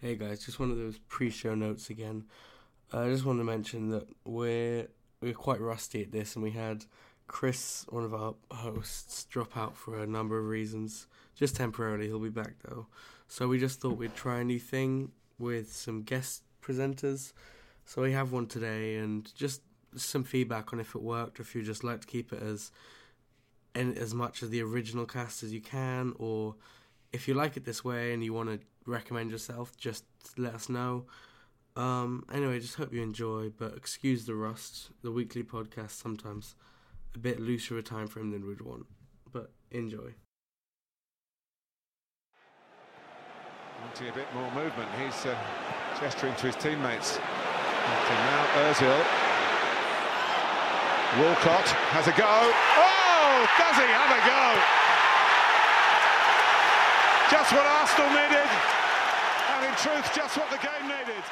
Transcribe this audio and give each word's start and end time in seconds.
Hey 0.00 0.14
guys, 0.14 0.44
just 0.46 0.60
one 0.60 0.70
of 0.70 0.76
those 0.76 0.96
pre-show 1.08 1.56
notes 1.56 1.90
again. 1.90 2.26
Uh, 2.94 3.00
I 3.00 3.08
just 3.08 3.24
want 3.24 3.40
to 3.40 3.44
mention 3.44 3.90
that 3.90 4.06
we're 4.24 4.86
we're 5.20 5.32
quite 5.32 5.60
rusty 5.60 6.02
at 6.04 6.12
this, 6.12 6.36
and 6.36 6.44
we 6.44 6.52
had 6.52 6.84
Chris, 7.26 7.84
one 7.88 8.04
of 8.04 8.14
our 8.14 8.36
hosts, 8.52 9.24
drop 9.24 9.56
out 9.56 9.76
for 9.76 10.00
a 10.00 10.06
number 10.06 10.38
of 10.38 10.46
reasons, 10.46 11.08
just 11.34 11.56
temporarily. 11.56 12.06
He'll 12.06 12.20
be 12.20 12.28
back 12.28 12.54
though, 12.62 12.86
so 13.26 13.48
we 13.48 13.58
just 13.58 13.80
thought 13.80 13.98
we'd 13.98 14.14
try 14.14 14.38
a 14.38 14.44
new 14.44 14.60
thing 14.60 15.10
with 15.36 15.72
some 15.72 16.04
guest 16.04 16.44
presenters. 16.62 17.32
So 17.84 18.02
we 18.02 18.12
have 18.12 18.30
one 18.30 18.46
today, 18.46 18.98
and 18.98 19.28
just 19.34 19.62
some 19.96 20.22
feedback 20.22 20.72
on 20.72 20.78
if 20.78 20.94
it 20.94 21.02
worked, 21.02 21.40
or 21.40 21.42
if 21.42 21.56
you 21.56 21.64
just 21.64 21.82
like 21.82 22.02
to 22.02 22.06
keep 22.06 22.32
it 22.32 22.40
as 22.40 22.70
and 23.74 23.98
as 23.98 24.14
much 24.14 24.42
of 24.42 24.52
the 24.52 24.62
original 24.62 25.06
cast 25.06 25.42
as 25.42 25.52
you 25.52 25.60
can, 25.60 26.14
or 26.20 26.54
if 27.12 27.26
you 27.26 27.34
like 27.34 27.56
it 27.56 27.64
this 27.64 27.84
way 27.84 28.12
and 28.12 28.22
you 28.22 28.32
want 28.32 28.48
to 28.48 28.60
recommend 28.88 29.30
yourself, 29.30 29.76
just 29.76 30.04
let 30.36 30.54
us 30.54 30.68
know. 30.68 31.04
Um, 31.76 32.24
anyway, 32.32 32.58
just 32.58 32.74
hope 32.74 32.92
you 32.92 33.02
enjoy, 33.02 33.50
but 33.56 33.76
excuse 33.76 34.26
the 34.26 34.34
rust. 34.34 34.90
The 35.02 35.12
weekly 35.12 35.44
podcast 35.44 35.90
sometimes 35.90 36.56
a 37.14 37.18
bit 37.18 37.38
looser 37.38 37.78
a 37.78 37.82
time 37.82 38.08
frame 38.08 38.30
than 38.30 38.46
we'd 38.46 38.60
want, 38.60 38.86
but 39.32 39.52
enjoy. 39.70 40.14
Wanting 43.80 44.08
a 44.08 44.12
bit 44.12 44.26
more 44.34 44.50
movement, 44.52 44.88
he's 45.00 45.24
uh, 45.26 45.38
gesturing 46.00 46.34
to 46.36 46.46
his 46.46 46.56
teammates. 46.56 47.18
And 47.18 48.18
now 48.26 48.46
Özil, 48.66 49.00
Walcott 51.22 51.68
has 51.94 52.08
a 52.08 52.12
go. 52.12 52.26
Oh, 52.26 53.46
does 53.56 53.76
he 53.76 53.86
have 53.86 54.12
a 54.12 54.20
go? 54.26 54.87
Just 57.30 57.52
what 57.52 57.66
Arsenal 57.66 58.08
needed, 58.10 58.48
and 59.50 59.66
in 59.66 59.74
truth, 59.76 60.10
just 60.14 60.36
what 60.38 60.50
the 60.50 60.56
game 60.56 60.88
needed. 60.88 61.22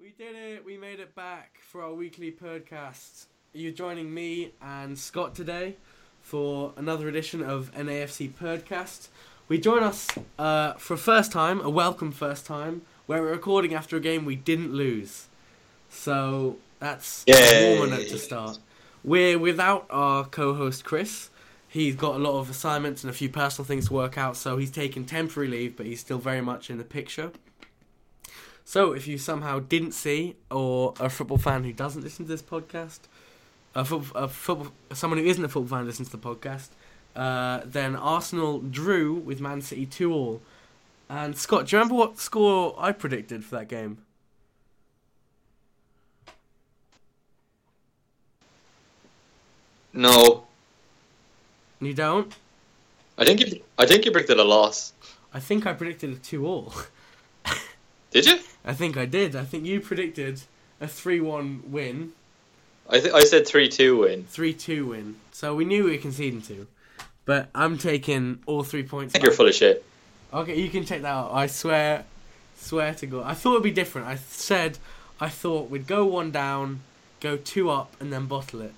We 0.00 0.10
did 0.16 0.36
it. 0.36 0.64
We 0.64 0.76
made 0.76 1.00
it 1.00 1.14
back 1.16 1.58
for 1.60 1.82
our 1.82 1.92
weekly 1.92 2.30
podcast. 2.30 3.26
You're 3.52 3.72
joining 3.72 4.14
me 4.14 4.52
and 4.62 4.96
Scott 4.96 5.34
today 5.34 5.74
for 6.22 6.72
another 6.76 7.08
edition 7.08 7.42
of 7.42 7.72
NAFC 7.74 8.30
Podcast. 8.32 9.08
We 9.48 9.58
join 9.58 9.82
us 9.82 10.06
uh, 10.38 10.74
for 10.74 10.94
a 10.94 10.98
first 10.98 11.32
time, 11.32 11.60
a 11.60 11.70
welcome 11.70 12.12
first 12.12 12.46
time, 12.46 12.82
where 13.06 13.22
we're 13.22 13.32
recording 13.32 13.74
after 13.74 13.96
a 13.96 14.00
game 14.00 14.24
we 14.24 14.36
didn't 14.36 14.72
lose. 14.72 15.26
So 15.90 16.58
that's 16.78 17.24
Yay. 17.26 17.74
a 17.74 17.78
warmer 17.78 17.96
note 17.96 18.08
to 18.08 18.18
start. 18.18 18.58
We're 19.02 19.38
without 19.38 19.86
our 19.90 20.24
co-host 20.26 20.84
Chris, 20.84 21.30
he's 21.78 21.94
got 21.94 22.16
a 22.16 22.18
lot 22.18 22.38
of 22.38 22.50
assignments 22.50 23.04
and 23.04 23.10
a 23.10 23.14
few 23.14 23.28
personal 23.28 23.64
things 23.64 23.88
to 23.88 23.94
work 23.94 24.18
out, 24.18 24.36
so 24.36 24.56
he's 24.56 24.70
taken 24.70 25.04
temporary 25.04 25.48
leave, 25.48 25.76
but 25.76 25.86
he's 25.86 26.00
still 26.00 26.18
very 26.18 26.40
much 26.40 26.70
in 26.70 26.78
the 26.78 26.84
picture. 26.84 27.30
So, 28.64 28.92
if 28.92 29.06
you 29.06 29.16
somehow 29.16 29.60
didn't 29.60 29.92
see, 29.92 30.36
or 30.50 30.92
a 31.00 31.08
football 31.08 31.38
fan 31.38 31.64
who 31.64 31.72
doesn't 31.72 32.02
listen 32.02 32.26
to 32.26 32.30
this 32.30 32.42
podcast, 32.42 33.00
a, 33.74 33.80
a 33.80 34.28
football, 34.28 34.72
someone 34.92 35.18
who 35.18 35.24
isn't 35.24 35.44
a 35.44 35.48
football 35.48 35.78
fan 35.78 35.86
listens 35.86 36.10
to 36.10 36.16
the 36.16 36.22
podcast, 36.22 36.68
uh, 37.16 37.62
then 37.64 37.96
Arsenal 37.96 38.60
drew 38.60 39.14
with 39.14 39.40
Man 39.40 39.62
City 39.62 39.86
2 39.86 40.12
all. 40.12 40.42
And 41.08 41.38
Scott, 41.38 41.66
do 41.66 41.76
you 41.76 41.78
remember 41.78 41.94
what 41.94 42.18
score 42.18 42.74
I 42.76 42.92
predicted 42.92 43.44
for 43.44 43.56
that 43.56 43.68
game? 43.68 43.98
No. 49.92 50.47
You 51.80 51.94
don't? 51.94 52.34
I 53.16 53.24
think 53.24 53.40
you, 53.40 53.62
I 53.76 53.86
think 53.86 54.04
you 54.04 54.10
predicted 54.10 54.38
a 54.38 54.44
loss. 54.44 54.92
I 55.32 55.40
think 55.40 55.66
I 55.66 55.72
predicted 55.72 56.12
a 56.12 56.16
two 56.16 56.46
all. 56.46 56.72
did 58.10 58.26
you? 58.26 58.38
I 58.64 58.74
think 58.74 58.96
I 58.96 59.06
did. 59.06 59.36
I 59.36 59.44
think 59.44 59.64
you 59.64 59.80
predicted 59.80 60.42
a 60.80 60.88
three 60.88 61.20
one 61.20 61.62
win. 61.66 62.12
I 62.88 63.00
th- 63.00 63.12
I 63.12 63.20
said 63.24 63.46
three 63.46 63.68
two 63.68 63.98
win. 63.98 64.24
Three 64.24 64.54
two 64.54 64.86
win. 64.86 65.16
So 65.32 65.54
we 65.54 65.64
knew 65.64 65.84
we 65.84 65.92
were 65.92 66.02
conceding 66.02 66.42
two, 66.42 66.66
but 67.24 67.48
I'm 67.54 67.78
taking 67.78 68.40
all 68.46 68.62
three 68.62 68.82
points. 68.82 69.14
I 69.14 69.18
think 69.18 69.24
you're 69.24 69.34
full 69.34 69.48
of 69.48 69.54
shit. 69.54 69.84
Okay, 70.32 70.60
you 70.60 70.68
can 70.68 70.84
check 70.84 71.02
that 71.02 71.08
out. 71.08 71.32
I 71.32 71.46
swear, 71.46 72.04
swear 72.56 72.94
to 72.94 73.06
God. 73.06 73.24
I 73.26 73.34
thought 73.34 73.52
it'd 73.52 73.62
be 73.62 73.70
different. 73.70 74.06
I 74.06 74.16
said 74.16 74.78
I 75.20 75.28
thought 75.28 75.70
we'd 75.70 75.86
go 75.86 76.04
one 76.04 76.30
down, 76.30 76.80
go 77.20 77.36
two 77.36 77.70
up, 77.70 77.94
and 78.00 78.12
then 78.12 78.26
bottle 78.26 78.62
it. 78.62 78.74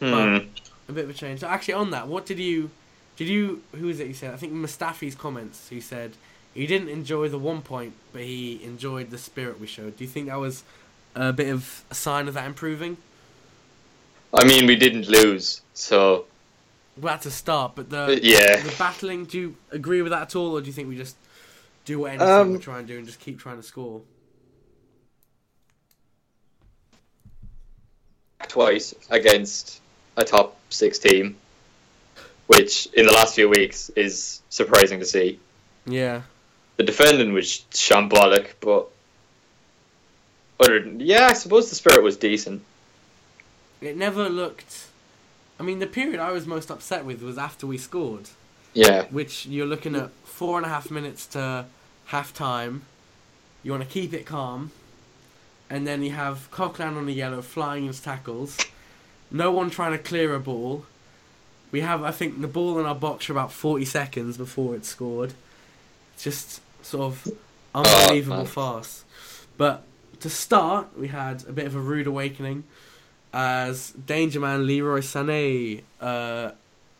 Hmm. 0.00 0.10
But 0.10 0.44
a 0.88 0.92
bit 0.92 1.04
of 1.04 1.10
a 1.10 1.14
change. 1.14 1.40
So 1.40 1.48
actually, 1.48 1.74
on 1.74 1.90
that, 1.90 2.08
what 2.08 2.26
did 2.26 2.38
you? 2.38 2.70
Did 3.16 3.28
you? 3.28 3.62
Who 3.74 3.88
is 3.88 4.00
it? 4.00 4.06
You 4.06 4.14
said 4.14 4.34
I 4.34 4.36
think 4.36 4.52
Mustafi's 4.52 5.14
comments. 5.14 5.68
He 5.68 5.80
said 5.80 6.12
he 6.54 6.66
didn't 6.66 6.88
enjoy 6.88 7.28
the 7.28 7.38
one 7.38 7.62
point, 7.62 7.94
but 8.12 8.22
he 8.22 8.62
enjoyed 8.64 9.10
the 9.10 9.18
spirit 9.18 9.60
we 9.60 9.66
showed. 9.66 9.96
Do 9.96 10.04
you 10.04 10.10
think 10.10 10.26
that 10.26 10.38
was 10.38 10.64
a 11.14 11.32
bit 11.32 11.48
of 11.48 11.84
a 11.90 11.94
sign 11.94 12.28
of 12.28 12.34
that 12.34 12.46
improving? 12.46 12.96
I 14.32 14.44
mean, 14.44 14.66
we 14.66 14.76
didn't 14.76 15.08
lose, 15.08 15.62
so 15.74 16.26
well, 17.00 17.14
that's 17.14 17.26
a 17.26 17.30
start. 17.30 17.72
But 17.74 17.90
the 17.90 18.02
uh, 18.02 18.18
yeah, 18.22 18.60
the 18.60 18.74
battling. 18.78 19.24
Do 19.24 19.38
you 19.38 19.56
agree 19.70 20.02
with 20.02 20.12
that 20.12 20.22
at 20.22 20.36
all, 20.36 20.56
or 20.56 20.60
do 20.60 20.66
you 20.66 20.72
think 20.72 20.88
we 20.88 20.96
just 20.96 21.16
do 21.84 22.00
what 22.00 22.12
anything 22.12 22.28
um, 22.28 22.52
we 22.52 22.58
try 22.58 22.78
and 22.78 22.86
do 22.86 22.98
and 22.98 23.06
just 23.06 23.20
keep 23.20 23.38
trying 23.38 23.56
to 23.56 23.62
score? 23.62 24.02
Twice 28.46 28.94
against 29.10 29.80
a 30.18 30.24
top 30.24 30.58
six 30.68 30.98
team, 30.98 31.36
which 32.48 32.86
in 32.92 33.06
the 33.06 33.12
last 33.12 33.34
few 33.34 33.48
weeks 33.48 33.88
is 33.90 34.42
surprising 34.50 34.98
to 34.98 35.06
see. 35.06 35.38
Yeah. 35.86 36.22
The 36.76 36.82
defending 36.82 37.32
was 37.32 37.64
shambolic, 37.70 38.54
but 38.60 38.90
yeah, 40.98 41.28
I 41.30 41.32
suppose 41.32 41.70
the 41.70 41.76
spirit 41.76 42.02
was 42.02 42.16
decent. 42.16 42.62
It 43.80 43.96
never 43.96 44.28
looked. 44.28 44.88
I 45.58 45.62
mean, 45.62 45.78
the 45.78 45.86
period 45.86 46.20
I 46.20 46.32
was 46.32 46.46
most 46.46 46.70
upset 46.70 47.04
with 47.04 47.22
was 47.22 47.38
after 47.38 47.66
we 47.66 47.78
scored. 47.78 48.28
Yeah. 48.74 49.04
Which 49.10 49.46
you're 49.46 49.66
looking 49.66 49.94
at 49.94 50.10
four 50.24 50.56
and 50.56 50.66
a 50.66 50.68
half 50.68 50.90
minutes 50.90 51.26
to 51.28 51.66
half 52.06 52.34
time. 52.34 52.82
You 53.62 53.70
want 53.70 53.84
to 53.84 53.88
keep 53.88 54.12
it 54.12 54.26
calm. 54.26 54.72
And 55.70 55.86
then 55.86 56.02
you 56.02 56.10
have 56.10 56.48
Coquelin 56.50 56.96
on 56.96 57.06
the 57.06 57.12
yellow 57.12 57.42
flying 57.42 57.86
his 57.86 58.00
tackles 58.00 58.56
no 59.30 59.50
one 59.50 59.70
trying 59.70 59.92
to 59.92 59.98
clear 59.98 60.34
a 60.34 60.40
ball. 60.40 60.84
We 61.70 61.80
have, 61.80 62.02
I 62.02 62.10
think, 62.10 62.40
the 62.40 62.48
ball 62.48 62.78
in 62.78 62.86
our 62.86 62.94
box 62.94 63.26
for 63.26 63.32
about 63.32 63.52
40 63.52 63.84
seconds 63.84 64.36
before 64.36 64.74
it's 64.74 64.88
scored. 64.88 65.34
It's 66.14 66.24
just 66.24 66.60
sort 66.82 67.12
of 67.12 67.28
oh, 67.74 67.82
unbelievable 67.82 68.40
oh, 68.40 68.44
fast. 68.44 69.04
But 69.56 69.84
to 70.20 70.30
start, 70.30 70.98
we 70.98 71.08
had 71.08 71.44
a 71.46 71.52
bit 71.52 71.66
of 71.66 71.74
a 71.76 71.80
rude 71.80 72.06
awakening 72.06 72.64
as 73.32 73.90
Danger 73.90 74.40
Man 74.40 74.66
Leroy 74.66 75.00
Sané 75.00 75.82
uh, 76.00 76.52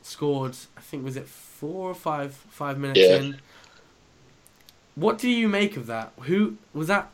scored. 0.03 0.57
I 0.77 0.81
think 0.81 1.05
was 1.05 1.17
it 1.17 1.27
four 1.27 1.91
or 1.91 1.95
five 1.95 2.35
five 2.35 2.79
minutes 2.79 3.01
yeah. 3.01 3.17
in. 3.17 3.41
What 4.95 5.19
do 5.19 5.29
you 5.29 5.49
make 5.49 5.77
of 5.77 5.87
that? 5.87 6.13
Who 6.23 6.57
was 6.75 6.89
that? 6.89 7.11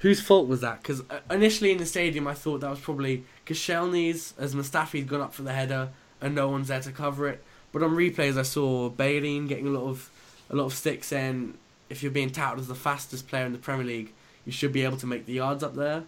Whose 0.00 0.20
fault 0.20 0.48
was 0.48 0.60
that? 0.62 0.82
Because 0.82 1.02
uh, 1.10 1.20
initially 1.30 1.70
in 1.70 1.78
the 1.78 1.86
stadium, 1.86 2.26
I 2.26 2.34
thought 2.34 2.60
that 2.60 2.70
was 2.70 2.80
probably 2.80 3.24
Koscielny's 3.50 4.32
as 4.38 4.54
Mustafi's 4.54 5.06
gone 5.06 5.20
up 5.20 5.34
for 5.34 5.42
the 5.42 5.52
header 5.52 5.88
and 6.20 6.36
no 6.36 6.48
one's 6.48 6.68
there 6.68 6.80
to 6.80 6.92
cover 6.92 7.26
it. 7.26 7.42
But 7.72 7.82
on 7.82 7.90
replays, 7.90 8.38
I 8.38 8.42
saw 8.42 8.88
Bellerin 8.88 9.48
getting 9.48 9.66
a 9.66 9.70
lot 9.70 9.88
of 9.88 10.08
a 10.50 10.56
lot 10.56 10.66
of 10.66 10.72
sticks, 10.72 11.12
in. 11.12 11.54
if 11.88 12.02
you're 12.02 12.12
being 12.12 12.30
touted 12.30 12.60
as 12.60 12.68
the 12.68 12.74
fastest 12.74 13.28
player 13.28 13.46
in 13.46 13.52
the 13.52 13.58
Premier 13.58 13.86
League, 13.86 14.12
you 14.44 14.52
should 14.52 14.72
be 14.72 14.84
able 14.84 14.96
to 14.98 15.06
make 15.06 15.26
the 15.26 15.32
yards 15.34 15.62
up 15.62 15.74
there. 15.74 16.04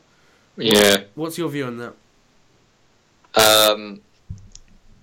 Yeah. 0.56 1.04
What's 1.14 1.38
your 1.38 1.48
view 1.48 1.66
on 1.66 1.78
that? 1.78 1.94
Um, 3.34 4.00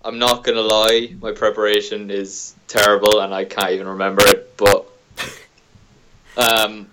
I'm 0.04 0.20
not 0.20 0.44
gonna 0.44 0.62
lie, 0.62 1.16
my 1.22 1.32
preparation 1.32 2.10
is 2.10 2.56
terrible, 2.68 3.20
and 3.20 3.34
I 3.34 3.46
can't 3.46 3.72
even 3.72 3.88
remember 3.88 4.24
it. 4.28 4.56
But 4.58 4.86
um, 6.38 6.90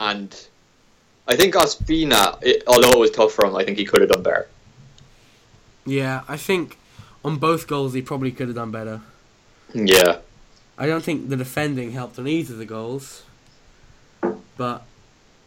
and 0.00 0.48
I 1.26 1.36
think 1.36 1.54
Ospina, 1.54 2.38
it, 2.42 2.62
although 2.66 2.90
it 2.90 2.98
was 2.98 3.10
tough 3.10 3.32
for 3.32 3.46
him, 3.46 3.56
I 3.56 3.64
think 3.64 3.78
he 3.78 3.84
could 3.84 4.00
have 4.00 4.10
done 4.10 4.22
better. 4.22 4.48
Yeah, 5.86 6.22
I 6.28 6.36
think 6.36 6.78
on 7.24 7.36
both 7.36 7.66
goals 7.66 7.94
he 7.94 8.02
probably 8.02 8.32
could 8.32 8.48
have 8.48 8.56
done 8.56 8.70
better. 8.70 9.00
Yeah. 9.72 10.18
I 10.76 10.86
don't 10.86 11.04
think 11.04 11.28
the 11.28 11.36
defending 11.36 11.92
helped 11.92 12.18
on 12.18 12.26
either 12.26 12.54
of 12.54 12.58
the 12.58 12.66
goals, 12.66 13.22
but 14.56 14.84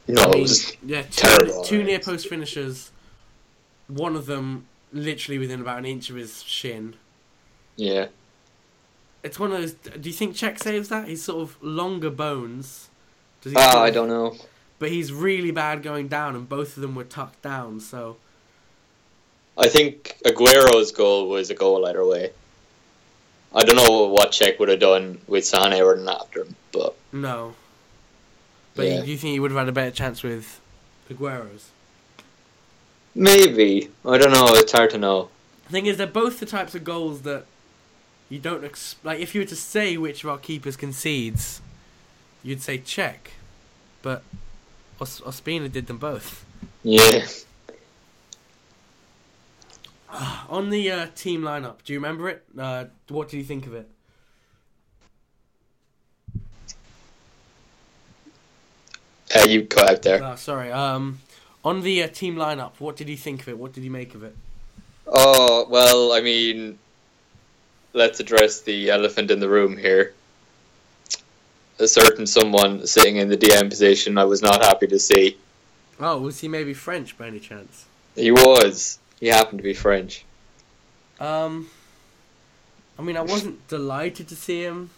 no, 0.08 0.24
I 0.24 0.32
mean, 0.32 0.48
yeah, 0.86 1.04
two, 1.04 1.64
two 1.66 1.84
near 1.84 2.00
post 2.00 2.30
finishers. 2.30 2.92
One 3.88 4.16
of 4.16 4.26
them 4.26 4.66
literally 4.94 5.38
within 5.38 5.60
about 5.60 5.80
an 5.80 5.86
inch 5.86 6.10
of 6.10 6.16
his 6.16 6.44
shin. 6.44 6.96
Yeah. 7.76 8.08
It's 9.22 9.38
one 9.38 9.52
of 9.52 9.60
those. 9.60 9.74
Do 9.74 10.10
you 10.10 10.16
think 10.16 10.36
Cech 10.36 10.60
saves 10.60 10.88
that? 10.90 11.10
He's 11.10 11.24
sort 11.24 11.42
of 11.42 11.62
longer 11.62 12.10
bones 12.10 12.90
does 13.42 13.54
he 13.54 13.58
oh, 13.58 13.80
I 13.80 13.90
don't 13.90 14.08
know. 14.08 14.36
But 14.80 14.92
he's 14.92 15.12
really 15.12 15.52
bad 15.52 15.82
going 15.84 16.08
down, 16.08 16.36
and 16.36 16.48
both 16.48 16.76
of 16.78 16.82
them 16.82 16.96
were 16.96 17.04
tucked 17.04 17.42
down. 17.42 17.80
So 17.80 18.18
I 19.58 19.68
think 19.68 20.18
Aguero's 20.26 20.92
goal 20.92 21.30
was 21.30 21.50
a 21.50 21.56
goal 21.56 21.86
either 21.86 22.06
way. 22.06 22.32
I 23.54 23.64
don't 23.64 23.76
know 23.76 24.08
what 24.08 24.32
Cech 24.32 24.60
would 24.60 24.70
have 24.70 24.80
done 24.80 25.20
with 25.28 25.46
Sane 25.46 25.74
or 25.74 26.10
after 26.10 26.42
him, 26.42 26.56
but 26.72 26.96
no. 27.12 27.56
But 28.76 28.86
yeah. 28.86 29.02
you, 29.02 29.12
you 29.12 29.18
think 29.18 29.32
he 29.34 29.40
would 29.40 29.52
have 29.52 29.60
had 29.60 29.70
a 29.70 29.72
better 29.72 29.92
chance 29.92 30.22
with 30.22 30.60
Aguero's? 31.10 31.72
Maybe 33.16 33.90
I 34.06 34.18
don't 34.20 34.32
know. 34.32 34.50
It's 34.50 34.72
hard 34.72 34.92
to 34.92 34.98
know. 35.00 35.30
The 35.66 35.72
thing 35.72 35.86
is, 35.88 35.98
they're 35.98 36.06
both 36.06 36.40
the 36.40 36.46
types 36.46 36.76
of 36.76 36.84
goals 36.84 37.24
that 37.24 37.46
you 38.30 38.38
don't 38.38 38.64
ex- 38.64 38.96
like. 39.04 39.20
If 39.20 39.34
you 39.34 39.42
were 39.42 39.48
to 39.48 39.56
say 39.56 39.98
which 39.98 40.24
of 40.24 40.30
our 40.30 40.38
keepers 40.38 40.78
concedes, 40.78 41.62
you'd 42.44 42.62
say 42.62 42.78
Cech, 42.80 43.32
but 44.02 44.24
Os- 45.00 45.22
Ospina 45.22 45.72
did 45.72 45.88
them 45.88 45.98
both. 45.98 46.46
Yeah, 46.84 47.26
On 50.50 50.70
the 50.70 50.92
uh, 50.92 51.08
team 51.16 51.42
lineup, 51.42 51.84
do 51.84 51.94
you 51.94 52.00
remember 52.00 52.30
it? 52.30 52.44
Uh, 52.58 52.86
what 53.10 53.30
do 53.30 53.38
you 53.38 53.44
think 53.44 53.68
of 53.68 53.74
it? 53.74 53.90
uh, 59.36 59.46
you 59.48 59.66
cut 59.66 59.90
out 59.90 60.02
there. 60.04 60.24
Uh, 60.24 60.36
sorry. 60.36 60.72
Um, 60.72 61.20
on 61.64 61.82
the 61.82 62.04
uh, 62.04 62.08
team 62.08 62.36
lineup, 62.36 62.74
what 62.80 62.96
did 62.96 63.10
you 63.10 63.18
think 63.18 63.42
of 63.42 63.50
it? 63.50 63.58
What 63.58 63.74
did 63.74 63.84
you 63.84 63.92
make 63.92 64.16
of 64.16 64.24
it? 64.24 64.36
Oh 65.06 65.68
well, 65.70 66.14
I 66.14 66.22
mean, 66.22 66.78
let's 67.94 68.20
address 68.20 68.62
the 68.62 68.90
elephant 68.90 69.32
in 69.32 69.40
the 69.40 69.50
room 69.50 69.78
here. 69.78 70.14
A 71.80 71.88
certain 71.88 72.26
someone 72.26 72.88
sitting 72.88 73.18
in 73.18 73.30
the 73.30 73.38
DM 73.38 73.70
position, 73.70 74.18
I 74.18 74.26
was 74.26 74.42
not 74.42 74.64
happy 74.64 74.88
to 74.88 75.00
see. 75.00 75.38
Oh, 76.00 76.20
was 76.20 76.40
he 76.40 76.48
maybe 76.48 76.74
French 76.74 77.18
by 77.18 77.28
any 77.28 77.40
chance? 77.40 77.86
He 78.16 78.32
was. 78.32 79.00
He 79.20 79.28
happened 79.28 79.60
to 79.60 79.64
be 79.64 79.74
French. 79.74 80.26
Um, 81.20 81.70
I 82.98 83.02
mean, 83.02 83.18
I 83.18 83.22
wasn't 83.22 83.68
delighted 83.68 84.28
to 84.30 84.36
see 84.36 84.62
him. 84.64 84.90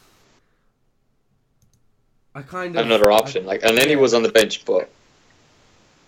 I 2.36 2.42
kind 2.44 2.76
of 2.76 2.86
Another 2.86 3.12
option, 3.12 3.46
like, 3.46 3.64
and 3.64 3.78
then 3.78 3.90
he 3.90 3.96
was 3.96 4.14
on 4.14 4.24
the 4.24 4.30
bench, 4.30 4.64
but 4.66 4.90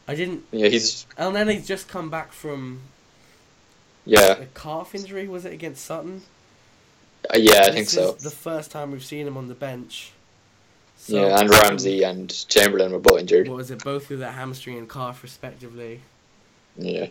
I, 0.08 0.12
I 0.14 0.16
didn't. 0.16 0.46
yeah, 0.52 0.68
he's 0.70 1.06
Elneny's 1.18 1.68
just 1.68 1.88
come 1.88 2.10
back 2.10 2.32
from 2.34 2.82
yeah, 4.06 4.38
a 4.40 4.46
calf 4.48 4.96
injury. 4.96 5.28
Was 5.28 5.46
it 5.46 5.54
against 5.54 5.86
Sutton? 5.86 6.24
Uh, 7.30 7.38
yeah, 7.38 7.64
I 7.68 7.72
This 7.72 7.76
think 7.76 7.88
is 7.88 7.92
so. 7.94 8.14
The 8.14 8.32
first 8.32 8.72
time 8.72 8.92
we've 8.92 9.04
seen 9.04 9.28
him 9.28 9.38
on 9.38 9.48
the 9.48 9.56
bench. 9.56 10.14
So, 11.01 11.15
Yeah, 11.27 11.39
and 11.39 11.50
Ramsey 11.50 12.03
and 12.03 12.30
Chamberlain 12.48 12.92
were 12.92 13.00
both 13.00 13.21
injured. 13.21 13.48
What 13.48 13.57
was 13.57 13.71
it? 13.71 13.83
Both 13.83 14.09
with 14.09 14.19
that 14.19 14.36
hamstring 14.36 14.77
and 14.77 14.88
calf, 14.88 15.24
respectively. 15.24 16.01
Yeah, 16.77 17.07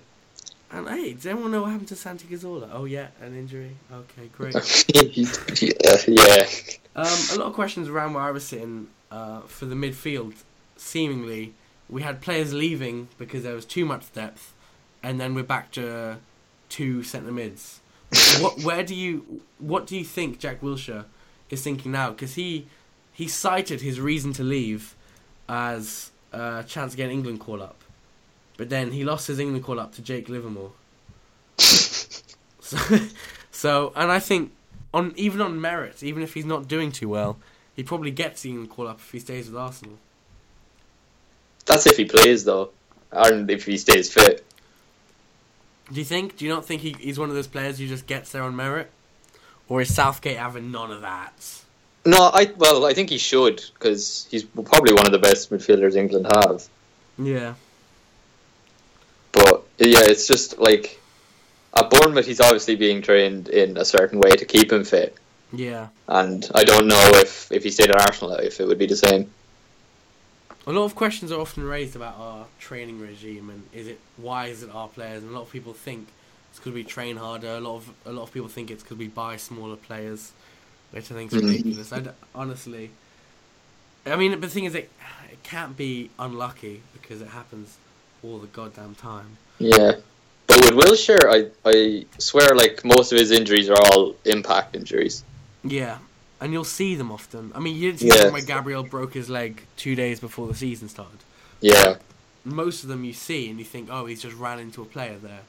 And 0.70 0.88
hey, 0.88 1.14
does 1.14 1.26
anyone 1.26 1.50
know 1.50 1.62
what 1.62 1.72
happened 1.72 1.88
to 1.88 1.96
Santi 1.96 2.28
Cazorla? 2.28 2.70
Oh 2.72 2.84
yeah, 2.84 3.08
an 3.20 3.36
injury. 3.36 3.72
Okay, 3.92 4.30
great. 4.32 4.54
yeah, 4.94 5.96
yeah. 6.06 6.46
Um, 6.94 7.18
a 7.32 7.38
lot 7.38 7.48
of 7.48 7.52
questions 7.52 7.88
around 7.88 8.14
where 8.14 8.22
I 8.22 8.30
was 8.30 8.46
sitting 8.46 8.86
uh, 9.10 9.40
for 9.40 9.66
the 9.66 9.74
midfield. 9.74 10.34
Seemingly, 10.76 11.52
we 11.88 12.02
had 12.02 12.20
players 12.20 12.54
leaving 12.54 13.08
because 13.18 13.42
there 13.42 13.54
was 13.54 13.64
too 13.64 13.84
much 13.84 14.12
depth, 14.12 14.54
and 15.02 15.20
then 15.20 15.34
we're 15.34 15.42
back 15.42 15.72
to 15.72 16.18
two 16.68 17.02
centre 17.02 17.32
mids. 17.32 17.80
what? 18.38 18.62
Where 18.62 18.84
do 18.84 18.94
you? 18.94 19.42
What 19.58 19.88
do 19.88 19.98
you 19.98 20.04
think 20.04 20.38
Jack 20.38 20.60
Wilshere 20.60 21.06
is 21.50 21.64
thinking 21.64 21.90
now? 21.90 22.10
Because 22.10 22.34
he 22.36 22.68
he 23.20 23.28
cited 23.28 23.82
his 23.82 24.00
reason 24.00 24.32
to 24.32 24.42
leave 24.42 24.96
as 25.46 26.10
a 26.32 26.64
chance 26.66 26.92
to 26.92 26.96
get 26.96 27.04
an 27.04 27.10
England 27.10 27.38
call 27.38 27.62
up, 27.62 27.76
but 28.56 28.70
then 28.70 28.92
he 28.92 29.04
lost 29.04 29.26
his 29.26 29.38
England 29.38 29.62
call 29.62 29.78
up 29.78 29.94
to 29.94 30.00
Jake 30.02 30.28
Livermore. 30.28 30.72
So, 32.62 32.78
so 33.50 33.92
and 33.96 34.12
I 34.12 34.20
think 34.20 34.52
on 34.94 35.12
even 35.16 35.40
on 35.40 35.60
merit, 35.60 36.04
even 36.04 36.22
if 36.22 36.34
he's 36.34 36.44
not 36.44 36.68
doing 36.68 36.92
too 36.92 37.08
well, 37.08 37.36
he 37.74 37.82
probably 37.82 38.12
gets 38.12 38.42
the 38.42 38.50
England 38.50 38.70
call 38.70 38.86
up 38.86 39.00
if 39.00 39.10
he 39.10 39.18
stays 39.18 39.48
with 39.48 39.56
Arsenal. 39.56 39.98
That's 41.66 41.84
if 41.86 41.96
he 41.96 42.04
plays 42.04 42.44
though, 42.44 42.70
and 43.10 43.50
if 43.50 43.66
he 43.66 43.76
stays 43.76 44.12
fit. 44.12 44.44
Do 45.92 45.98
you 45.98 46.04
think? 46.04 46.36
Do 46.36 46.44
you 46.44 46.52
not 46.52 46.64
think 46.64 46.82
he, 46.82 46.92
he's 46.92 47.18
one 47.18 47.28
of 47.28 47.34
those 47.34 47.48
players 47.48 47.80
who 47.80 47.88
just 47.88 48.06
gets 48.06 48.30
there 48.30 48.44
on 48.44 48.54
merit, 48.54 48.88
or 49.68 49.80
is 49.80 49.92
Southgate 49.92 50.36
having 50.36 50.70
none 50.70 50.92
of 50.92 51.00
that? 51.00 51.62
No, 52.04 52.30
I 52.32 52.50
well, 52.56 52.86
I 52.86 52.94
think 52.94 53.10
he 53.10 53.18
should 53.18 53.62
because 53.74 54.26
he's 54.30 54.44
probably 54.44 54.94
one 54.94 55.06
of 55.06 55.12
the 55.12 55.18
best 55.18 55.50
midfielders 55.50 55.96
England 55.96 56.26
have. 56.34 56.66
Yeah, 57.18 57.54
But 59.32 59.66
yeah, 59.78 60.04
it's 60.04 60.26
just 60.26 60.58
like 60.58 60.98
at 61.76 61.90
Bournemouth, 61.90 62.26
he's 62.26 62.40
obviously 62.40 62.76
being 62.76 63.02
trained 63.02 63.48
in 63.48 63.76
a 63.76 63.84
certain 63.84 64.18
way 64.18 64.30
to 64.30 64.44
keep 64.46 64.72
him 64.72 64.84
fit, 64.84 65.16
yeah. 65.52 65.88
and 66.08 66.50
I 66.54 66.64
don't 66.64 66.86
know 66.86 67.10
if 67.14 67.52
if 67.52 67.64
he 67.64 67.70
stayed 67.70 67.90
at 67.90 68.00
Arsenal, 68.00 68.34
if 68.36 68.60
it 68.60 68.66
would 68.66 68.78
be 68.78 68.86
the 68.86 68.96
same. 68.96 69.30
A 70.66 70.72
lot 70.72 70.84
of 70.84 70.94
questions 70.94 71.32
are 71.32 71.40
often 71.40 71.64
raised 71.64 71.96
about 71.96 72.16
our 72.18 72.46
training 72.58 73.00
regime 73.00 73.50
and 73.50 73.62
is 73.72 73.86
it 73.86 73.98
why 74.16 74.46
is 74.46 74.62
it 74.62 74.70
our 74.70 74.88
players? 74.88 75.22
And 75.22 75.32
a 75.32 75.34
lot 75.34 75.42
of 75.42 75.50
people 75.50 75.72
think 75.72 76.08
it's 76.50 76.58
because 76.58 76.74
we 76.74 76.84
train 76.84 77.16
harder. 77.16 77.48
A 77.48 77.60
lot 77.60 77.76
of 77.76 77.92
a 78.04 78.12
lot 78.12 78.24
of 78.24 78.32
people 78.32 78.48
think 78.48 78.70
it's 78.70 78.82
because 78.82 78.98
we 78.98 79.08
buy 79.08 79.36
smaller 79.36 79.76
players, 79.76 80.32
which 80.92 81.10
I 81.10 81.14
think 81.14 81.32
is 81.32 81.40
Mhm. 81.42 81.48
ridiculous. 81.48 81.92
I 81.92 82.02
honestly, 82.34 82.90
I 84.06 84.16
mean, 84.16 84.32
but 84.32 84.42
the 84.42 84.48
thing 84.48 84.64
is, 84.64 84.74
it 84.74 84.90
it 85.30 85.42
can't 85.42 85.76
be 85.76 86.10
unlucky 86.18 86.82
because 86.92 87.20
it 87.20 87.28
happens 87.28 87.76
all 88.22 88.38
the 88.38 88.46
goddamn 88.48 88.94
time. 88.94 89.36
Yeah, 89.58 89.92
but 90.46 90.56
with 90.74 90.84
Wilshere, 90.84 91.24
I 91.30 91.50
I 91.64 92.06
swear 92.18 92.54
like 92.54 92.84
most 92.84 93.12
of 93.12 93.18
his 93.18 93.30
injuries 93.30 93.68
are 93.70 93.78
all 93.92 94.16
impact 94.24 94.74
injuries. 94.74 95.22
Yeah, 95.62 95.98
and 96.40 96.52
you'll 96.52 96.64
see 96.64 96.94
them 96.94 97.12
often. 97.12 97.52
I 97.54 97.60
mean, 97.60 97.76
you 97.76 97.92
didn't 97.92 98.00
see 98.00 98.18
Yeah. 98.18 98.30
where 98.30 98.42
Gabriel 98.42 98.82
broke 98.82 99.14
his 99.14 99.28
leg 99.28 99.62
two 99.76 99.94
days 99.94 100.20
before 100.20 100.48
the 100.48 100.54
season 100.54 100.88
started. 100.88 101.18
Yeah, 101.60 101.96
most 102.44 102.82
of 102.82 102.88
them 102.88 103.04
you 103.04 103.12
see 103.12 103.50
and 103.50 103.58
you 103.58 103.64
think, 103.64 103.88
oh, 103.90 104.06
he's 104.06 104.22
just 104.22 104.36
ran 104.36 104.58
into 104.58 104.80
a 104.82 104.86
player 104.86 105.18
there, 105.22 105.42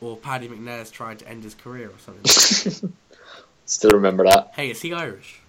or 0.00 0.16
Paddy 0.16 0.48
McNair's 0.48 0.90
tried 0.90 1.18
to 1.18 1.28
end 1.28 1.42
his 1.42 1.54
career 1.54 1.88
or 1.90 1.98
something. 2.04 2.92
still 3.68 3.90
remember 3.92 4.24
that. 4.24 4.52
hey, 4.56 4.70
is 4.70 4.80
he 4.82 4.92
Irish? 4.92 5.40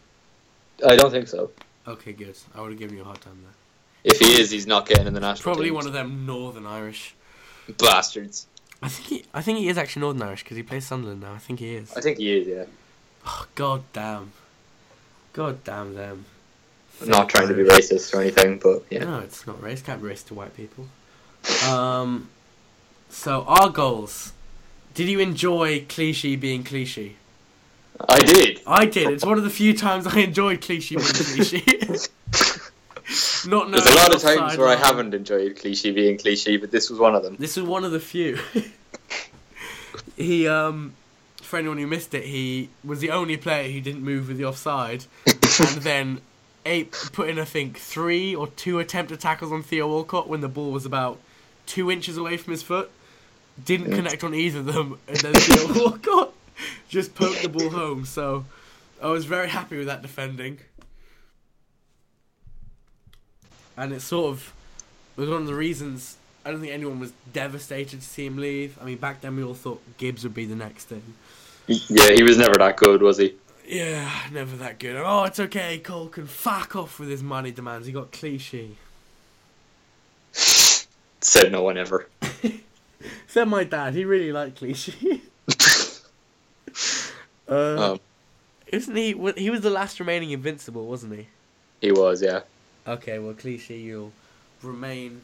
I 0.86 0.95
don't 0.95 1.12
think 1.12 1.27
so. 1.27 1.51
Okay, 1.88 2.13
good. 2.13 2.36
I 2.56 2.62
would 2.62 2.71
have 2.71 2.80
given 2.80 2.95
you 2.95 3.01
a 3.01 3.06
hard 3.06 3.19
time 3.21 3.38
there. 3.44 3.54
If 4.12 4.19
he 4.19 4.39
is, 4.39 4.51
he's 4.51 4.68
not 4.68 4.88
getting 4.88 5.07
in 5.07 5.13
the 5.13 5.19
national. 5.19 5.44
Probably 5.44 5.66
teams. 5.66 5.75
one 5.75 5.88
of 5.88 5.94
them 5.94 6.25
Northern 6.25 6.66
Irish. 6.66 7.16
bastards. 7.77 8.48
I 8.81 8.88
think 8.88 9.07
he, 9.07 9.25
I 9.33 9.42
think 9.42 9.57
he 9.60 9.68
is 9.68 9.77
actually 9.77 10.01
Northern 10.01 10.21
Irish 10.21 10.44
because 10.44 10.56
he 10.56 10.63
plays 10.63 10.86
Sunderland 10.88 11.19
now. 11.21 11.33
I 11.33 11.38
think 11.38 11.60
he 11.60 11.75
is. 11.75 11.92
I 11.98 12.01
think 12.01 12.18
he 12.18 12.38
is. 12.38 12.48
Yeah, 12.48 12.65
Oh, 13.25 13.46
God 13.55 13.84
damn. 13.91 14.32
God 15.34 15.63
damn 15.65 15.96
them. 15.96 16.25
I'm 17.01 17.10
not 17.10 17.27
trying 17.29 17.48
to 17.50 17.53
be 17.53 17.63
racist 17.63 18.13
or 18.13 18.22
anything, 18.22 18.60
but 18.60 18.84
yeah. 18.89 19.03
No, 19.03 19.20
it's 19.20 19.46
not 19.46 19.62
race. 19.62 19.82
Can't 19.82 20.01
be 20.01 20.08
racist 20.10 20.27
to 20.27 20.34
white 20.34 20.55
people. 20.55 20.88
Um, 21.70 22.29
so 23.10 23.44
our 23.48 23.70
goals. 23.70 24.32
Did 24.94 25.08
you 25.10 25.20
enjoy 25.20 25.86
Clichy 25.88 26.36
being 26.39 26.63
Clichy? 26.63 27.15
I 28.08 28.20
did. 28.20 28.62
I 28.65 28.86
did. 28.86 29.10
It's 29.12 29.25
one 29.25 29.38
of 29.38 29.44
the 29.44 29.50
few 29.50 29.74
times 29.75 30.08
I 30.08 30.20
enjoyed 30.20 30.62
Clichy 30.62 30.96
being 30.96 31.08
Clichy. 31.08 31.63
Not 33.50 33.70
no. 33.70 33.79
There's 33.79 33.94
a 33.96 33.98
lot 33.98 34.15
of 34.15 34.22
times 34.22 34.58
where 34.58 34.68
I 34.68 34.75
line. 34.75 34.84
haven't 34.84 35.13
enjoyed 35.13 35.56
Clichy 35.58 35.91
being 35.91 36.18
Clichy, 36.18 36.58
but 36.58 36.72
this 36.72 36.89
was 36.89 37.00
one 37.00 37.15
of 37.15 37.24
them. 37.24 37.36
This 37.39 37.58
was 37.58 37.65
one 37.65 37.84
of 37.84 37.91
the 37.91 38.00
few. 38.00 38.38
he, 40.15 40.48
um, 40.48 40.94
for 41.41 41.58
anyone 41.58 41.77
who 41.77 41.88
missed 41.88 42.13
it, 42.13 42.24
he 42.25 42.70
was 42.84 43.00
the 43.00 43.10
only 43.12 43.36
player 43.38 43.72
who 43.72 43.82
didn't 43.82 44.03
move 44.03 44.27
with 44.27 44.38
the 44.38 44.46
offside, 44.46 45.06
and 45.25 45.36
then 45.82 46.22
eight 46.65 46.91
put 47.13 47.29
in 47.29 47.39
I 47.39 47.46
think 47.46 47.77
three 47.77 48.36
or 48.36 48.48
two 48.48 48.79
attempted 48.79 49.20
tackles 49.20 49.51
on 49.51 49.63
Theo 49.63 49.88
Walcott 49.88 50.27
when 50.27 50.41
the 50.41 50.50
ball 50.50 50.72
was 50.72 50.86
about 50.86 51.18
two 51.65 51.89
inches 51.89 52.18
away 52.18 52.38
from 52.38 52.51
his 52.51 52.62
foot. 52.63 52.91
Didn't 53.63 53.89
Yeah. 53.89 53.96
connect 53.98 54.24
on 54.24 54.34
either 54.36 54.60
of 54.60 54.65
them, 54.68 55.00
and 55.08 55.18
then 55.18 55.34
Theo 55.34 55.74
Walcott 55.84 56.34
just 56.89 57.16
poked 57.16 57.42
the 57.42 57.50
ball 57.50 57.70
home. 57.70 58.06
So 58.06 58.46
I 59.01 59.08
was 59.08 59.25
very 59.25 59.50
happy 59.50 59.78
with 59.78 59.88
that 59.88 60.01
defending. 60.01 60.60
And 63.78 63.94
it 63.94 64.01
sort 64.01 64.32
of 64.34 64.54
was 65.16 65.30
one 65.30 65.42
of 65.42 65.48
the 65.48 65.56
reasons 65.56 66.18
I 66.46 66.51
don't 66.51 66.62
think 66.62 66.74
anyone 66.74 67.00
was 67.00 67.13
devastated 67.34 68.01
to 68.01 68.06
see 68.06 68.25
him 68.25 68.38
leave. 68.38 68.78
I 68.82 68.86
mean, 68.86 68.98
back 68.98 69.22
then 69.22 69.36
we 69.36 69.44
all 69.44 69.54
thought 69.54 69.82
Gibbs 69.98 70.24
would 70.24 70.34
be 70.34 70.46
the 70.46 70.56
next 70.56 70.86
thing. 70.86 71.04
Yeah, 71.68 72.12
he 72.12 72.24
was 72.24 72.38
never 72.38 72.56
that 72.56 72.78
good, 72.78 73.01
was 73.01 73.18
he? 73.18 73.36
Yeah, 73.68 74.10
never 74.32 74.56
that 74.58 74.80
good. 74.80 74.96
Oh, 74.96 75.25
it's 75.25 75.39
okay. 75.39 75.78
Cole 75.78 76.08
can 76.08 76.25
fuck 76.25 76.75
off 76.75 77.00
with 77.00 77.10
his 77.10 77.22
money 77.22 77.51
demands. 77.51 77.86
He 77.86 77.94
got 77.94 78.12
Clichy. 78.12 78.78
Said 80.34 81.51
no 81.51 81.62
one 81.62 81.78
ever. 81.78 82.08
Said 83.28 83.48
my 83.48 83.63
dad. 83.63 83.94
He 83.94 84.06
really 84.06 84.32
liked 84.32 84.58
Clichy. 84.58 85.22
uh, 87.50 87.94
Um, 87.94 88.00
isn't 88.68 88.96
he? 88.96 89.13
He 89.38 89.50
was 89.50 89.62
the 89.62 89.70
last 89.70 90.00
remaining 90.00 90.32
invincible, 90.32 90.86
wasn't 90.86 91.15
he? 91.15 91.27
he 91.82 91.91
was, 91.91 92.22
yeah. 92.22 92.41
Okay, 92.88 93.20
well, 93.20 93.34
Clichy, 93.34 93.77
you'll 93.79 94.12
remain, 94.62 95.22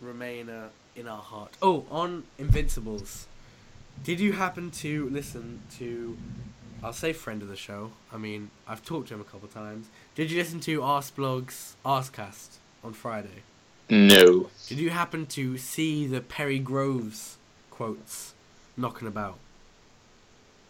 remain 0.00 0.48
uh, 0.48 0.68
in 0.94 1.06
our 1.08 1.20
heart. 1.22 1.52
Oh, 1.60 1.84
on 1.90 2.24
Invincibles, 2.38 3.26
Did 4.04 4.20
you 4.20 4.32
happen 4.32 4.70
to 4.82 5.08
listen 5.10 5.60
to? 5.78 6.16
I'll 6.82 6.92
say 6.92 7.12
friend 7.12 7.42
of 7.42 7.48
the 7.48 7.56
show. 7.56 7.92
I 8.12 8.16
mean, 8.18 8.50
I've 8.68 8.84
talked 8.84 9.08
to 9.08 9.14
him 9.14 9.20
a 9.20 9.24
couple 9.24 9.48
times. 9.48 9.86
Did 10.14 10.30
you 10.30 10.38
listen 10.38 10.60
to 10.60 10.80
Arsblog's 10.80 11.74
Arscast 11.84 12.58
on 12.84 12.92
Friday? 12.92 13.42
No. 13.88 14.50
Did 14.68 14.78
you 14.78 14.90
happen 14.90 15.26
to 15.26 15.56
see 15.58 16.06
the 16.06 16.20
Perry 16.20 16.58
Groves 16.58 17.36
quotes 17.70 18.34
knocking 18.76 19.08
about? 19.08 19.38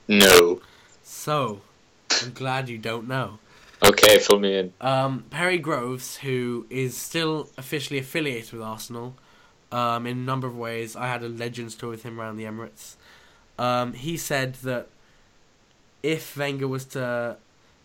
No. 0.09 0.61
So, 1.27 1.61
I'm 2.23 2.35
glad 2.35 2.69
you 2.69 2.79
don't 2.79 3.09
know. 3.09 3.41
Okay, 3.85 4.21
fill 4.21 4.39
me 4.39 4.59
in. 4.59 4.73
Um, 4.81 5.25
Perry 5.29 5.59
Groves, 5.59 6.19
who 6.19 6.67
is 6.71 6.97
still 6.97 7.49
officially 7.59 7.99
affiliated 7.99 8.53
with 8.53 8.63
Arsenal, 8.63 9.17
um, 9.73 10.07
in 10.07 10.19
a 10.19 10.21
number 10.21 10.47
of 10.47 10.57
ways. 10.57 10.95
I 10.95 11.09
had 11.09 11.25
a 11.25 11.29
Legends 11.29 11.75
tour 11.75 11.91
with 11.91 12.05
him 12.05 12.21
around 12.21 12.37
the 12.37 12.45
Emirates. 12.45 12.95
Um, 13.59 13.95
he 13.95 14.17
said 14.17 14.55
that 14.63 14.87
if 16.01 16.37
Wenger 16.37 16.69
was 16.69 16.85
to, 16.85 17.39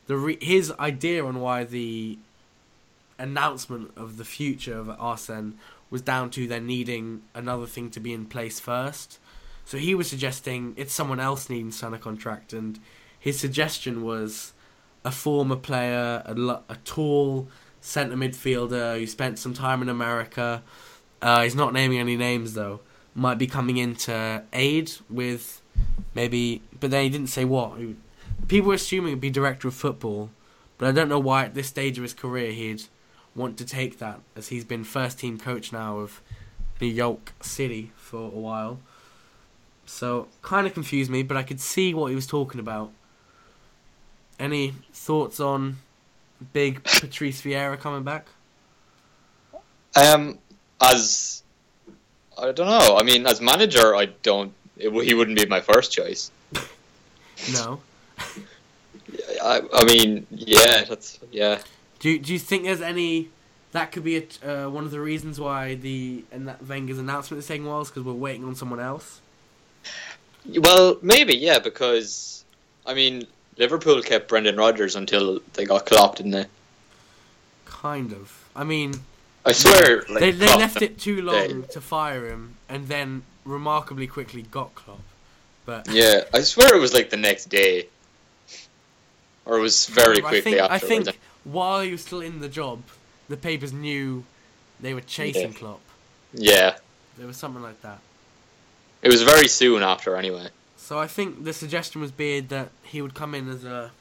the 0.06 0.18
re- 0.18 0.38
his 0.40 0.72
idea 0.74 1.26
on 1.26 1.40
why 1.40 1.64
the 1.64 2.20
announcement 3.18 3.90
of 3.98 4.18
the 4.18 4.26
future 4.26 4.78
of 4.78 4.88
Arsene 4.88 5.58
was 5.90 6.04
down 6.04 6.30
to 6.30 6.46
them 6.46 6.68
needing 6.68 7.24
another 7.34 7.66
thing 7.66 7.90
to 7.90 8.00
be 8.00 8.14
in 8.14 8.28
place 8.28 8.60
first. 8.60 9.18
So 9.66 9.80
he 9.80 9.96
was 9.96 10.08
suggesting 10.08 10.76
it's 10.78 10.94
someone 10.94 11.20
else 11.20 11.50
needing 11.50 11.72
to 11.72 11.76
sign 11.76 11.96
a 11.96 11.98
contract, 11.98 12.54
and 12.54 12.80
his 13.22 13.40
suggestion 13.40 14.04
was 14.04 14.52
a 15.06 15.12
former 15.12 15.56
player, 15.56 16.24
a, 16.26 16.34
a 16.68 16.76
tall 16.84 17.48
centre 17.80 18.18
midfielder 18.18 18.98
who 18.98 19.06
spent 19.06 19.38
some 19.38 19.54
time 19.54 19.84
in 19.84 19.90
America. 19.90 20.64
Uh, 21.22 21.44
he's 21.44 21.56
not 21.56 21.72
naming 21.72 22.00
any 22.00 22.18
names 22.18 22.56
though. 22.56 22.80
Might 23.14 23.38
be 23.38 23.46
coming 23.46 23.78
in 23.78 23.96
to 24.08 24.44
aid 24.54 24.92
with 25.08 25.62
maybe, 26.16 26.64
but 26.80 26.90
then 26.90 27.04
he 27.04 27.10
didn't 27.10 27.30
say 27.30 27.46
what. 27.46 27.78
People 28.48 28.70
were 28.70 28.74
assuming 28.74 29.10
it'd 29.10 29.22
be 29.22 29.30
director 29.30 29.68
of 29.68 29.76
football, 29.76 30.32
but 30.80 30.90
I 30.90 30.92
don't 30.92 31.08
know 31.08 31.20
why 31.20 31.46
at 31.46 31.54
this 31.54 31.68
stage 31.68 32.00
of 32.00 32.04
his 32.04 32.16
career 32.16 32.52
he'd 32.52 32.84
want 33.36 33.56
to 33.60 33.66
take 33.66 34.00
that, 34.00 34.20
as 34.36 34.48
he's 34.48 34.66
been 34.66 34.84
first 34.84 35.20
team 35.20 35.38
coach 35.38 35.72
now 35.72 36.00
of 36.00 36.22
New 36.82 36.88
York 36.88 37.34
City 37.42 37.92
for 37.96 38.26
a 38.26 38.30
while. 38.30 38.80
So 39.86 40.28
kind 40.42 40.66
of 40.66 40.74
confused 40.74 41.12
me, 41.12 41.22
but 41.22 41.38
I 41.38 41.44
could 41.44 41.60
see 41.60 41.94
what 41.94 42.08
he 42.08 42.16
was 42.16 42.26
talking 42.26 42.60
about. 42.60 42.92
Any 44.42 44.74
thoughts 44.92 45.40
on 45.40 45.78
big 46.52 46.84
Patrick 46.84 47.32
Vieira 47.34 47.80
coming 47.80 48.04
back? 48.04 48.28
Um, 49.96 50.40
as 50.82 51.44
I 52.38 52.52
don't 52.52 52.68
know. 52.68 52.98
I 52.98 53.04
mean, 53.04 53.28
as 53.28 53.40
manager, 53.40 53.96
I 53.96 54.06
don't. 54.24 54.54
It, 54.78 54.90
he 55.04 55.14
wouldn't 55.14 55.38
be 55.38 55.46
my 55.46 55.62
first 55.62 55.92
choice. 55.92 56.32
No. 57.54 57.82
I, 59.44 59.62
I 59.74 59.84
mean, 59.86 60.28
yeah, 60.30 60.84
that's 60.84 61.18
yeah. 61.32 61.60
Do 61.98 62.12
you, 62.12 62.20
do 62.20 62.34
you 62.34 62.38
think 62.38 62.66
there's 62.66 62.82
any 62.82 63.30
that 63.72 63.92
could 63.92 64.04
be 64.04 64.18
a, 64.18 64.66
uh, 64.66 64.70
one 64.70 64.84
of 64.84 64.92
the 64.92 65.00
reasons 65.00 65.40
why 65.40 65.74
the 65.74 66.24
and 66.32 66.48
that 66.48 66.64
Wenger's 66.64 67.00
announcement 67.00 67.40
is 67.40 67.48
taking 67.48 67.66
a 67.66 67.70
while 67.70 67.84
because 67.84 68.04
we're 68.04 68.14
waiting 68.14 68.46
on 68.46 68.54
someone 68.54 68.80
else? 68.80 69.22
Well, 70.46 71.00
maybe 71.02 71.36
yeah, 71.36 71.58
because 71.58 72.46
I 72.86 72.94
mean, 72.94 73.26
Liverpool 73.58 74.02
kept 74.02 74.28
Brendan 74.28 74.56
Rodgers 74.58 74.96
until 74.96 75.40
they 75.54 75.66
got 75.66 75.86
Klopp, 75.86 76.16
didn't 76.16 76.32
they? 76.32 76.46
Kind 77.66 78.12
of. 78.14 78.48
I 78.56 78.64
mean, 78.64 78.94
I 79.46 79.52
swear, 79.54 80.04
like, 80.10 80.20
they 80.20 80.32
they 80.32 80.48
left 80.48 80.82
it 80.82 81.00
too 81.00 81.22
long 81.22 81.62
Yeah. 81.62 81.66
to 81.68 81.82
fire 81.82 82.28
him, 82.28 82.56
and 82.70 82.88
then 82.88 83.24
remarkably 83.46 84.08
quickly 84.08 84.44
got 84.44 84.74
Klopp. 84.76 85.02
But 85.66 85.88
Yeah, 85.90 86.24
I 86.34 86.42
swear 86.42 86.76
it 86.76 86.80
was 86.80 86.94
like 86.94 87.10
the 87.10 87.18
next 87.18 87.46
day, 87.50 87.88
or 89.46 89.58
it 89.58 89.62
was 89.62 89.86
very 89.88 90.18
I 90.18 90.22
quickly 90.22 90.42
think, 90.54 90.72
I 90.72 90.78
think 90.80 91.20
while 91.44 91.82
he 91.82 91.92
was 91.92 92.02
still 92.02 92.22
in 92.22 92.40
the 92.40 92.50
job, 92.50 92.82
the 93.30 93.38
papers 93.38 93.74
knew 93.74 94.24
they 94.80 94.94
were 94.94 95.02
chasing 95.02 95.52
Yeah. 95.54 95.58
Klopp. 95.58 95.82
Yeah, 96.34 96.78
There 97.18 97.28
was 97.28 97.38
something 97.38 97.62
like 97.62 97.82
that. 97.82 98.00
it 99.02 99.10
was 99.10 99.22
very 99.24 99.48
soon 99.48 99.84
after, 99.84 100.16
anyway. 100.16 100.48
So 100.82 100.98
I 100.98 101.06
think 101.06 101.44
the 101.44 101.54
suggestion 101.54 102.02
was 102.02 102.12
being 102.12 102.48
that 102.48 102.70
he 102.82 103.04
would 103.04 103.14
come 103.14 103.36
in 103.36 103.48
as 103.48 103.64
a 103.64 103.92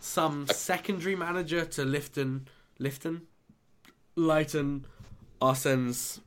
some 0.00 0.48
secondary 0.48 1.14
manager 1.14 1.64
to 1.64 1.82
Lifton, 1.82 2.40
Lifton, 2.80 3.20
lighten 4.16 4.84
Arsene's 5.40 6.20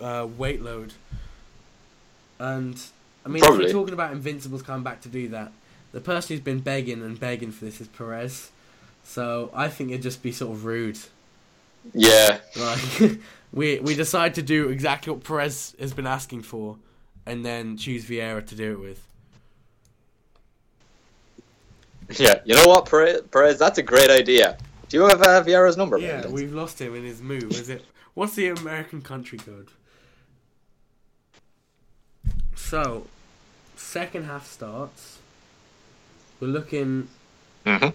uh, 0.00 0.28
weight 0.38 0.62
load. 0.62 0.92
And 2.38 2.80
I 3.26 3.30
mean, 3.30 3.38
if 3.38 3.48
Probably. 3.48 3.66
we're 3.66 3.72
talking 3.72 3.94
about 3.94 4.12
Invincibles 4.12 4.62
coming 4.62 4.84
back 4.84 5.00
to 5.02 5.08
do 5.08 5.28
that, 5.30 5.50
the 5.90 6.00
person 6.00 6.36
who's 6.36 6.44
been 6.44 6.60
begging 6.60 7.02
and 7.02 7.18
begging 7.18 7.50
for 7.50 7.64
this 7.64 7.80
is 7.80 7.88
Perez. 7.88 8.52
So 9.02 9.50
I 9.52 9.68
think 9.68 9.90
it'd 9.90 10.02
just 10.02 10.22
be 10.22 10.30
sort 10.30 10.52
of 10.52 10.64
rude. 10.64 11.00
Yeah, 11.92 12.38
Like 12.56 13.18
we 13.52 13.80
we 13.80 13.96
decide 13.96 14.34
to 14.34 14.42
do 14.42 14.68
exactly 14.68 15.12
what 15.12 15.24
Perez 15.24 15.74
has 15.80 15.92
been 15.92 16.06
asking 16.06 16.42
for, 16.42 16.76
and 17.28 17.44
then 17.44 17.76
choose 17.76 18.04
Vieira 18.06 18.44
to 18.46 18.54
do 18.54 18.72
it 18.72 18.80
with. 18.80 19.00
yeah. 22.18 22.40
You 22.44 22.54
know 22.54 22.66
what, 22.66 22.86
Perez? 22.86 23.58
That's 23.58 23.78
a 23.78 23.82
great 23.82 24.10
idea. 24.10 24.56
Do 24.88 24.96
you 24.96 25.02
have 25.06 25.20
uh, 25.20 25.42
Vieira's 25.44 25.76
number? 25.76 25.98
Yeah, 25.98 26.26
we've 26.26 26.54
lost 26.54 26.80
him 26.80 26.94
in 26.94 27.04
his 27.04 27.20
move. 27.20 27.52
Is 27.52 27.68
it? 27.68 27.84
What's 28.14 28.34
the 28.34 28.48
American 28.48 29.02
country 29.02 29.38
code? 29.38 29.68
So, 32.56 33.06
second 33.76 34.24
half 34.24 34.46
starts. 34.50 35.18
We're 36.40 36.48
looking 36.48 37.08
Mhm. 37.66 37.92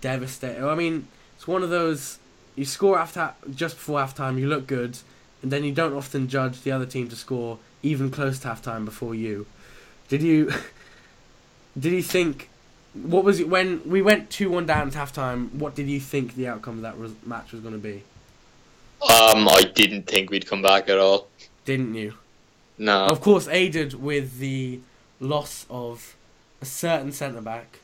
devastating. 0.00 0.64
I 0.64 0.74
mean, 0.74 1.08
it's 1.36 1.46
one 1.48 1.62
of 1.62 1.70
those 1.70 2.18
you 2.54 2.64
score 2.64 2.98
after 2.98 3.34
just 3.54 3.76
before 3.76 4.00
halftime, 4.00 4.38
you 4.38 4.48
look 4.48 4.66
good, 4.66 4.98
and 5.42 5.50
then 5.52 5.64
you 5.64 5.72
don't 5.72 5.94
often 5.94 6.28
judge 6.28 6.62
the 6.62 6.72
other 6.72 6.86
team 6.86 7.08
to 7.08 7.16
score 7.16 7.58
even 7.82 8.10
close 8.10 8.38
to 8.40 8.48
halftime 8.48 8.84
before 8.84 9.14
you. 9.14 9.46
Did 10.08 10.22
you? 10.22 10.52
Did 11.78 11.92
you 11.92 12.02
think? 12.02 12.48
What 12.94 13.22
was 13.22 13.38
it 13.38 13.48
when 13.48 13.88
we 13.88 14.02
went 14.02 14.30
two 14.30 14.50
one 14.50 14.66
down 14.66 14.88
at 14.88 14.94
halftime? 14.94 15.52
What 15.52 15.74
did 15.76 15.88
you 15.88 16.00
think 16.00 16.34
the 16.34 16.48
outcome 16.48 16.76
of 16.76 16.82
that 16.82 17.26
match 17.26 17.52
was 17.52 17.60
going 17.60 17.74
to 17.74 17.78
be? 17.78 18.02
Um, 19.02 19.46
I 19.48 19.70
didn't 19.74 20.08
think 20.08 20.30
we'd 20.30 20.46
come 20.46 20.62
back 20.62 20.88
at 20.88 20.98
all. 20.98 21.28
Didn't 21.64 21.94
you? 21.94 22.14
No. 22.78 23.06
Of 23.06 23.20
course, 23.20 23.46
aided 23.46 23.94
with 23.94 24.38
the 24.38 24.80
loss 25.20 25.66
of 25.70 26.16
a 26.60 26.64
certain 26.64 27.12
centre 27.12 27.40
back 27.40 27.78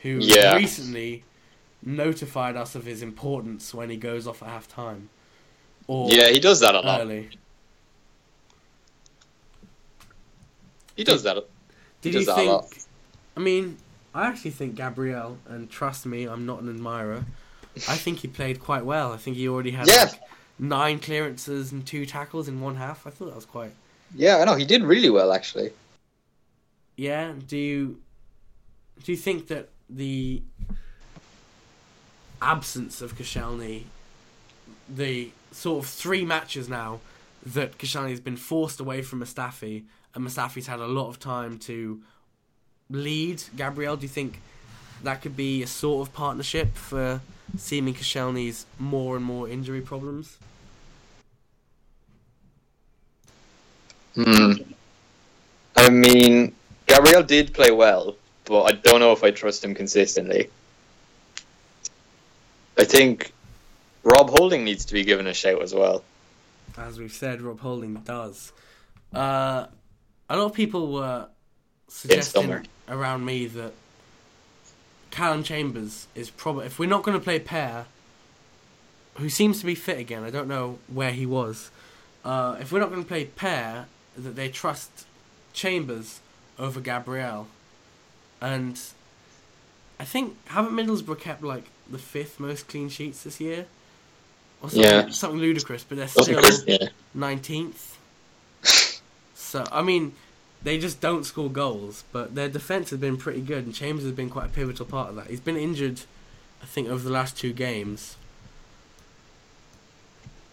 who 0.00 0.18
Yeah. 0.20 0.56
recently 0.56 1.22
notified 1.82 2.56
us 2.56 2.74
of 2.74 2.84
his 2.84 3.02
importance 3.02 3.72
when 3.72 3.90
he 3.90 3.96
goes 3.96 4.26
off 4.26 4.42
at 4.42 4.48
half 4.48 4.66
time. 4.66 5.10
Or 5.88 6.10
Yeah, 6.10 6.28
he 6.28 6.40
does 6.40 6.60
that 6.60 6.74
a 6.74 6.80
lot. 6.80 7.00
early. 7.00 7.30
He 10.96 11.04
does 11.04 11.22
that. 11.24 11.36
Did 12.00 12.12
does 12.12 12.20
you 12.20 12.26
that 12.26 12.38
a 12.38 12.42
lot. 12.42 12.70
think? 12.70 12.82
I 13.36 13.40
mean, 13.40 13.76
I 14.14 14.26
actually 14.26 14.52
think 14.52 14.76
Gabriel, 14.76 15.38
and 15.48 15.70
trust 15.70 16.06
me, 16.06 16.24
I'm 16.24 16.46
not 16.46 16.62
an 16.62 16.68
admirer. 16.68 17.24
I 17.88 17.96
think 17.96 18.20
he 18.20 18.28
played 18.28 18.60
quite 18.60 18.84
well. 18.84 19.12
I 19.12 19.18
think 19.18 19.36
he 19.36 19.46
already 19.48 19.72
had 19.72 19.86
Yeah. 19.86 20.04
like 20.04 20.20
nine 20.58 20.98
clearances 20.98 21.70
and 21.72 21.86
two 21.86 22.06
tackles 22.06 22.48
in 22.48 22.60
one 22.60 22.76
half. 22.76 23.06
I 23.06 23.10
thought 23.10 23.26
that 23.26 23.34
was 23.36 23.44
quite. 23.44 23.72
Yeah, 24.14 24.38
I 24.38 24.44
know. 24.44 24.54
He 24.54 24.64
did 24.64 24.82
really 24.82 25.10
well, 25.10 25.32
actually. 25.32 25.72
Yeah. 26.96 27.34
Do 27.46 27.58
you 27.58 28.00
do 29.04 29.12
you 29.12 29.18
think 29.18 29.48
that 29.48 29.68
the 29.90 30.40
absence 32.40 33.02
of 33.02 33.16
Koscielny, 33.18 33.82
the 34.88 35.30
sort 35.50 35.84
of 35.84 35.90
three 35.90 36.24
matches 36.24 36.68
now 36.68 37.00
that 37.44 37.78
Koscielny 37.78 38.10
has 38.10 38.20
been 38.20 38.36
forced 38.36 38.80
away 38.80 39.02
from 39.02 39.20
Mustafi, 39.20 39.84
and 40.14 40.26
Mustafi's 40.26 40.66
had 40.66 40.80
a 40.80 40.86
lot 40.86 41.08
of 41.08 41.20
time 41.20 41.58
to 41.60 42.00
lead 42.90 43.42
Gabriel. 43.56 43.96
Do 43.96 44.02
you 44.02 44.08
think 44.08 44.40
that 45.02 45.22
could 45.22 45.36
be 45.36 45.62
a 45.62 45.66
sort 45.66 46.08
of 46.08 46.14
partnership 46.14 46.76
for 46.76 47.20
seeming 47.56 47.94
Koscielny's 47.94 48.66
more 48.78 49.16
and 49.16 49.24
more 49.24 49.48
injury 49.48 49.80
problems? 49.80 50.38
Hmm. 54.14 54.52
I 55.76 55.90
mean, 55.90 56.54
Gabriel 56.86 57.22
did 57.22 57.52
play 57.52 57.70
well, 57.70 58.16
but 58.46 58.62
I 58.62 58.72
don't 58.72 59.00
know 59.00 59.12
if 59.12 59.22
I 59.22 59.30
trust 59.30 59.62
him 59.62 59.74
consistently. 59.74 60.48
I 62.78 62.84
think 62.84 63.32
Rob 64.06 64.30
Holding 64.30 64.62
needs 64.62 64.84
to 64.84 64.94
be 64.94 65.02
given 65.02 65.26
a 65.26 65.34
shout 65.34 65.60
as 65.60 65.74
well. 65.74 66.04
as 66.78 66.96
we've 66.96 67.12
said, 67.12 67.42
Rob 67.42 67.58
Holding 67.58 67.94
does. 67.94 68.52
Uh, 69.12 69.66
a 70.30 70.36
lot 70.36 70.44
of 70.46 70.52
people 70.52 70.92
were 70.92 71.26
suggesting 71.88 72.68
around 72.88 73.24
me 73.24 73.46
that 73.46 73.72
Callum 75.10 75.42
Chambers 75.42 76.06
is 76.14 76.30
probably, 76.30 76.66
if 76.66 76.78
we're 76.78 76.88
not 76.88 77.02
going 77.02 77.18
to 77.18 77.22
play 77.22 77.40
Per, 77.40 77.84
who 79.16 79.28
seems 79.28 79.58
to 79.58 79.66
be 79.66 79.74
fit 79.74 79.98
again, 79.98 80.22
I 80.22 80.30
don't 80.30 80.46
know 80.46 80.78
where 80.86 81.10
he 81.10 81.26
was. 81.26 81.72
Uh, 82.24 82.58
if 82.60 82.70
we're 82.70 82.78
not 82.78 82.90
going 82.90 83.02
to 83.02 83.08
play 83.08 83.24
Per, 83.24 83.86
that 84.16 84.36
they 84.36 84.48
trust 84.48 85.04
Chambers 85.52 86.20
over 86.60 86.80
Gabriel, 86.80 87.48
and 88.40 88.78
I 89.98 90.04
think 90.04 90.36
haven't 90.46 90.74
Middlesbrough 90.74 91.18
kept 91.18 91.42
like 91.42 91.64
the 91.90 91.98
fifth 91.98 92.38
most 92.38 92.68
clean 92.68 92.88
sheets 92.88 93.24
this 93.24 93.40
year, 93.40 93.66
or 94.66 94.70
something, 94.70 94.82
Yeah. 94.82 95.10
something 95.10 95.40
ludicrous, 95.40 95.84
but 95.84 95.98
they're 95.98 96.08
still? 96.08 96.40
Yeah. 96.66 96.88
nineteenth. 97.14 97.96
so 99.34 99.64
I 99.72 99.82
mean, 99.82 100.12
they 100.62 100.78
just 100.78 101.00
don't 101.00 101.24
score 101.24 101.50
goals, 101.50 102.04
but 102.12 102.34
their 102.34 102.48
defense 102.48 102.90
has 102.90 102.98
been 103.00 103.16
pretty 103.16 103.40
good, 103.40 103.64
and 103.64 103.74
Chambers 103.74 104.04
has 104.04 104.12
been 104.12 104.30
quite 104.30 104.46
a 104.46 104.50
pivotal 104.50 104.86
part 104.86 105.10
of 105.10 105.16
that. 105.16 105.28
He's 105.28 105.40
been 105.40 105.56
injured, 105.56 106.00
I 106.62 106.66
think, 106.66 106.88
over 106.88 107.02
the 107.04 107.10
last 107.10 107.36
two 107.36 107.52
games. 107.52 108.16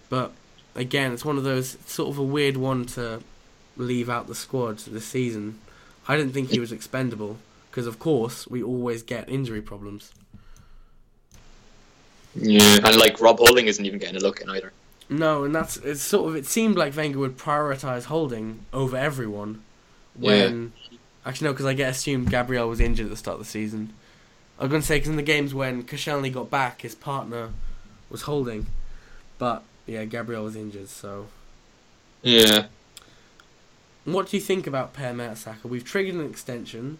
But 0.09 0.31
again, 0.75 1.11
it's 1.11 1.25
one 1.25 1.37
of 1.37 1.43
those 1.43 1.77
sort 1.87 2.09
of 2.09 2.17
a 2.17 2.23
weird 2.23 2.57
one 2.57 2.85
to 2.87 3.21
leave 3.77 4.09
out 4.09 4.27
the 4.27 4.35
squad 4.35 4.77
this 4.79 5.05
season. 5.05 5.59
I 6.07 6.15
didn't 6.17 6.33
think 6.33 6.49
he 6.51 6.59
was 6.59 6.71
expendable 6.71 7.37
because, 7.71 7.87
of 7.87 7.97
course, 7.97 8.45
we 8.47 8.61
always 8.61 9.01
get 9.01 9.27
injury 9.29 9.61
problems. 9.61 10.11
Yeah. 12.35 12.79
And 12.83 12.95
like 12.97 13.19
Rob 13.21 13.37
Holding 13.39 13.67
isn't 13.67 13.85
even 13.85 13.99
getting 13.99 14.15
a 14.15 14.19
look 14.19 14.41
in 14.41 14.49
either. 14.49 14.71
No, 15.09 15.43
and 15.43 15.53
that's 15.53 15.77
it's 15.77 16.01
sort 16.01 16.29
of 16.29 16.35
it 16.35 16.45
seemed 16.45 16.75
like 16.77 16.95
Wenger 16.95 17.19
would 17.19 17.37
prioritize 17.37 18.05
Holding 18.05 18.65
over 18.71 18.97
everyone. 18.97 19.61
When 20.15 20.73
actually 21.25 21.47
no, 21.47 21.53
because 21.53 21.65
I 21.65 21.73
get 21.73 21.91
assumed 21.91 22.29
Gabriel 22.29 22.69
was 22.69 22.79
injured 22.79 23.05
at 23.05 23.09
the 23.09 23.17
start 23.17 23.35
of 23.39 23.45
the 23.45 23.49
season. 23.49 23.93
I 24.59 24.63
was 24.63 24.69
going 24.69 24.81
to 24.81 24.87
say 24.87 24.97
because 24.97 25.09
in 25.09 25.15
the 25.15 25.23
games 25.23 25.53
when 25.53 25.83
Koscielny 25.83 26.31
got 26.31 26.49
back, 26.49 26.81
his 26.81 26.95
partner 26.95 27.49
was 28.09 28.23
Holding, 28.23 28.67
but 29.39 29.63
yeah, 29.85 30.05
Gabriel 30.05 30.43
was 30.43 30.55
injured. 30.55 30.89
So, 30.89 31.27
Yeah. 32.21 32.67
what 34.05 34.29
do 34.29 34.37
you 34.37 34.41
think 34.41 34.67
about 34.67 34.93
Per 34.93 35.11
Mertesacker? 35.13 35.65
We've 35.65 35.83
triggered 35.83 36.15
an 36.15 36.29
extension. 36.29 36.99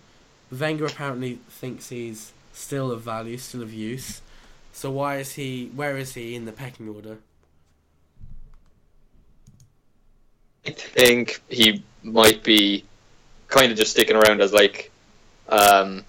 Wenger 0.52 0.86
apparently 0.86 1.40
thinks 1.50 1.90
he's 1.90 2.32
still 2.54 2.92
of 2.92 3.02
value, 3.02 3.38
still 3.38 3.62
of 3.62 3.74
use. 3.74 4.22
So 4.74 4.92
why 4.92 5.18
is 5.18 5.34
he? 5.34 5.72
Where 5.76 5.98
is 5.98 6.14
he 6.16 6.36
in 6.36 6.46
the 6.46 6.52
pecking 6.52 6.90
order? 6.90 7.18
I 10.66 10.72
think 10.72 11.42
he 11.50 11.84
might 12.04 12.44
be 12.44 12.84
kind 13.48 13.72
of 13.72 13.78
just 13.78 13.92
sticking 13.92 14.16
around 14.16 14.42
as 14.42 14.52
like, 14.54 14.92
um, 15.50 16.04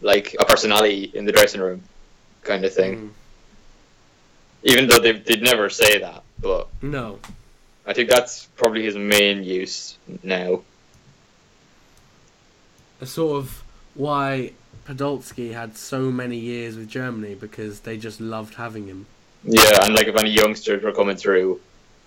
like 0.00 0.36
a 0.38 0.44
personality 0.44 1.10
in 1.14 1.24
the 1.24 1.32
dressing 1.32 1.60
room, 1.60 1.82
kind 2.42 2.64
of 2.64 2.74
thing. 2.74 2.96
Mm, 2.98 3.10
Even 4.64 4.88
though 4.88 4.98
they 4.98 5.12
they'd 5.12 5.42
never 5.42 5.70
say 5.70 5.98
that, 6.00 6.22
but 6.40 6.68
no. 6.82 7.18
I 7.86 7.94
think 7.94 8.10
that's 8.10 8.46
probably 8.56 8.82
his 8.84 8.96
main 8.96 9.42
use 9.42 9.96
now. 10.22 10.62
a 13.00 13.06
sort 13.06 13.38
of 13.38 13.64
why 13.94 14.52
Podolski 14.86 15.52
had 15.52 15.76
so 15.76 16.10
many 16.10 16.36
years 16.36 16.76
with 16.76 16.88
Germany 16.88 17.34
because 17.34 17.80
they 17.80 17.96
just 17.96 18.20
loved 18.20 18.54
having 18.54 18.86
him. 18.86 19.06
Yeah, 19.44 19.84
and 19.84 19.94
like 19.94 20.06
if 20.08 20.16
any 20.16 20.30
youngsters 20.30 20.82
were 20.82 20.92
coming 20.92 21.16
through 21.16 21.60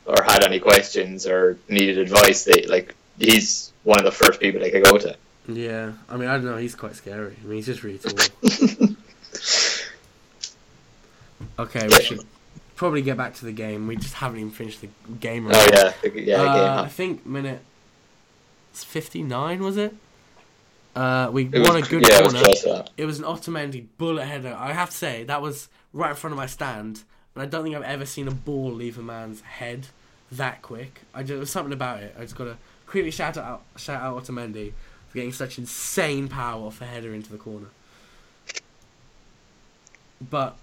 or 0.06 0.22
had 0.24 0.44
any 0.44 0.60
questions 0.60 1.26
or 1.26 1.58
needed 1.70 1.98
advice, 1.98 2.44
they 2.44 2.66
like 2.68 2.96
he's 3.20 3.72
one 3.84 4.00
of 4.00 4.06
the 4.06 4.12
first 4.12 4.40
people 4.40 4.60
they 4.62 4.72
could 4.72 4.84
go 4.84 4.98
to. 4.98 5.16
Yeah, 5.48 5.94
I 6.08 6.18
mean, 6.18 6.30
I 6.30 6.34
don't 6.36 6.46
know, 6.46 6.58
he's 6.58 6.76
quite 6.76 6.96
scary. 6.96 7.36
I 7.42 7.46
mean, 7.46 7.58
he's 7.58 7.66
just 7.66 7.84
really 7.84 7.98
tall. 7.98 8.14
okay, 11.60 11.88
we 11.88 12.02
should 12.02 12.26
probably 12.76 13.02
get 13.02 13.18
back 13.18 13.34
to 13.36 13.46
the 13.46 13.52
game. 13.52 13.88
We 13.88 13.96
just 13.98 14.14
haven't 14.16 14.40
even 14.40 14.52
finished 14.52 14.82
the 14.82 14.90
game. 15.20 15.48
Oh 15.52 15.68
yeah, 15.72 15.94
yeah, 16.14 16.42
Uh, 16.42 16.54
game. 16.78 16.86
I 16.86 16.90
think 16.90 17.26
minute 17.26 17.62
59, 18.74 19.62
was 19.62 19.78
it? 19.78 19.96
Uh, 20.96 21.30
we 21.32 21.46
It 21.52 21.60
was, 21.60 21.68
won 21.68 21.78
a 21.78 21.82
good 21.82 22.08
yeah, 22.08 22.20
it 22.20 22.24
was 22.24 22.34
corner. 22.34 22.54
to 22.54 22.70
that. 22.70 22.90
It 22.98 23.06
was 23.06 23.20
an 23.20 23.26
Otamendi 23.26 23.86
bullet 23.98 24.26
header. 24.26 24.56
I 24.58 24.74
have 24.74 24.92
to 24.92 24.98
say 24.98 25.24
that 25.24 25.42
was 25.42 25.68
right 25.92 26.12
in 26.12 26.16
front 26.16 26.34
of 26.34 26.38
my 26.38 26.46
stand, 26.46 27.04
and 27.34 27.42
I 27.42 27.46
don't 27.46 27.64
think 27.64 27.76
I've 27.76 27.84
ever 27.84 28.06
seen 28.06 28.28
a 28.28 28.32
ball 28.32 28.72
leave 28.72 28.98
a 29.00 29.02
man's 29.02 29.42
head 29.42 29.88
that 30.32 30.62
quick. 30.62 31.02
I 31.14 31.22
just, 31.22 31.30
there 31.30 31.40
was 31.40 31.50
something 31.52 31.74
about 31.74 32.04
it. 32.04 32.16
I 32.18 32.22
just 32.22 32.36
got 32.36 32.46
to 32.46 32.58
quickly 32.86 33.12
shout 33.12 33.38
out 33.38 33.64
shout 33.76 34.02
out 34.02 34.24
Otamendi 34.24 34.74
for 35.10 35.16
getting 35.16 35.32
such 35.32 35.58
insane 35.58 36.28
power 36.28 36.68
off 36.68 36.82
a 36.82 36.86
header 36.86 37.14
into 37.14 37.32
the 37.32 37.38
corner. 37.38 37.68
But 40.30 40.56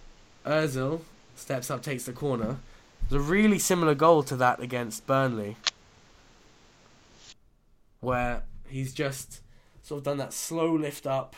Özil 0.46 1.00
steps 1.34 1.70
up, 1.70 1.82
takes 1.82 2.04
the 2.04 2.12
corner. 2.12 2.58
It's 3.04 3.12
a 3.12 3.20
really 3.20 3.58
similar 3.58 3.94
goal 3.94 4.22
to 4.24 4.36
that 4.36 4.60
against 4.60 5.06
Burnley, 5.06 5.56
where 8.00 8.42
he's 8.68 8.94
just 8.94 9.40
sort 9.90 9.98
of 9.98 10.04
done 10.04 10.18
that 10.18 10.32
slow 10.32 10.72
lift 10.72 11.04
up. 11.04 11.34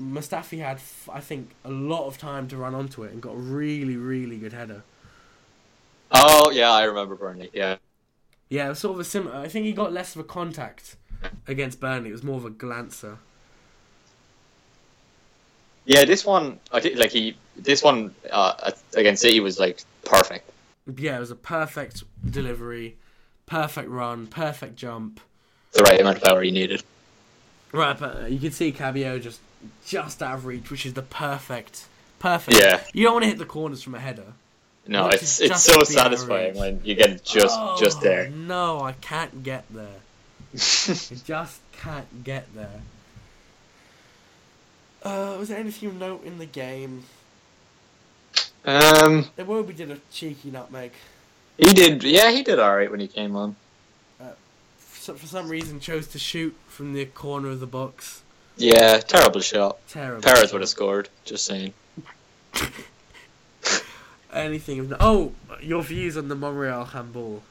Mustafi 0.00 0.60
had, 0.60 0.80
I 1.12 1.20
think, 1.20 1.50
a 1.66 1.70
lot 1.70 2.06
of 2.06 2.16
time 2.16 2.48
to 2.48 2.56
run 2.56 2.74
onto 2.74 3.04
it 3.04 3.12
and 3.12 3.20
got 3.20 3.34
a 3.34 3.38
really, 3.38 3.98
really 3.98 4.38
good 4.38 4.54
header. 4.54 4.84
Oh 6.10 6.50
yeah, 6.50 6.70
I 6.70 6.84
remember 6.84 7.16
Burnley. 7.16 7.50
Yeah, 7.52 7.76
Yeah, 8.48 8.66
it 8.66 8.68
was 8.70 8.78
sort 8.78 8.94
of 8.94 9.00
a 9.00 9.04
similar. 9.04 9.36
I 9.36 9.48
think 9.48 9.66
he 9.66 9.74
got 9.74 9.92
less 9.92 10.16
of 10.16 10.20
a 10.22 10.24
contact 10.24 10.96
against 11.46 11.78
Burnley. 11.78 12.08
It 12.08 12.12
was 12.12 12.22
more 12.22 12.38
of 12.38 12.46
a 12.46 12.50
glancer. 12.50 13.18
yeah. 15.84 16.06
This 16.06 16.24
one, 16.24 16.58
I 16.72 16.80
think, 16.80 16.98
like 16.98 17.10
he, 17.10 17.36
this 17.54 17.82
one 17.82 18.14
uh, 18.30 18.72
against 18.96 19.20
City 19.20 19.40
was 19.40 19.60
like 19.60 19.82
perfect. 20.06 20.50
Yeah, 20.96 21.18
it 21.18 21.20
was 21.20 21.30
a 21.30 21.36
perfect 21.36 22.02
delivery, 22.30 22.96
perfect 23.44 23.90
run, 23.90 24.26
perfect 24.26 24.76
jump. 24.76 25.20
The 25.72 25.82
right 25.82 26.00
amount 26.00 26.16
of 26.16 26.22
power 26.22 26.42
he 26.42 26.50
needed. 26.50 26.82
Right, 27.72 27.98
but 27.98 28.30
you 28.30 28.38
can 28.38 28.50
see 28.50 28.72
Cabio 28.72 29.20
just 29.22 29.40
just 29.86 30.22
out 30.22 30.34
of 30.34 30.46
reach, 30.46 30.70
which 30.70 30.86
is 30.86 30.94
the 30.94 31.02
perfect, 31.02 31.86
perfect. 32.18 32.58
Yeah. 32.58 32.80
You 32.92 33.04
don't 33.04 33.12
want 33.14 33.24
to 33.24 33.28
hit 33.28 33.38
the 33.38 33.44
corners 33.44 33.82
from 33.82 33.94
a 33.94 34.00
header. 34.00 34.32
No, 34.86 35.06
Which 35.06 35.16
it's 35.16 35.40
it's 35.40 35.62
so 35.62 35.82
satisfying 35.84 36.56
when 36.56 36.80
you 36.82 36.94
get 36.94 37.10
it 37.10 37.24
just 37.24 37.56
Oh, 37.58 37.76
just 37.78 38.00
there. 38.00 38.28
No, 38.30 38.80
I 38.80 38.92
can't 38.92 39.42
get 39.44 39.64
there. 39.70 39.98
I 40.54 41.14
just 41.24 41.60
can't 41.72 42.24
get 42.24 42.52
there. 42.54 42.80
Uh, 45.02 45.36
was 45.38 45.48
there 45.48 45.58
anything 45.58 45.90
of 45.90 45.94
note 45.96 46.24
in 46.24 46.38
the 46.38 46.46
game? 46.46 47.04
um, 48.64 49.24
Iwobi 49.38 49.76
did 49.76 49.90
a 49.90 49.98
cheeky 50.12 50.50
nutmeg. 50.50 50.92
he 51.56 51.72
did. 51.72 52.02
Yeah, 52.02 52.30
he 52.30 52.42
did 52.42 52.58
all 52.58 52.74
right 52.76 52.90
when 52.90 53.00
he 53.00 53.06
came 53.06 53.36
on. 53.36 53.56
For, 55.12 55.18
for 55.18 55.26
some 55.26 55.48
reason, 55.48 55.80
chose 55.80 56.06
to 56.08 56.18
shoot 56.18 56.54
from 56.68 56.92
the 56.92 57.04
corner 57.06 57.48
of 57.48 57.60
the 57.60 57.66
box. 57.66 58.22
Yeah, 58.56 58.98
terrible 58.98 59.40
shot. 59.40 59.78
Terrible. 59.88 60.22
Perez 60.22 60.52
would 60.52 60.60
have 60.62 60.68
scored. 60.68 61.08
Just 61.24 61.44
saying. 61.46 61.72
Anything 64.32 64.78
of 64.80 64.90
no- 64.90 64.96
Oh, 65.00 65.32
your 65.60 65.82
views 65.82 66.16
on 66.16 66.28
the 66.28 66.36
Monreal 66.36 66.84
handball? 66.86 67.42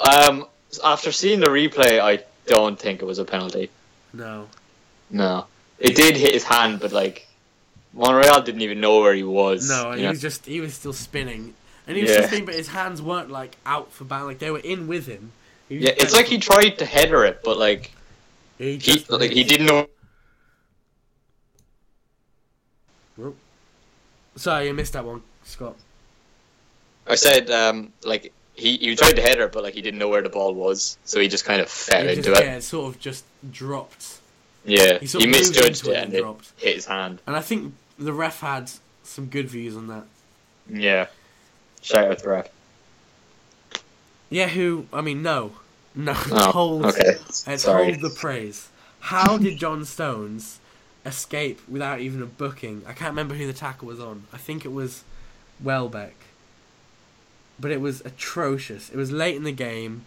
Um, 0.00 0.46
after 0.82 1.12
seeing 1.12 1.40
the 1.40 1.46
replay, 1.46 2.00
I 2.00 2.24
don't 2.46 2.78
think 2.78 3.02
it 3.02 3.04
was 3.04 3.18
a 3.18 3.24
penalty. 3.24 3.70
No. 4.12 4.48
No, 5.10 5.46
it 5.78 5.94
did 5.96 6.16
hit 6.16 6.32
his 6.32 6.44
hand, 6.44 6.80
but 6.80 6.90
like 6.92 7.28
Monreal 7.92 8.40
didn't 8.42 8.62
even 8.62 8.80
know 8.80 9.00
where 9.00 9.14
he 9.14 9.22
was. 9.22 9.68
No, 9.68 9.92
he 9.92 10.02
know? 10.02 10.10
was 10.10 10.20
just 10.20 10.46
he 10.46 10.60
was 10.60 10.74
still 10.74 10.94
spinning, 10.94 11.54
and 11.86 11.96
he 11.96 12.02
was 12.02 12.12
Yeah. 12.12 12.26
spinning, 12.26 12.46
but 12.46 12.54
his 12.54 12.68
hands 12.68 13.02
weren't 13.02 13.30
like 13.30 13.56
out 13.66 13.92
for 13.92 14.04
bound, 14.04 14.26
like 14.26 14.38
they 14.38 14.50
were 14.50 14.58
in 14.60 14.86
with 14.88 15.06
him. 15.06 15.32
Yeah, 15.68 15.92
it's 15.96 16.12
like 16.12 16.26
he 16.26 16.38
tried 16.38 16.78
to 16.78 16.84
header 16.86 17.24
it, 17.24 17.40
but 17.42 17.58
like 17.58 17.90
he, 18.58 18.76
he 18.76 19.04
like 19.08 19.30
he 19.30 19.44
didn't 19.44 19.66
know. 19.66 19.86
Sorry, 24.36 24.66
you 24.66 24.74
missed 24.74 24.92
that 24.94 25.04
one, 25.04 25.22
Scott. 25.44 25.76
I 27.06 27.14
said 27.14 27.50
um 27.50 27.92
like 28.04 28.32
he 28.54 28.76
he 28.78 28.96
tried 28.96 29.16
to 29.16 29.22
header 29.22 29.44
it, 29.44 29.52
but 29.52 29.62
like 29.62 29.74
he 29.74 29.82
didn't 29.82 29.98
know 29.98 30.08
where 30.08 30.22
the 30.22 30.28
ball 30.28 30.54
was, 30.54 30.98
so 31.04 31.20
he 31.20 31.28
just 31.28 31.44
kind 31.44 31.60
of 31.60 31.68
fell 31.68 32.02
He 32.02 32.10
into 32.14 32.30
just, 32.30 32.40
it. 32.40 32.44
yeah, 32.46 32.56
it 32.56 32.62
sort 32.62 32.94
of 32.94 33.00
just 33.00 33.24
dropped, 33.50 34.18
Yeah, 34.64 34.94
He 34.94 34.98
he, 35.00 35.06
sort 35.06 35.24
of 35.24 35.30
moved 35.30 35.40
misjudged 35.40 35.86
it 35.86 35.90
it 35.92 35.96
and 36.04 36.12
dropped. 36.12 36.52
hit 36.56 36.74
his 36.76 36.86
hand. 36.86 37.20
and 37.26 37.36
I 37.36 37.40
think 37.40 37.74
the 37.98 38.12
ref 38.12 38.40
had 38.40 38.70
some 39.02 39.26
good 39.26 39.48
views 39.48 39.76
on 39.76 39.86
that. 39.88 40.04
Yeah, 40.68 41.06
shout 41.82 42.10
out 42.10 42.18
the 42.20 42.28
ref. 42.28 42.48
Yeah, 44.34 44.48
who? 44.48 44.86
I 44.92 45.00
mean, 45.00 45.22
no, 45.22 45.52
no. 45.94 46.12
Oh, 46.32 46.50
hold, 46.58 46.86
okay. 46.86 47.18
Let's 47.46 47.64
hold 47.64 48.00
the 48.00 48.10
praise. 48.10 48.68
How 48.98 49.38
did 49.38 49.58
John 49.58 49.84
Stones 49.84 50.58
escape 51.06 51.60
without 51.68 52.00
even 52.00 52.20
a 52.20 52.26
booking? 52.26 52.82
I 52.84 52.94
can't 52.94 53.10
remember 53.10 53.36
who 53.36 53.46
the 53.46 53.52
tackle 53.52 53.86
was 53.86 54.00
on. 54.00 54.24
I 54.32 54.38
think 54.38 54.64
it 54.64 54.72
was 54.72 55.04
Welbeck. 55.62 56.16
But 57.60 57.70
it 57.70 57.80
was 57.80 58.00
atrocious. 58.00 58.90
It 58.90 58.96
was 58.96 59.12
late 59.12 59.36
in 59.36 59.44
the 59.44 59.52
game. 59.52 60.04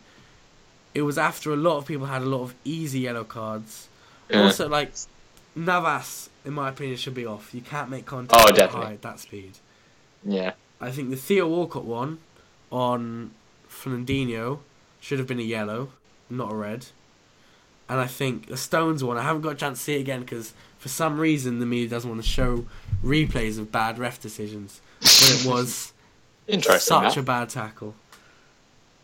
It 0.94 1.04
was 1.04 1.18
after 1.18 1.54
a 1.54 1.56
lot 1.56 1.78
of 1.78 1.86
people 1.86 2.08
had 2.08 2.22
a 2.22 2.26
lot 2.26 2.42
of 2.42 2.54
easy 2.66 3.00
yellow 3.00 3.24
cards. 3.24 3.88
Yeah. 4.30 4.42
Also, 4.44 4.68
like 4.68 4.92
Navas, 5.56 6.30
in 6.44 6.52
my 6.52 6.68
opinion, 6.68 6.98
should 6.98 7.13
be 7.13 7.26
off. 7.26 7.54
You 7.54 7.62
can't 7.62 7.90
make 7.90 8.06
contact 8.06 8.44
Oh, 8.46 8.52
definitely. 8.52 8.96
at 8.96 9.04
that 9.04 9.22
speed. 9.22 9.54
Yeah, 10.26 10.52
I 10.82 10.92
think 10.92 11.12
the 11.12 11.16
Theo 11.16 11.48
Walcott 11.48 11.86
one 11.86 12.18
on 12.72 13.32
Fernandinho 13.82 14.60
should 15.00 15.20
have 15.20 15.28
been 15.28 15.40
a 15.40 15.44
yellow, 15.44 15.90
not 16.30 16.52
a 16.52 16.56
red. 16.56 16.88
and 17.90 18.00
I 18.00 18.08
think 18.08 18.48
the 18.48 18.58
Stones 18.58 19.04
one. 19.04 19.18
I 19.18 19.22
haven't 19.24 19.42
got 19.44 19.54
a 19.54 19.56
chance 19.56 19.80
to 19.80 19.84
see 19.86 19.96
it 19.96 20.02
again 20.02 20.22
because 20.22 20.54
for 20.78 20.90
some 20.90 21.20
reason 21.20 21.60
the 21.60 21.66
media 21.66 21.88
doesn't 21.90 22.10
want 22.10 22.22
to 22.22 22.28
show 22.28 22.66
replays 23.04 23.58
of 23.58 23.72
bad 23.72 23.98
ref 24.00 24.20
decisions. 24.22 24.82
But 25.00 25.40
it 25.40 25.46
was 25.50 25.94
Interesting. 26.48 26.80
such 27.02 27.18
a 27.18 27.22
bad 27.22 27.50
tackle, 27.50 27.96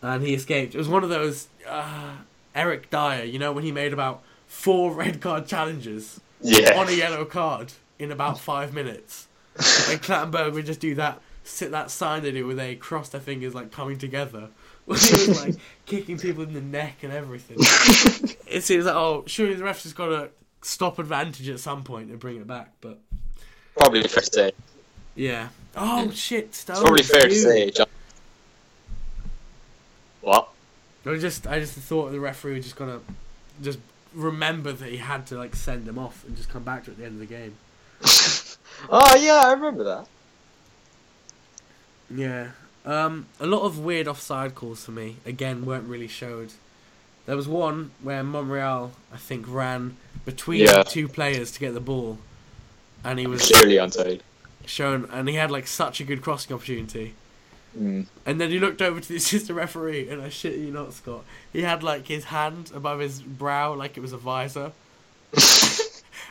and 0.02 0.24
he 0.24 0.34
escaped. 0.34 0.76
It 0.76 0.78
was 0.78 0.90
one 0.90 1.04
of 1.04 1.10
those 1.10 1.48
uh, 1.68 2.16
Eric 2.56 2.90
Dier, 2.90 3.24
you 3.24 3.40
know, 3.40 3.52
when 3.52 3.64
he 3.64 3.72
made 3.72 3.94
about 3.94 4.22
four 4.48 4.92
red 5.02 5.22
card 5.22 5.48
challenges 5.48 6.20
yeah. 6.42 6.78
on 6.80 6.88
a 6.90 6.92
yellow 6.94 7.26
card 7.26 7.74
in 8.00 8.12
about 8.12 8.40
five 8.40 8.74
minutes. 8.74 9.28
and 9.56 10.02
Clattenburg 10.02 10.54
would 10.54 10.66
just 10.66 10.80
do 10.80 10.96
that, 10.96 11.22
sit 11.44 11.72
that 11.72 11.90
sign 11.92 12.24
they 12.24 12.32
do 12.32 12.46
where 12.48 12.56
they 12.56 12.76
cross 12.76 13.10
their 13.10 13.22
fingers 13.22 13.54
like 13.56 13.72
coming 13.72 13.98
together. 13.98 14.50
When 14.86 15.00
he 15.00 15.12
was 15.14 15.46
like 15.46 15.56
kicking 15.86 16.18
people 16.18 16.44
in 16.44 16.54
the 16.54 16.62
neck 16.62 17.04
and 17.04 17.14
everything. 17.14 17.58
it 18.48 18.64
seems 18.64 18.86
like 18.86 18.96
oh, 18.96 19.24
surely 19.28 19.54
the 19.54 19.64
refs 19.64 19.84
just 19.84 19.96
got 19.96 20.08
to 20.08 20.30
stop 20.62 21.00
advantage 21.00 21.48
at 21.48 21.62
some 21.62 21.84
point 21.84 22.10
and 22.10 22.20
bring 22.20 22.36
it 22.36 22.46
back. 22.46 22.74
But 22.82 23.00
Probably 23.78 24.04
fair 24.04 24.22
to 24.22 24.34
say. 24.34 24.52
yeah. 25.16 25.50
Oh 25.76 26.12
shit, 26.12 26.54
Stones. 26.54 26.80
It's 26.80 26.86
probably 26.86 27.04
fair 27.04 27.30
to 27.30 27.36
say, 27.36 27.72
John. 27.72 27.88
What? 30.20 30.50
I 31.06 31.18
just 31.18 31.48
I 31.48 31.60
just 31.60 31.74
thought 31.76 32.12
the 32.12 32.20
referee 32.20 32.56
was 32.56 32.66
just 32.66 32.76
gonna 32.76 33.00
just 33.62 33.80
remember 34.14 34.74
that 34.74 34.90
he 34.90 34.98
had 34.98 35.26
to 35.28 35.38
like 35.38 35.56
send 35.56 35.88
him 35.88 35.98
off 35.98 36.26
and 36.26 36.36
just 36.36 36.50
come 36.50 36.64
back 36.64 36.84
to 36.86 36.92
it 36.92 36.94
at 36.94 36.98
the 37.00 37.06
end 37.06 37.14
of 37.14 37.20
the 37.20 37.34
game. 37.34 37.56
oh 38.90 39.16
yeah, 39.16 39.44
I 39.46 39.54
remember 39.54 39.84
that. 39.86 40.08
Yeah. 42.10 42.52
Um, 42.86 43.28
a 43.40 43.46
lot 43.46 43.62
of 43.62 43.80
weird 43.80 44.08
offside 44.08 44.56
calls 44.56 44.84
for 44.86 44.92
me. 44.92 45.18
Again, 45.26 45.66
weren't 45.66 45.88
really 45.88 46.08
showed. 46.08 46.54
There 47.26 47.36
was 47.38 47.48
one 47.48 47.92
where 48.02 48.24
Monreal, 48.24 48.92
I 49.14 49.18
think, 49.18 49.46
ran 49.48 49.96
between 50.26 50.62
Yeah. 50.62 50.84
two 50.84 51.08
players 51.08 51.52
to 51.52 51.60
get 51.60 51.74
the 51.74 51.80
ball, 51.80 52.18
and 53.04 53.18
he 53.20 53.28
was 53.28 53.48
Clearly 53.50 53.76
onside. 53.78 54.20
shown, 54.66 55.08
and 55.12 55.30
he 55.30 55.36
had 55.36 55.50
like 55.50 55.66
such 55.68 56.02
a 56.02 56.04
good 56.04 56.22
crossing 56.22 56.54
opportunity. 56.54 57.14
Mm. 57.80 58.06
And 58.26 58.40
then 58.42 58.50
he 58.52 58.60
looked 58.60 58.82
over 58.82 59.00
to 59.00 59.08
the 59.08 59.16
assistant 59.24 59.58
referee, 59.58 60.10
and 60.10 60.22
I 60.22 60.28
shit 60.30 60.58
you 60.58 60.70
not, 60.72 60.94
Scott. 60.94 61.24
He 61.54 61.62
had 61.62 61.82
like 61.84 62.08
his 62.08 62.26
hand 62.26 62.72
above 62.76 63.00
his 63.00 63.22
brow, 63.22 63.74
like 63.74 63.96
it 63.98 64.02
was 64.02 64.12
a 64.12 64.18
visor. 64.18 64.74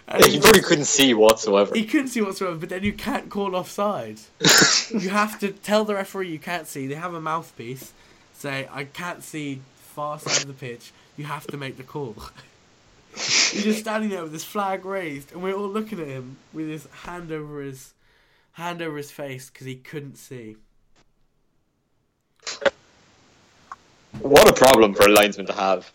And 0.08 0.20
Yeah, 0.20 0.30
he 0.30 0.40
probably 0.40 0.62
couldn't 0.62 0.84
see 0.86 1.14
whatsoever. 1.14 1.74
He 1.74 1.84
couldn't 1.84 2.08
see 2.08 2.20
whatsoever, 2.20 2.56
but 2.56 2.68
then 2.68 2.82
you 2.82 2.92
can't 2.92 3.30
call 3.30 3.54
offside. 3.54 4.18
you 4.90 5.10
have 5.10 5.38
to 5.40 5.52
tell 5.52 5.84
the 5.84 5.94
referee 5.94 6.30
you 6.30 6.38
can't 6.38 6.66
see. 6.66 6.86
They 6.86 6.94
have 6.94 7.14
a 7.14 7.20
mouthpiece. 7.20 7.92
Say, 8.34 8.68
I 8.72 8.84
can't 8.84 9.22
see 9.22 9.60
far 9.76 10.18
side 10.18 10.42
of 10.42 10.48
the 10.48 10.54
pitch. 10.54 10.92
You 11.16 11.26
have 11.26 11.46
to 11.48 11.56
make 11.56 11.76
the 11.76 11.82
call. 11.82 12.16
He's 13.14 13.64
just 13.64 13.80
standing 13.80 14.10
there 14.10 14.22
with 14.22 14.32
his 14.32 14.44
flag 14.44 14.84
raised, 14.84 15.32
and 15.32 15.42
we're 15.42 15.54
all 15.54 15.68
looking 15.68 16.00
at 16.00 16.06
him 16.06 16.38
with 16.52 16.66
his 16.66 16.86
hand 17.04 17.30
over 17.30 17.60
his 17.60 17.92
hand 18.52 18.80
over 18.82 18.96
his 18.96 19.10
face 19.10 19.50
because 19.50 19.66
he 19.66 19.76
couldn't 19.76 20.16
see. 20.16 20.56
What 24.20 24.48
a 24.48 24.52
problem 24.52 24.94
for 24.94 25.06
a 25.06 25.12
linesman 25.12 25.46
to 25.46 25.52
have. 25.52 25.90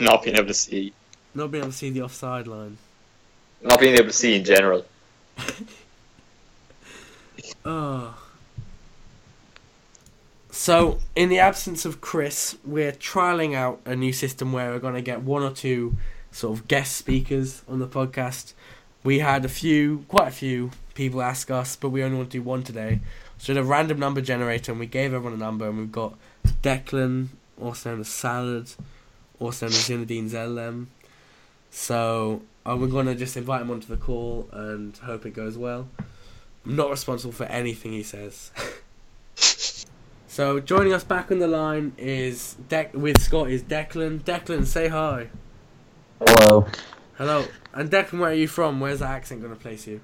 Not 0.00 0.22
being 0.22 0.36
able 0.36 0.48
to 0.48 0.54
see. 0.54 0.92
Not 1.34 1.50
being 1.50 1.64
able 1.64 1.72
to 1.72 1.76
see 1.76 1.90
the 1.90 2.02
offside 2.02 2.46
line. 2.46 2.76
Not 3.62 3.80
being 3.80 3.94
able 3.94 4.08
to 4.08 4.12
see 4.12 4.36
in 4.36 4.44
general. 4.44 4.84
Oh. 7.64 8.14
So, 10.50 10.98
in 11.16 11.28
the 11.28 11.38
absence 11.38 11.84
of 11.84 12.00
Chris, 12.00 12.56
we're 12.64 12.92
trialing 12.92 13.54
out 13.54 13.80
a 13.84 13.96
new 13.96 14.12
system 14.12 14.52
where 14.52 14.70
we're 14.70 14.78
going 14.78 14.94
to 14.94 15.02
get 15.02 15.22
one 15.22 15.42
or 15.42 15.50
two 15.50 15.96
sort 16.30 16.58
of 16.58 16.68
guest 16.68 16.96
speakers 16.96 17.62
on 17.68 17.78
the 17.78 17.86
podcast. 17.86 18.52
We 19.04 19.20
had 19.20 19.44
a 19.44 19.48
few, 19.48 20.04
quite 20.08 20.28
a 20.28 20.32
few 20.32 20.70
people 20.94 21.22
ask 21.22 21.50
us, 21.50 21.76
but 21.76 21.90
we 21.90 22.02
only 22.02 22.16
want 22.16 22.30
to 22.30 22.38
do 22.38 22.42
one 22.42 22.62
today. 22.62 23.00
So, 23.38 23.54
had 23.54 23.62
a 23.62 23.64
random 23.64 23.98
number 23.98 24.20
generator, 24.20 24.72
and 24.72 24.80
we 24.80 24.86
gave 24.86 25.14
everyone 25.14 25.34
a 25.34 25.42
number, 25.42 25.68
and 25.68 25.78
we've 25.78 25.92
got 25.92 26.14
Declan, 26.62 27.28
also 27.60 27.90
known 27.90 28.00
as 28.00 28.08
Salad, 28.08 28.70
also 29.40 29.66
known 29.66 29.72
as 29.72 29.88
Zinedine 29.88 30.30
Zellem. 30.30 30.86
So, 31.70 32.42
uh, 32.66 32.76
we're 32.76 32.86
going 32.86 33.06
to 33.06 33.14
just 33.14 33.36
invite 33.36 33.62
him 33.62 33.70
onto 33.70 33.88
the 33.88 33.96
call 33.96 34.48
and 34.52 34.96
hope 34.98 35.26
it 35.26 35.34
goes 35.34 35.58
well. 35.58 35.88
I'm 36.64 36.76
not 36.76 36.90
responsible 36.90 37.32
for 37.32 37.44
anything 37.44 37.92
he 37.92 38.02
says. 38.02 38.52
so 40.28 40.60
joining 40.60 40.92
us 40.92 41.02
back 41.02 41.32
on 41.32 41.40
the 41.40 41.48
line 41.48 41.92
is 41.98 42.56
Dec- 42.68 42.92
with 42.94 43.20
Scott 43.20 43.50
is 43.50 43.62
Declan. 43.62 44.20
Declan, 44.20 44.66
say 44.66 44.88
hi. 44.88 45.28
Hello. 46.20 46.66
Hello. 47.16 47.46
And 47.72 47.90
Declan, 47.90 48.20
where 48.20 48.30
are 48.30 48.34
you 48.34 48.46
from? 48.46 48.78
Where's 48.78 49.00
that 49.00 49.10
accent 49.10 49.40
going 49.40 49.52
to 49.54 49.60
place 49.60 49.86
you? 49.86 50.00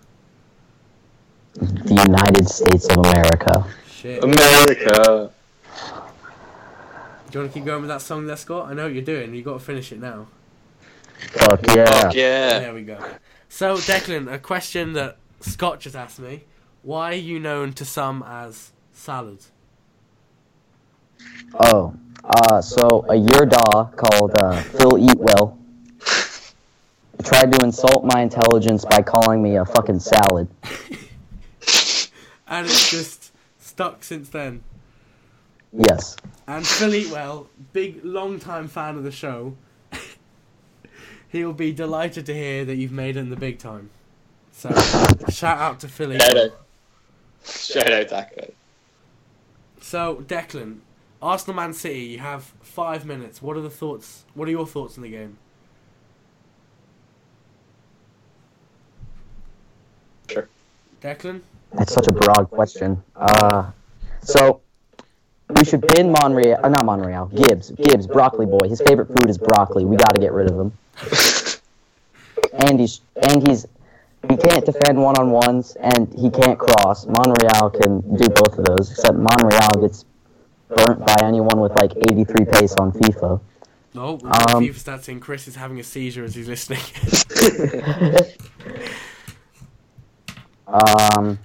The 1.55 2.05
United 2.07 2.49
States 2.49 2.89
of 2.89 2.99
America. 2.99 3.67
Shit. 3.89 4.21
Do 4.21 4.29
America. 4.29 5.33
you 7.33 7.41
want 7.41 7.53
to 7.53 7.59
keep 7.59 7.65
going 7.65 7.83
with 7.83 7.89
that 7.89 8.03
song 8.03 8.27
there, 8.27 8.37
Scott? 8.37 8.69
I 8.69 8.75
know 8.75 8.85
what 8.85 8.95
you're 8.95 9.03
doing. 9.03 9.35
you 9.35 9.43
got 9.43 9.55
to 9.55 9.59
finish 9.61 9.93
it 9.93 10.01
now. 10.01 10.27
Fuck 11.19 11.67
yeah. 11.75 11.85
Fuck 11.87 12.15
yeah. 12.15 12.59
There 12.61 12.75
we 12.75 12.83
go. 12.83 12.99
So, 13.49 13.77
Declan, 13.77 14.33
a 14.33 14.39
question 14.39 14.93
that 14.95 15.19
Scott 15.41 15.81
just 15.81 15.97
asked 15.97 16.21
me. 16.21 16.45
Why 16.83 17.13
are 17.13 17.15
you 17.15 17.41
known 17.41 17.73
to 17.75 17.85
some 17.85 18.23
as 18.27 18.73
Salad? 18.93 19.41
Oh, 21.61 21.95
uh, 22.25 22.61
so 22.61 23.05
a 23.09 23.17
year 23.17 23.47
dog 23.47 23.97
called 23.97 24.33
uh, 24.41 24.63
Phil 24.63 24.93
Eatwell 24.93 25.59
tried 27.25 27.53
to 27.53 27.65
insult 27.65 28.05
my 28.05 28.23
intelligence 28.23 28.85
by 28.85 29.03
calling 29.03 29.43
me 29.43 29.57
a 29.57 29.65
fucking 29.65 30.01
salad. 30.01 30.49
And 32.51 32.67
it's 32.67 32.91
just 32.91 33.33
stuck 33.59 34.03
since 34.03 34.31
then. 34.31 34.63
Yes. 35.71 36.17
And 36.47 36.67
Phil 36.67 36.93
Eatwell, 36.93 37.47
big 37.75 38.03
long 38.03 38.41
time 38.41 38.69
fan 38.69 38.97
of 38.97 39.05
the 39.05 39.11
show. 39.11 39.55
He'll 41.29 41.53
be 41.53 41.73
delighted 41.73 42.27
to 42.27 42.35
hear 42.35 42.65
that 42.65 42.77
you've 42.77 42.93
made 42.93 43.17
it 43.17 43.21
in 43.21 43.31
the 43.31 43.37
big 43.37 43.59
time. 43.59 43.91
So 44.53 44.71
shout 45.31 45.59
out 45.59 45.81
to 45.81 45.89
Philly. 45.89 46.19
Shout 46.19 46.35
Eatwell. 46.35 46.51
out. 46.51 46.65
Shout 47.45 47.93
out 47.93 48.09
that. 48.09 48.55
So 49.81 50.17
Declan, 50.27 50.79
Arsenal 51.23 51.57
Man 51.57 51.73
City, 51.73 52.01
you 52.01 52.19
have 52.19 52.45
five 52.61 53.05
minutes. 53.05 53.41
What 53.43 53.57
are 53.57 53.61
the 53.61 53.71
thoughts? 53.71 54.25
What 54.35 54.49
are 54.49 54.51
your 54.51 54.67
thoughts 54.67 54.97
on 54.97 55.03
the 55.03 55.11
game? 55.11 55.39
Sure. 60.31 60.49
Declan, 61.01 61.41
That's 61.73 61.93
such 61.95 62.09
a 62.09 62.13
broad 62.13 62.51
question. 62.51 63.03
Uh, 63.15 63.71
so 64.23 64.61
we 65.57 65.65
should 65.65 65.81
bin 65.95 66.13
Monreal, 66.13 66.61
uh, 66.63 66.69
not 66.69 66.85
Monreal, 66.85 67.27
Gibbs. 67.27 67.71
Gibbs, 67.71 68.07
broccoli 68.07 68.47
boy. 68.47 68.69
His 68.69 68.81
favorite 68.87 69.09
food 69.09 69.29
is 69.31 69.39
broccoli. 69.39 69.85
We 69.85 69.97
got 69.97 70.15
to 70.15 70.21
get 70.21 70.33
rid 70.33 70.51
of 70.51 70.59
him. 70.59 70.73
And 72.61 72.81
he's 72.81 73.01
and 73.23 73.47
he's 73.47 73.67
he 74.29 74.37
can't 74.37 74.65
defend 74.65 74.99
one 75.01 75.17
on 75.17 75.31
ones 75.31 75.77
and 75.81 76.13
he 76.15 76.29
can't 76.31 76.59
cross. 76.59 77.07
Monreal 77.07 77.71
can 77.71 78.01
do 78.17 78.29
both 78.29 78.59
of 78.59 78.65
those, 78.65 78.91
except 78.91 79.17
Monreal 79.17 79.81
gets 79.81 80.05
burnt 80.69 81.05
by 81.05 81.17
anyone 81.23 81.61
with 81.61 81.73
like 81.81 81.93
83 82.11 82.45
pace 82.47 82.75
on 82.81 82.91
FIFA. 82.93 83.41
no, 83.95 84.15
Um, 84.15 84.19
FIFA 84.65 84.75
stats 84.75 85.05
saying 85.05 85.21
Chris 85.21 85.47
is 85.47 85.55
having 85.57 85.79
a 85.79 85.85
seizure 85.85 86.25
as 86.25 86.35
he's 86.35 86.49
listening. 86.49 86.81
Um, 90.67 91.39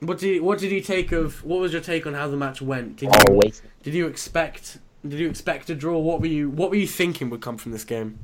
what 0.00 0.18
did 0.18 0.34
you, 0.34 0.44
what 0.44 0.58
did 0.58 0.70
you 0.70 0.80
take 0.80 1.12
of? 1.12 1.44
What 1.44 1.60
was 1.60 1.72
your 1.72 1.82
take 1.82 2.06
on 2.06 2.14
how 2.14 2.28
the 2.28 2.36
match 2.36 2.62
went? 2.62 2.96
Did 2.96 3.10
oh 3.12 3.32
you 3.32 3.36
wait, 3.36 3.60
did 3.82 3.94
you 3.94 4.06
expect 4.06 4.78
did 5.06 5.18
you 5.18 5.28
expect 5.28 5.70
a 5.70 5.74
draw? 5.74 5.98
What 5.98 6.20
were 6.20 6.26
you 6.26 6.50
what 6.50 6.70
were 6.70 6.76
you 6.76 6.86
thinking 6.86 7.30
would 7.30 7.40
come 7.40 7.56
from 7.56 7.72
this 7.72 7.84
game? 7.84 8.18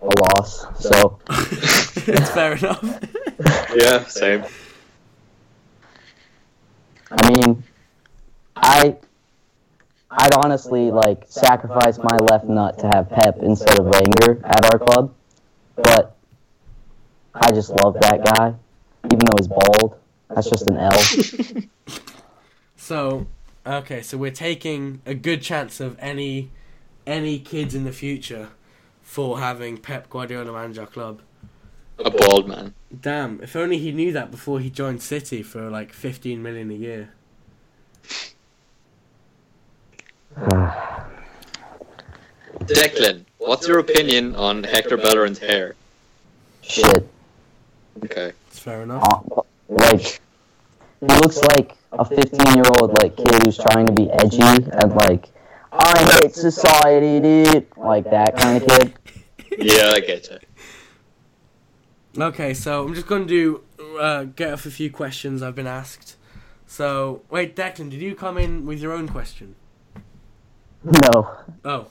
a 0.00 0.04
loss. 0.04 0.66
So 0.78 1.18
it's 1.30 2.30
fair 2.30 2.54
enough. 2.54 3.04
Yeah, 3.76 4.04
same. 4.06 4.44
I 7.08 7.30
mean, 7.30 7.62
I 8.56 8.96
I'd 10.10 10.34
honestly 10.34 10.90
like 10.90 11.24
sacrifice 11.28 11.98
my 11.98 12.16
left 12.16 12.46
nut 12.46 12.78
to 12.80 12.88
have 12.88 13.08
Pep 13.08 13.38
instead 13.42 13.78
of 13.78 13.86
Wenger 13.86 14.44
at 14.44 14.64
our 14.72 14.78
club, 14.80 15.14
but 15.76 16.16
I 17.32 17.52
just 17.52 17.70
love 17.70 17.94
that 18.00 18.24
guy, 18.24 18.54
even 19.04 19.18
though 19.20 19.36
he's 19.38 19.46
bald. 19.46 19.96
That's 20.30 20.50
just 20.50 20.68
an 20.68 20.76
L. 20.76 20.90
So, 22.88 23.26
okay, 23.66 24.00
so 24.00 24.16
we're 24.16 24.30
taking 24.30 25.02
a 25.04 25.12
good 25.12 25.42
chance 25.42 25.78
of 25.78 25.94
any 25.98 26.50
any 27.06 27.38
kids 27.38 27.74
in 27.74 27.84
the 27.84 27.92
future 27.92 28.48
for 29.02 29.40
having 29.40 29.76
Pep 29.76 30.08
Guardiola 30.08 30.52
manage 30.52 30.78
our 30.78 30.86
club. 30.86 31.20
A 31.98 32.10
bald 32.10 32.48
man. 32.48 32.72
Damn, 32.98 33.42
if 33.42 33.54
only 33.54 33.76
he 33.76 33.92
knew 33.92 34.10
that 34.12 34.30
before 34.30 34.60
he 34.60 34.70
joined 34.70 35.02
City 35.02 35.42
for 35.42 35.68
like 35.68 35.92
15 35.92 36.42
million 36.42 36.70
a 36.70 36.74
year. 36.74 37.10
Declan, 42.60 43.26
what's 43.36 43.68
your 43.68 43.80
opinion 43.80 44.34
on 44.34 44.64
Hector 44.64 44.96
Bellerin's 44.96 45.40
hair? 45.40 45.74
Shit. 46.62 47.06
Okay. 48.02 48.32
It's 48.46 48.60
fair 48.60 48.80
enough. 48.82 49.04
Uh, 49.36 49.42
Like 49.68 50.20
he 51.00 51.06
looks 51.06 51.42
like 51.42 51.76
a 51.92 52.04
15 52.04 52.54
year 52.54 52.64
old 52.80 52.98
like 53.00 53.16
kid 53.16 53.46
who's 53.46 53.58
trying 53.58 53.86
to 53.86 53.92
be 53.92 54.10
edgy 54.10 54.40
and 54.42 54.94
like 54.94 55.28
I 55.72 56.18
hate 56.20 56.34
society, 56.34 57.20
dude. 57.20 57.66
Like 57.76 58.04
that 58.04 58.36
kind 58.36 58.62
of 58.62 58.68
kid. 58.68 58.94
Yeah, 59.58 59.92
I 59.94 60.00
get 60.00 60.28
it. 60.28 60.44
Okay, 62.16 62.54
so 62.54 62.84
I'm 62.84 62.94
just 62.94 63.06
going 63.06 63.26
to 63.26 63.28
do 63.28 63.62
uh, 63.98 64.24
get 64.24 64.52
off 64.52 64.66
a 64.66 64.70
few 64.70 64.90
questions 64.90 65.42
I've 65.42 65.54
been 65.54 65.66
asked. 65.66 66.16
So 66.66 67.22
wait, 67.30 67.54
Declan, 67.54 67.90
did 67.90 68.00
you 68.00 68.14
come 68.14 68.38
in 68.38 68.66
with 68.66 68.80
your 68.80 68.92
own 68.92 69.08
question? 69.08 69.54
No. 70.82 71.36
Oh, 71.64 71.86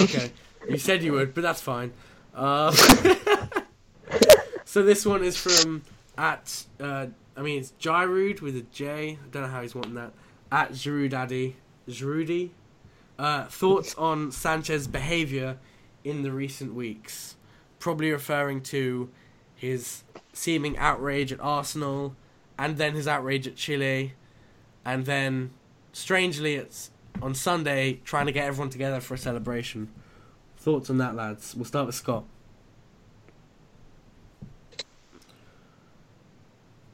okay. 0.00 0.30
You 0.68 0.78
said 0.78 1.02
you 1.02 1.12
would, 1.12 1.34
but 1.34 1.42
that's 1.42 1.60
fine. 1.60 1.92
Uh, 2.34 2.70
so 4.64 4.82
this 4.82 5.04
one 5.04 5.24
is 5.24 5.36
from 5.36 5.82
at 6.20 6.66
uh, 6.78 7.06
I 7.36 7.42
mean 7.42 7.58
it's 7.58 7.72
Jyrud 7.80 8.42
with 8.42 8.54
a 8.56 8.62
J. 8.62 9.18
I 9.22 9.28
don't 9.30 9.42
know 9.42 9.48
how 9.48 9.62
he's 9.62 9.74
wanting 9.74 9.94
that. 9.94 10.12
At 10.52 10.72
Jirudaddy. 10.72 11.54
Jirudi. 11.88 12.50
Uh, 13.18 13.46
thoughts 13.46 13.94
on 13.98 14.30
Sanchez's 14.30 14.86
behaviour 14.86 15.58
in 16.04 16.22
the 16.22 16.30
recent 16.30 16.74
weeks? 16.74 17.36
Probably 17.78 18.10
referring 18.12 18.60
to 18.64 19.08
his 19.54 20.04
seeming 20.32 20.76
outrage 20.78 21.32
at 21.32 21.40
Arsenal, 21.40 22.14
and 22.58 22.76
then 22.76 22.94
his 22.94 23.08
outrage 23.08 23.46
at 23.46 23.56
Chile, 23.56 24.14
and 24.84 25.06
then 25.06 25.50
strangely 25.92 26.54
it's 26.54 26.90
on 27.22 27.34
Sunday 27.34 28.00
trying 28.04 28.26
to 28.26 28.32
get 28.32 28.46
everyone 28.46 28.70
together 28.70 29.00
for 29.00 29.14
a 29.14 29.18
celebration. 29.18 29.88
Thoughts 30.58 30.90
on 30.90 30.98
that, 30.98 31.14
lads? 31.14 31.54
We'll 31.54 31.64
start 31.64 31.86
with 31.86 31.94
Scott. 31.94 32.24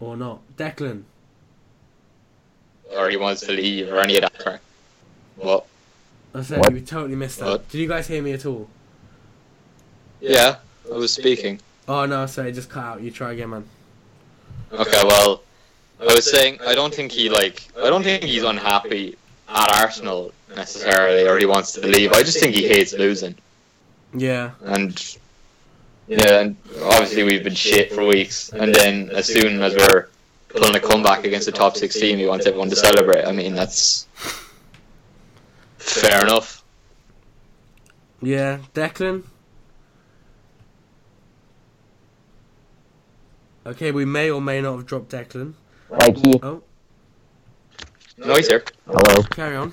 Or 0.01 0.17
not. 0.17 0.41
Declan. 0.57 1.03
Or 2.97 3.09
he 3.11 3.17
wants 3.17 3.41
to 3.43 3.53
leave, 3.53 3.89
or 3.93 3.99
any 4.01 4.17
of 4.17 4.23
that 4.23 4.39
crap. 4.39 4.61
What? 5.37 5.67
I 6.35 6.43
said 6.43 6.59
What? 6.61 6.73
we 6.73 6.81
totally 6.81 7.17
missed 7.17 7.39
that. 7.41 7.47
What? 7.47 7.69
Did 7.69 7.79
you 7.81 7.89
guys 7.89 8.07
hear 8.07 8.23
me 8.23 8.33
at 8.33 8.47
all? 8.47 8.69
Yeah, 10.21 10.57
I 10.93 10.97
was 10.97 11.13
speaking. 11.13 11.61
Oh 11.89 12.07
no, 12.07 12.27
sorry, 12.27 12.53
just 12.53 12.69
cut 12.71 12.85
out. 12.85 13.01
You 13.03 13.11
try 13.11 13.33
again, 13.33 13.51
man. 13.51 13.65
Okay, 14.73 15.03
well, 15.05 15.43
I 16.01 16.05
was 16.15 16.29
saying 16.31 16.59
I 16.67 16.75
don't 16.75 16.93
think 16.95 17.13
he 17.13 17.29
like 17.29 17.67
I 17.79 17.89
don't 17.91 18.03
think 18.03 18.23
he's 18.25 18.43
unhappy 18.43 19.17
at 19.49 19.75
Arsenal 19.77 20.33
necessarily, 20.55 21.27
or 21.29 21.39
he 21.39 21.47
wants 21.47 21.73
to 21.73 21.87
leave. 21.87 22.13
I 22.13 22.23
just 22.23 22.41
think 22.41 22.55
he 22.55 22.67
hates 22.67 22.93
losing, 22.93 23.35
Yeah. 24.15 24.53
and 24.65 25.17
yeah, 26.09 26.41
and 26.41 26.57
obviously 26.83 27.23
we've 27.25 27.45
been 27.45 27.55
shit 27.55 27.93
for 27.93 28.05
weeks, 28.07 28.51
and 28.51 28.75
then 28.75 29.11
as 29.11 29.27
soon 29.27 29.63
as 29.63 29.75
we're 29.75 30.09
pulling 30.49 30.75
a 30.77 30.81
comeback 30.81 31.25
against 31.25 31.47
the 31.47 31.53
top 31.53 31.77
six 31.77 31.95
team, 31.99 32.19
he 32.19 32.27
wants 32.27 32.47
everyone 32.47 32.71
to 32.71 32.77
celebrate. 32.77 33.25
I 33.25 33.33
mean, 33.33 33.55
that's 33.55 34.07
fair 35.79 36.23
enough. 36.23 36.63
Yeah. 38.23 38.59
Declan. 38.75 39.25
Okay, 43.67 43.91
we 43.91 44.05
may 44.05 44.31
or 44.31 44.41
may 44.41 44.61
not 44.61 44.77
have 44.77 44.87
dropped 44.87 45.11
Declan. 45.11 45.55
Like 45.91 46.17
he. 46.17 46.39
Oh, 46.43 46.63
No, 48.17 48.35
he's 48.37 48.47
here. 48.47 48.65
Hello. 48.87 49.23
carry 49.25 49.57
on. 49.57 49.73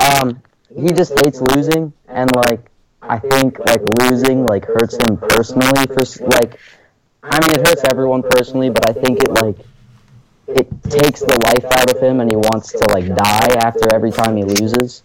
Um, 0.00 0.42
he 0.76 0.92
just 0.92 1.12
hates 1.22 1.40
losing, 1.40 1.92
and 2.08 2.34
like 2.34 2.60
I 3.02 3.18
think 3.18 3.58
like 3.58 3.82
losing 4.00 4.46
like 4.46 4.64
hurts 4.64 4.96
him 4.96 5.16
personally. 5.16 5.86
For 5.86 6.24
like, 6.26 6.58
I 7.22 7.40
mean, 7.40 7.50
it 7.50 7.66
hurts 7.66 7.82
everyone 7.88 8.22
personally, 8.22 8.70
but 8.70 8.88
I 8.88 8.92
think 8.92 9.20
it 9.20 9.30
like 9.30 9.58
it 10.48 10.68
takes 10.84 11.20
the 11.20 11.38
life 11.44 11.64
out 11.72 11.94
of 11.94 12.02
him, 12.02 12.20
and 12.20 12.30
he 12.30 12.36
wants 12.36 12.72
to 12.72 12.84
like 12.92 13.06
die 13.06 13.54
after 13.60 13.94
every 13.94 14.12
time 14.12 14.36
he 14.36 14.44
loses. 14.44 15.02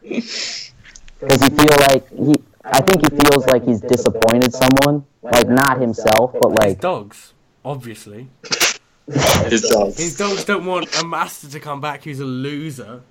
Because 0.00 1.42
he 1.42 1.48
feel 1.50 1.76
like 1.88 2.08
he, 2.10 2.34
I 2.64 2.80
think 2.80 3.02
he 3.02 3.16
feels 3.16 3.46
like 3.46 3.64
he's 3.64 3.80
disappointed 3.80 4.52
someone, 4.52 5.04
like 5.22 5.48
not 5.48 5.80
himself, 5.80 6.32
but 6.40 6.50
His 6.50 6.58
like 6.58 6.80
dogs, 6.80 7.34
obviously. 7.64 8.28
His 9.06 9.62
dogs. 9.62 9.98
His 9.98 10.16
dogs 10.16 10.44
don't 10.44 10.64
want 10.64 10.94
a 11.00 11.04
master 11.04 11.48
to 11.48 11.60
come 11.60 11.80
back 11.80 12.04
who's 12.04 12.20
a 12.20 12.24
loser. 12.24 13.02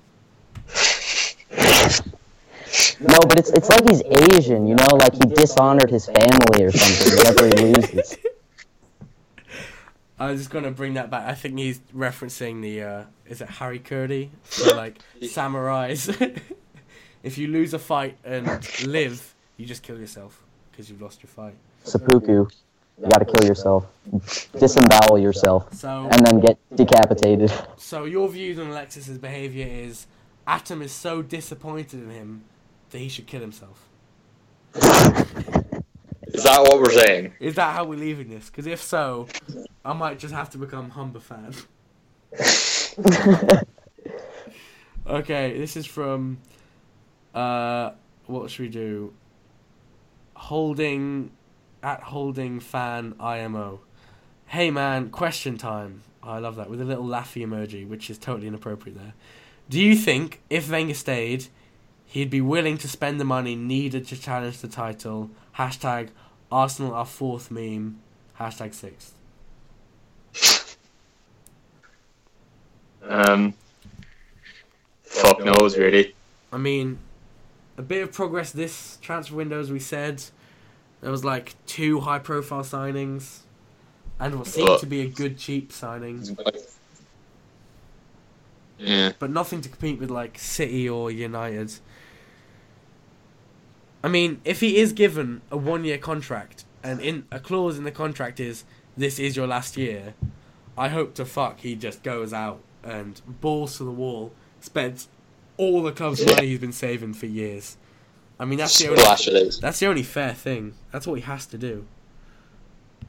no, 2.99 3.19
but 3.27 3.37
it's 3.39 3.51
it's 3.51 3.69
like 3.69 3.87
he's 3.89 4.01
Asian, 4.33 4.67
you 4.67 4.75
know, 4.75 4.87
like 4.93 5.13
he 5.13 5.19
dishonored 5.35 5.89
his 5.89 6.05
family 6.05 6.63
or 6.63 6.71
something 6.71 7.17
whenever 7.17 7.45
he 7.47 7.73
loses. 7.73 8.17
I 10.19 10.31
was 10.31 10.39
just 10.39 10.49
gonna 10.51 10.71
bring 10.71 10.93
that 10.93 11.09
back. 11.09 11.27
I 11.27 11.33
think 11.33 11.57
he's 11.57 11.79
referencing 11.93 12.61
the 12.61 12.81
uh, 12.81 13.03
is 13.27 13.41
it 13.41 13.49
hara-kiri? 13.49 14.31
So 14.45 14.75
like 14.75 14.99
samurais. 15.21 16.09
if 17.23 17.37
you 17.37 17.47
lose 17.47 17.73
a 17.73 17.79
fight 17.79 18.17
and 18.23 18.47
live, 18.85 19.33
you 19.57 19.65
just 19.65 19.83
kill 19.83 19.99
yourself 19.99 20.41
because 20.71 20.89
you've 20.89 21.01
lost 21.01 21.21
your 21.23 21.29
fight. 21.29 21.55
Seppuku. 21.83 22.47
You 23.01 23.09
gotta 23.09 23.25
kill 23.25 23.47
yourself. 23.47 23.85
Disembowel 24.57 25.19
yourself. 25.19 25.73
So 25.73 26.07
And 26.11 26.25
then 26.25 26.39
get 26.39 26.57
decapitated. 26.75 27.51
so 27.75 28.05
your 28.05 28.29
views 28.29 28.59
on 28.59 28.67
Alexis's 28.67 29.17
behavior 29.17 29.67
is 29.67 30.05
Atom 30.45 30.81
is 30.81 30.91
so 30.91 31.21
disappointed 31.21 32.03
in 32.03 32.09
him 32.11 32.43
that 32.93 32.99
he 32.99 33.09
should 33.09 33.27
kill 33.27 33.41
himself. 33.41 33.89
Is 34.75 36.43
that 36.45 36.61
what 36.61 36.79
we're 36.79 36.89
saying? 36.91 37.33
Is 37.39 37.55
that 37.55 37.75
how 37.75 37.83
we're 37.83 37.99
leaving 37.99 38.29
this? 38.29 38.49
Because 38.49 38.65
if 38.65 38.81
so, 38.81 39.27
I 39.85 39.93
might 39.93 40.17
just 40.17 40.33
have 40.33 40.49
to 40.51 40.57
become 40.57 40.89
Humber 40.89 41.19
fan. 41.19 41.53
Okay, 45.05 45.57
this 45.57 45.75
is 45.75 45.85
from. 45.85 46.37
Uh, 47.33 47.91
what 48.25 48.49
should 48.49 48.61
we 48.61 48.69
do? 48.69 49.13
Holding, 50.35 51.31
at 51.81 52.01
holding 52.01 52.61
fan 52.61 53.15
IMO. 53.19 53.81
Hey 54.45 54.71
man, 54.71 55.09
question 55.09 55.57
time. 55.57 56.03
I 56.21 56.39
love 56.39 56.55
that 56.55 56.69
with 56.69 56.79
a 56.79 56.85
little 56.85 57.05
laughy 57.05 57.45
emoji, 57.45 57.85
which 57.85 58.09
is 58.09 58.17
totally 58.17 58.47
inappropriate 58.47 58.97
there. 58.97 59.13
Do 59.69 59.81
you 59.81 59.95
think 59.95 60.41
if 60.49 60.71
Wenger 60.71 60.93
stayed, 60.93 61.47
he'd 62.13 62.29
be 62.29 62.41
willing 62.41 62.77
to 62.77 62.87
spend 62.87 63.19
the 63.19 63.25
money 63.25 63.55
needed 63.55 64.07
to 64.07 64.15
challenge 64.15 64.59
the 64.59 64.67
title? 64.67 65.31
Hashtag 65.57 66.09
Arsenal 66.51 66.93
our 66.93 67.07
fourth 67.07 67.49
meme. 67.49 67.99
Hashtag 68.39 68.75
sixth. 68.75 69.13
Um, 73.01 73.55
fuck 75.03 75.43
knows, 75.43 75.75
really. 75.75 76.13
I 76.51 76.57
mean, 76.57 76.99
a 77.77 77.81
bit 77.81 78.03
of 78.03 78.11
progress 78.13 78.51
this 78.51 78.97
transfer 79.01 79.35
window, 79.35 79.59
as 79.59 79.71
we 79.71 79.79
said. 79.79 80.23
There 81.01 81.09
was 81.11 81.25
like 81.25 81.55
two 81.65 82.01
high 82.01 82.19
profile 82.19 82.61
signings, 82.63 83.39
and 84.19 84.37
what 84.37 84.47
seemed 84.47 84.79
to 84.79 84.85
be 84.85 85.01
a 85.01 85.07
good 85.07 85.39
cheap 85.39 85.71
signing, 85.73 86.37
Yeah. 88.77 89.13
but 89.17 89.31
nothing 89.31 89.61
to 89.61 89.69
compete 89.69 89.99
with 89.99 90.11
like 90.11 90.37
City 90.37 90.87
or 90.87 91.09
United. 91.11 91.73
I 94.03 94.09
mean, 94.09 94.41
if 94.43 94.59
he 94.59 94.77
is 94.77 94.91
given 94.91 95.41
a 95.49 95.57
one 95.57 95.85
year 95.85 95.97
contract, 95.97 96.65
and 96.83 96.99
in 96.99 97.25
a 97.31 97.39
clause 97.39 97.77
in 97.77 97.85
the 97.85 97.91
contract 97.91 98.39
is 98.39 98.65
this 98.97 99.17
is 99.17 99.37
your 99.37 99.47
last 99.47 99.77
year, 99.77 100.13
I 100.77 100.89
hope 100.89 101.13
to 101.15 101.25
fuck 101.25 101.61
he 101.61 101.75
just 101.75 102.03
goes 102.03 102.33
out 102.33 102.59
and 102.83 103.21
balls 103.39 103.77
to 103.77 103.85
the 103.85 103.91
wall, 103.91 104.33
spends 104.59 105.07
all 105.55 105.81
the 105.81 105.91
club's 105.91 106.25
money 106.25 106.47
he's 106.47 106.59
been 106.59 106.73
saving 106.73 107.13
for 107.13 107.27
years. 107.27 107.77
I 108.39 108.45
mean, 108.45 108.57
that's 108.57 108.77
the 108.77 108.89
only 108.89 108.99
Splash 108.99 109.27
it 109.27 109.35
is. 109.35 109.59
that's 109.59 109.79
the 109.79 109.87
only 109.87 110.03
fair 110.03 110.33
thing. 110.33 110.73
That's 110.91 111.07
what 111.07 111.15
he 111.15 111.21
has 111.21 111.45
to 111.47 111.57
do. 111.57 111.85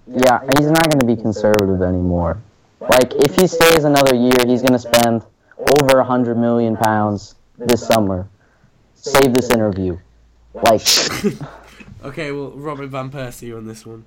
Yeah, 0.07 0.41
he's 0.57 0.71
not 0.71 0.89
gonna 0.91 1.07
be 1.07 1.21
conservative 1.21 1.83
anymore. 1.83 2.39
Like, 2.81 3.15
if 3.15 3.35
he 3.35 3.47
stays 3.47 3.85
another 3.85 4.15
year, 4.15 4.37
he's 4.47 4.63
gonna 4.63 4.79
spend 4.79 5.25
over 5.59 5.99
a 5.99 6.05
hundred 6.05 6.37
million 6.37 6.77
pounds 6.77 7.35
this 7.57 7.85
summer. 7.85 8.29
Save 8.95 9.33
this 9.33 9.51
interview. 9.51 9.99
Like, 10.55 10.81
Okay, 12.05 12.33
well, 12.33 12.51
Robert 12.51 12.89
Van 12.89 13.11
Persie 13.11 13.57
on 13.57 13.67
this 13.67 13.87
one. 13.87 14.05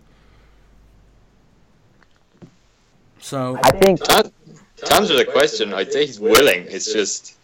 So, 3.20 3.60
I 3.64 3.72
think 3.72 4.00
To 4.04 4.32
to 4.78 4.94
answer 4.94 5.18
the 5.18 5.26
question, 5.26 5.74
I'd 5.74 5.92
say 5.92 6.06
he's 6.06 6.20
willing. 6.20 6.66
It's 6.70 6.94
just 6.94 7.36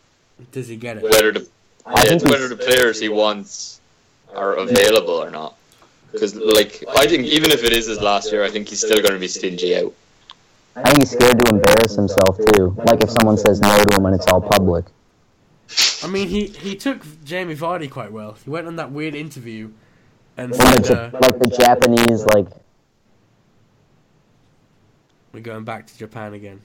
does 0.52 0.68
he 0.68 0.76
get 0.76 0.98
it? 0.98 1.04
whether 1.04 1.32
the 1.32 1.48
yeah, 1.88 2.14
it's 2.14 2.24
whether 2.24 2.48
the 2.48 2.56
players 2.56 3.00
he 3.00 3.10
wants 3.10 3.82
are 4.36 4.56
available 4.56 5.16
or 5.16 5.32
not. 5.32 5.56
Because 6.12 6.36
like 6.36 6.84
I 6.96 7.08
think 7.08 7.26
even 7.26 7.52
if 7.52 7.64
it 7.64 7.74
is 7.74 7.88
his 7.88 8.00
last 8.00 8.32
year, 8.32 8.44
I 8.44 8.50
think 8.52 8.70
he's 8.70 8.80
still 8.80 9.02
going 9.02 9.14
to 9.14 9.20
be 9.20 9.28
stingy 9.28 9.76
out. 9.76 9.94
I 10.76 10.84
think 10.84 11.00
he's 11.00 11.12
scared 11.12 11.40
to 11.40 11.56
embarrass 11.56 11.96
himself 11.96 12.38
too. 12.54 12.76
Like 12.86 13.04
if 13.04 13.10
someone 13.10 13.38
says 13.38 13.60
no 13.60 13.76
to 13.76 13.96
him 13.98 14.06
and 14.06 14.16
it's 14.16 14.28
all 14.28 14.42
public. 14.42 14.86
I 16.04 16.08
mean, 16.08 16.28
he, 16.28 16.48
he 16.48 16.76
took 16.76 17.02
Jamie 17.24 17.56
Vardy 17.56 17.90
quite 17.90 18.12
well. 18.12 18.36
He 18.44 18.50
went 18.50 18.68
on 18.68 18.76
that 18.76 18.92
weird 18.92 19.16
interview 19.16 19.72
and 20.38 20.52
When 20.52 20.84
said, 20.84 20.90
Ja- 20.90 20.96
uh, 20.96 21.20
like 21.22 21.40
the 21.40 21.48
Japanese, 21.48 22.26
like 22.34 22.48
"We're 25.32 25.40
going 25.42 25.64
back 25.64 25.88
to 25.88 25.98
Japan 25.98 26.34
again." 26.34 26.62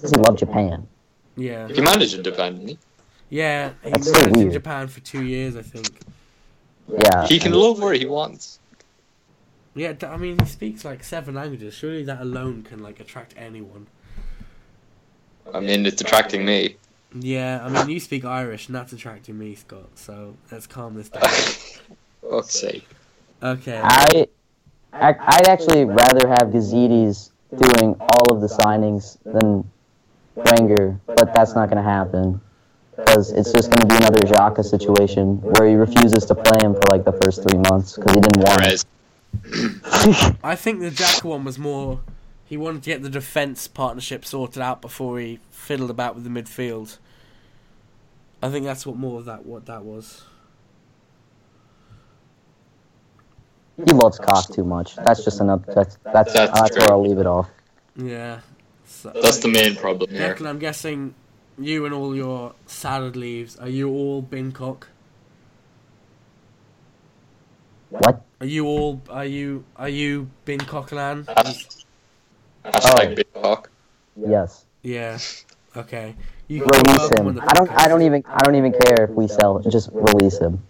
does 0.00 0.10
he 0.12 0.16
love 0.16 0.36
Japan? 0.38 0.86
Yeah, 1.36 1.66
He 1.68 1.80
managed 1.80 2.14
in 2.14 2.22
Japan, 2.22 2.54
didn't 2.54 2.68
he? 2.68 2.78
yeah. 3.30 3.72
He 3.82 3.90
That's 3.90 4.10
so 4.12 4.20
in. 4.28 4.50
Japan 4.52 4.86
for 4.88 5.00
two 5.00 5.24
years, 5.24 5.56
I 5.56 5.62
think. 5.62 5.90
Yeah. 6.88 7.26
He 7.26 7.38
can 7.38 7.52
and- 7.52 7.60
love 7.60 7.80
where 7.80 7.94
he 7.94 8.06
wants. 8.06 8.60
Yeah, 9.74 9.94
I 10.02 10.16
mean, 10.16 10.38
he 10.40 10.46
speaks 10.46 10.84
like 10.84 11.04
seven 11.04 11.34
languages. 11.34 11.74
Surely 11.74 12.02
that 12.04 12.20
alone 12.20 12.62
can 12.62 12.80
like 12.82 12.98
attract 13.00 13.34
anyone. 13.36 13.86
I 15.54 15.60
mean, 15.60 15.86
it's 15.86 16.00
attracting 16.00 16.44
me. 16.44 16.76
Yeah, 17.14 17.64
I 17.64 17.68
mean, 17.68 17.88
you 17.88 18.00
speak 18.00 18.24
Irish, 18.24 18.66
and 18.66 18.76
that's 18.76 18.92
attracting 18.92 19.38
me, 19.38 19.54
Scott. 19.54 19.88
So 19.94 20.36
let's 20.52 20.66
calm 20.66 20.94
this 20.94 21.08
down. 21.08 21.22
Fuck's 22.30 22.54
sake. 22.54 22.86
Okay. 23.42 23.80
I, 23.82 24.26
I 24.92 25.14
I'd 25.18 25.48
actually 25.48 25.84
rather 25.84 26.28
have 26.28 26.48
Gazidis 26.48 27.30
doing 27.56 27.96
all 27.98 28.34
of 28.34 28.40
the 28.40 28.48
signings 28.48 29.16
than 29.24 29.68
Wenger, 30.34 31.00
but 31.06 31.32
that's 31.34 31.54
not 31.54 31.70
going 31.70 31.82
to 31.82 31.88
happen 31.88 32.40
because 32.96 33.30
it's 33.32 33.52
just 33.52 33.70
going 33.70 33.80
to 33.80 33.86
be 33.86 33.96
another 33.96 34.20
Xhaka 34.20 34.64
situation 34.64 35.40
where 35.40 35.68
he 35.68 35.74
refuses 35.74 36.26
to 36.26 36.34
play 36.34 36.58
him 36.60 36.74
for 36.74 36.82
like 36.90 37.04
the 37.04 37.18
first 37.22 37.42
three 37.42 37.58
months 37.70 37.96
because 37.96 38.14
he 38.14 38.20
didn't 38.20 38.44
want 38.44 38.60
Perez. 38.60 38.84
it. 39.44 40.36
I 40.42 40.56
think 40.56 40.80
the 40.80 40.90
Jack 40.90 41.24
one 41.24 41.44
was 41.44 41.58
more. 41.58 42.00
He 42.48 42.56
wanted 42.56 42.82
to 42.84 42.90
get 42.90 43.02
the 43.02 43.10
defense 43.10 43.68
partnership 43.68 44.24
sorted 44.24 44.62
out 44.62 44.80
before 44.80 45.18
he 45.20 45.38
fiddled 45.50 45.90
about 45.90 46.14
with 46.14 46.24
the 46.24 46.30
midfield. 46.30 46.96
I 48.42 48.48
think 48.48 48.64
that's 48.64 48.86
what 48.86 48.96
more 48.96 49.18
of 49.18 49.26
that 49.26 49.44
what 49.44 49.66
that 49.66 49.84
was. 49.84 50.22
he 53.86 53.92
loves 53.92 54.18
cock 54.18 54.52
too 54.52 54.64
much. 54.64 54.96
That's 54.96 55.24
just 55.24 55.40
another. 55.40 55.72
That's 55.72 55.98
that's 56.04 56.32
That's 56.32 56.60
that's, 56.60 56.78
where 56.78 56.90
I'll 56.90 57.06
leave 57.06 57.18
it 57.18 57.26
off. 57.26 57.48
Yeah. 57.96 58.40
So, 58.86 59.12
That's 59.22 59.38
the 59.38 59.48
main 59.48 59.76
problem 59.76 60.10
here. 60.10 60.34
Declan, 60.34 60.48
I'm 60.48 60.58
guessing 60.58 61.14
you 61.58 61.84
and 61.84 61.94
all 61.94 62.16
your 62.16 62.54
salad 62.66 63.14
leaves. 63.14 63.56
Are 63.56 63.68
you 63.68 63.90
all 63.90 64.22
bin 64.22 64.52
cock? 64.52 64.88
What? 67.90 68.24
Are 68.40 68.46
you 68.46 68.66
all? 68.66 69.02
Are 69.10 69.24
you? 69.24 69.64
Are 69.76 69.88
you 69.88 70.30
bin 70.44 70.60
cockland? 70.60 71.28
Uh, 71.28 71.52
Hashtag 72.64 73.12
Oh. 73.12 73.14
big 73.14 73.32
cock. 73.34 73.70
Yes. 74.16 74.64
Yeah. 74.82 75.18
Okay. 75.76 76.14
You 76.48 76.64
Release 76.64 77.08
him. 77.10 77.40
I 77.40 77.52
don't. 77.54 77.70
I 77.70 77.88
don't 77.88 78.02
even. 78.02 78.24
I 78.26 78.42
don't 78.44 78.54
even 78.56 78.72
care 78.72 79.04
if 79.04 79.10
we 79.10 79.28
sell. 79.28 79.58
Just 79.60 79.90
release 79.92 80.38
him. 80.38 80.62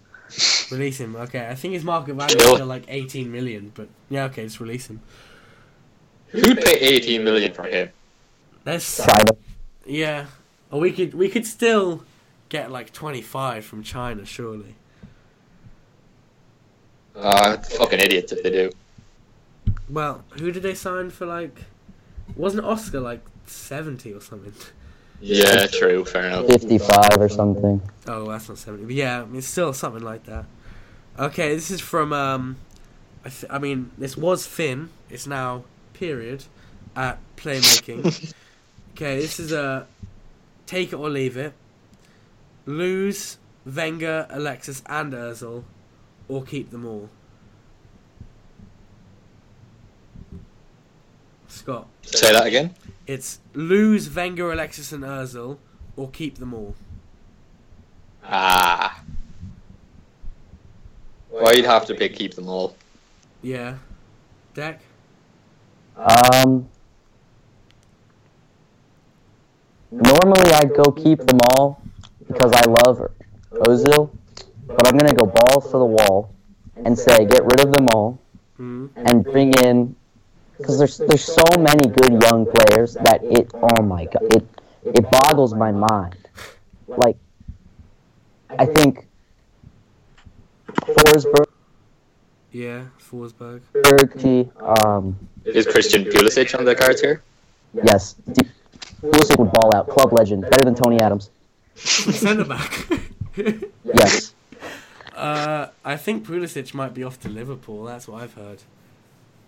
Release 0.71 0.99
him. 0.99 1.15
Okay. 1.15 1.47
I 1.47 1.55
think 1.55 1.73
his 1.73 1.83
market 1.83 2.15
value 2.15 2.35
is 2.35 2.41
Still- 2.43 2.55
still 2.55 2.67
like 2.67 2.83
18 2.87 3.31
million, 3.31 3.71
but 3.73 3.87
yeah. 4.09 4.25
Okay, 4.25 4.43
just 4.43 4.59
release 4.59 4.87
him. 4.87 4.99
Who'd 6.27 6.61
pay 6.61 6.77
18 6.79 7.23
million 7.23 7.53
for 7.53 7.63
him? 7.63 7.89
There's 8.65 8.97
China. 8.97 9.31
yeah. 9.85 10.25
Or 10.69 10.79
we 10.79 10.91
could 10.91 11.13
we 11.15 11.29
could 11.29 11.47
still 11.47 12.03
get 12.49 12.69
like 12.71 12.91
25 12.93 13.65
from 13.65 13.81
China, 13.81 14.25
surely. 14.25 14.75
Uh, 17.15 17.57
fucking 17.57 17.99
idiots 17.99 18.31
if 18.31 18.43
they 18.43 18.51
do. 18.51 18.69
Well, 19.89 20.23
who 20.39 20.51
did 20.51 20.61
they 20.63 20.75
sign 20.75 21.09
for 21.09 21.25
like? 21.25 21.63
Wasn't 22.35 22.63
Oscar 22.65 22.99
like 22.99 23.21
70 23.45 24.13
or 24.13 24.21
something? 24.21 24.53
Yeah, 25.21 25.67
true, 25.67 26.05
fair 26.05 26.27
enough. 26.27 26.47
Fifty-five 26.47 27.17
or 27.17 27.27
something. 27.27 27.81
Oh, 28.07 28.29
that's 28.29 28.47
not 28.47 28.57
70. 28.57 28.85
But 28.85 28.93
yeah, 28.95 29.21
I 29.21 29.25
mean, 29.25 29.37
it's 29.37 29.47
still 29.47 29.73
something 29.73 30.03
like 30.03 30.25
that. 30.25 30.45
Okay, 31.17 31.53
this 31.53 31.69
is 31.71 31.81
from, 31.81 32.13
um, 32.13 32.55
I, 33.25 33.29
th- 33.29 33.51
I 33.51 33.59
mean, 33.59 33.91
this 33.97 34.15
was 34.15 34.47
Finn. 34.47 34.89
It's 35.09 35.27
now 35.27 35.65
period 35.93 36.45
at 36.95 37.19
playmaking. 37.35 38.33
okay, 38.95 39.19
this 39.19 39.39
is 39.39 39.51
a 39.51 39.87
take 40.65 40.93
it 40.93 40.95
or 40.95 41.09
leave 41.09 41.35
it. 41.35 41.53
Lose 42.65 43.37
Wenger, 43.65 44.27
Alexis, 44.29 44.81
and 44.85 45.11
Özil, 45.11 45.63
or 46.29 46.43
keep 46.43 46.71
them 46.71 46.85
all. 46.85 47.09
Scott, 51.49 51.87
Say 52.03 52.31
that 52.31 52.45
again. 52.47 52.73
it's 53.07 53.39
lose 53.53 54.09
Wenger, 54.13 54.51
Alexis, 54.53 54.91
and 54.91 55.03
Özil, 55.03 55.57
or 55.97 56.09
keep 56.09 56.37
them 56.37 56.53
all. 56.53 56.75
Ah. 58.23 59.03
Well, 61.31 61.55
you'd 61.55 61.65
have 61.65 61.85
to 61.87 61.95
pick 61.95 62.15
keep 62.15 62.35
them 62.35 62.47
all. 62.47 62.75
Yeah. 63.41 63.77
Deck? 64.53 64.81
Um. 65.97 66.69
Normally, 69.91 70.51
I'd 70.53 70.73
go 70.75 70.91
keep 70.91 71.19
them 71.19 71.39
all 71.57 71.81
because 72.27 72.51
I 72.53 72.63
love 72.85 73.09
Ozil, 73.51 74.11
but 74.67 74.87
I'm 74.87 74.97
gonna 74.97 75.13
go 75.13 75.25
balls 75.25 75.65
to 75.65 75.77
the 75.79 75.85
wall 75.85 76.31
and 76.85 76.97
say 76.97 77.25
get 77.25 77.43
rid 77.43 77.59
of 77.65 77.71
them 77.73 77.87
all 77.93 78.19
Hmm. 78.57 78.87
and 78.95 79.23
bring 79.23 79.53
in 79.63 79.95
because 80.59 80.77
there's 80.77 80.97
there's 80.97 81.23
so 81.23 81.43
many 81.57 81.87
good 81.89 82.21
young 82.21 82.45
players 82.45 82.93
that 82.93 83.19
it 83.23 83.49
oh 83.55 83.81
my 83.81 84.05
god 84.05 84.23
it 84.35 84.45
it 84.83 85.09
boggles 85.11 85.53
my 85.53 85.71
mind. 85.71 86.15
Like 86.87 87.17
I 88.49 88.65
think 88.65 89.07
Forsberg, 90.67 91.45
Yeah, 92.51 92.85
Forsberg. 92.99 93.61
T, 94.21 94.49
um, 94.59 95.15
Is 95.45 95.65
Christian 95.67 96.03
Pulisic 96.05 96.57
on 96.57 96.65
the 96.65 96.75
cards 96.75 97.01
here? 97.01 97.21
yes, 97.73 98.13
D- 98.33 98.41
Pulisic 99.01 99.37
would 99.37 99.51
ball 99.51 99.75
out. 99.75 99.87
Club 99.87 100.13
legend, 100.13 100.41
better 100.43 100.65
than 100.65 100.75
Tony 100.75 100.99
Adams. 100.99 101.29
Centre 101.75 102.45
back. 102.45 102.87
Yes. 103.83 104.33
uh, 105.15 105.67
I 105.85 105.95
think 105.97 106.25
Pulisic 106.25 106.73
might 106.73 106.93
be 106.93 107.03
off 107.03 107.19
to 107.21 107.29
Liverpool. 107.29 107.83
That's 107.85 108.07
what 108.07 108.23
I've 108.23 108.33
heard. 108.33 108.59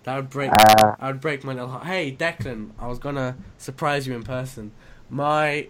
That 0.03 0.15
would 0.15 0.29
break. 0.29 0.51
Uh, 0.51 0.95
I 0.99 1.07
would 1.07 1.21
break 1.21 1.43
my 1.43 1.53
little 1.53 1.69
heart. 1.69 1.85
Hey, 1.85 2.15
Declan, 2.15 2.71
I 2.79 2.87
was 2.87 2.99
gonna 2.99 3.37
surprise 3.57 4.07
you 4.07 4.15
in 4.15 4.23
person. 4.23 4.71
My 5.09 5.67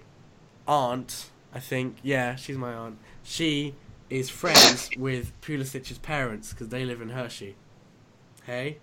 aunt, 0.68 1.30
I 1.54 1.60
think, 1.60 1.98
yeah, 2.02 2.36
she's 2.36 2.58
my 2.58 2.74
aunt. 2.74 2.98
She 3.24 3.76
is 4.10 4.30
friends 4.30 4.90
with 4.98 5.40
Pulisic's 5.42 5.98
parents 5.98 6.52
because 6.52 6.70
they 6.70 6.86
live 6.86 7.02
in 7.02 7.10
Hershey. 7.10 7.56
Hey, 8.44 8.78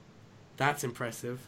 that's 0.56 0.84
impressive. 0.84 1.40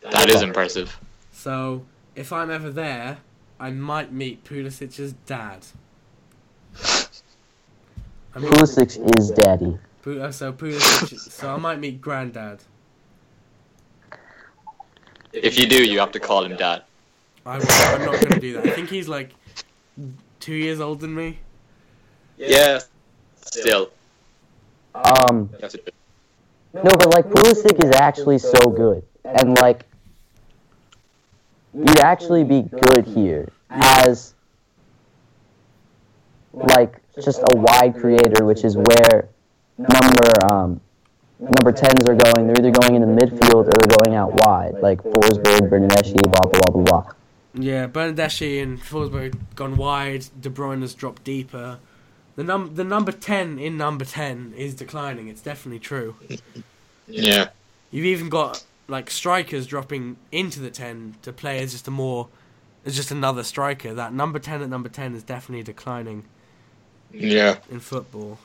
That 0.00 0.28
is 0.28 0.42
impressive. 0.42 0.98
So 1.32 1.86
if 2.14 2.32
I'm 2.32 2.50
ever 2.50 2.70
there, 2.70 3.18
I 3.58 3.70
might 3.70 4.12
meet 4.12 4.44
Pulisic's 4.44 5.14
dad. 5.26 5.66
I 8.34 8.40
mean, 8.40 8.50
Pulisic 8.52 9.18
is 9.18 9.30
daddy. 9.30 9.78
Pu- 10.04 10.20
uh, 10.20 10.30
so 10.30 10.52
Pulisic. 10.52 11.18
so 11.18 11.54
I 11.54 11.56
might 11.56 11.80
meet 11.80 11.98
granddad. 11.98 12.60
If 15.32 15.58
you 15.58 15.66
do, 15.66 15.82
you 15.82 15.98
have 15.98 16.12
to 16.12 16.20
call 16.20 16.44
him 16.44 16.56
dad. 16.56 16.82
I 17.46 17.56
will, 17.56 17.66
I'm 17.70 18.04
not 18.04 18.20
gonna 18.20 18.38
do 18.38 18.52
that. 18.52 18.66
I 18.66 18.70
think 18.70 18.90
he's 18.90 19.08
like 19.08 19.34
two 20.40 20.52
years 20.52 20.78
older 20.78 21.00
than 21.00 21.14
me. 21.14 21.38
Yeah. 22.36 22.80
Still. 23.36 23.90
Um, 24.94 25.48
you 25.54 25.58
have 25.62 25.70
to 25.70 25.78
do 25.78 25.82
it. 25.86 25.94
no, 26.74 26.82
but 26.82 27.14
like 27.14 27.24
Pulisic 27.24 27.82
is 27.82 27.92
actually 27.92 28.38
so 28.38 28.68
good, 28.68 29.02
and 29.24 29.56
like 29.58 29.86
you'd 31.72 32.00
actually 32.00 32.44
be 32.44 32.60
good 32.60 33.06
here 33.06 33.48
as 33.70 34.34
like 36.52 37.00
just 37.22 37.40
a 37.40 37.56
wide 37.56 37.96
creator, 37.98 38.44
which 38.44 38.64
is 38.64 38.76
where 38.76 39.30
number 39.78 40.46
um 40.52 40.80
number 41.38 41.72
tens 41.72 42.08
are 42.08 42.14
going. 42.14 42.46
They're 42.46 42.56
either 42.58 42.70
going 42.70 42.94
into 42.94 43.06
the 43.08 43.12
midfield 43.26 43.54
or 43.54 43.64
they're 43.64 43.98
going 44.04 44.14
out 44.16 44.32
wide, 44.46 44.74
like 44.80 45.02
Forsberg, 45.02 45.68
Bernardeschi, 45.68 46.22
blah 46.22 46.50
blah 46.50 46.60
blah 46.60 46.82
blah 46.82 46.82
blah. 47.02 47.12
Yeah, 47.54 47.86
Bernardeschi 47.86 48.62
and 48.62 48.80
Forsberg 48.80 49.36
gone 49.54 49.76
wide. 49.76 50.26
De 50.40 50.50
Bruyne 50.50 50.80
has 50.80 50.94
dropped 50.94 51.24
deeper. 51.24 51.78
The 52.36 52.44
num 52.44 52.74
the 52.74 52.84
number 52.84 53.12
ten 53.12 53.58
in 53.58 53.76
number 53.76 54.04
ten 54.04 54.52
is 54.56 54.74
declining. 54.74 55.28
It's 55.28 55.40
definitely 55.42 55.78
true. 55.80 56.16
Yeah. 57.06 57.48
You've 57.90 58.06
even 58.06 58.28
got 58.28 58.64
like 58.88 59.10
strikers 59.10 59.66
dropping 59.66 60.16
into 60.32 60.60
the 60.60 60.70
ten 60.70 61.14
to 61.22 61.32
play 61.32 61.60
as 61.60 61.72
just 61.72 61.86
a 61.86 61.90
more 61.92 62.28
as 62.84 62.96
just 62.96 63.10
another 63.10 63.44
striker. 63.44 63.94
That 63.94 64.12
number 64.12 64.38
ten 64.38 64.62
at 64.62 64.68
number 64.68 64.88
ten 64.88 65.14
is 65.14 65.22
definitely 65.22 65.62
declining 65.62 66.24
Yeah. 67.12 67.58
in 67.70 67.78
football. 67.80 68.38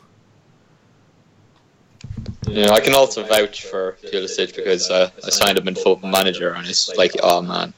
Yeah, 2.48 2.72
I 2.72 2.80
can 2.80 2.96
also 2.96 3.24
vouch 3.24 3.66
for 3.66 3.98
Pulisic 4.04 4.56
because 4.56 4.90
uh, 4.90 5.10
I 5.24 5.30
signed 5.30 5.58
him 5.58 5.68
in 5.68 5.76
Football 5.76 6.10
Manager 6.10 6.54
and 6.54 6.68
it's 6.68 6.96
like, 6.96 7.12
oh 7.22 7.42
man, 7.42 7.74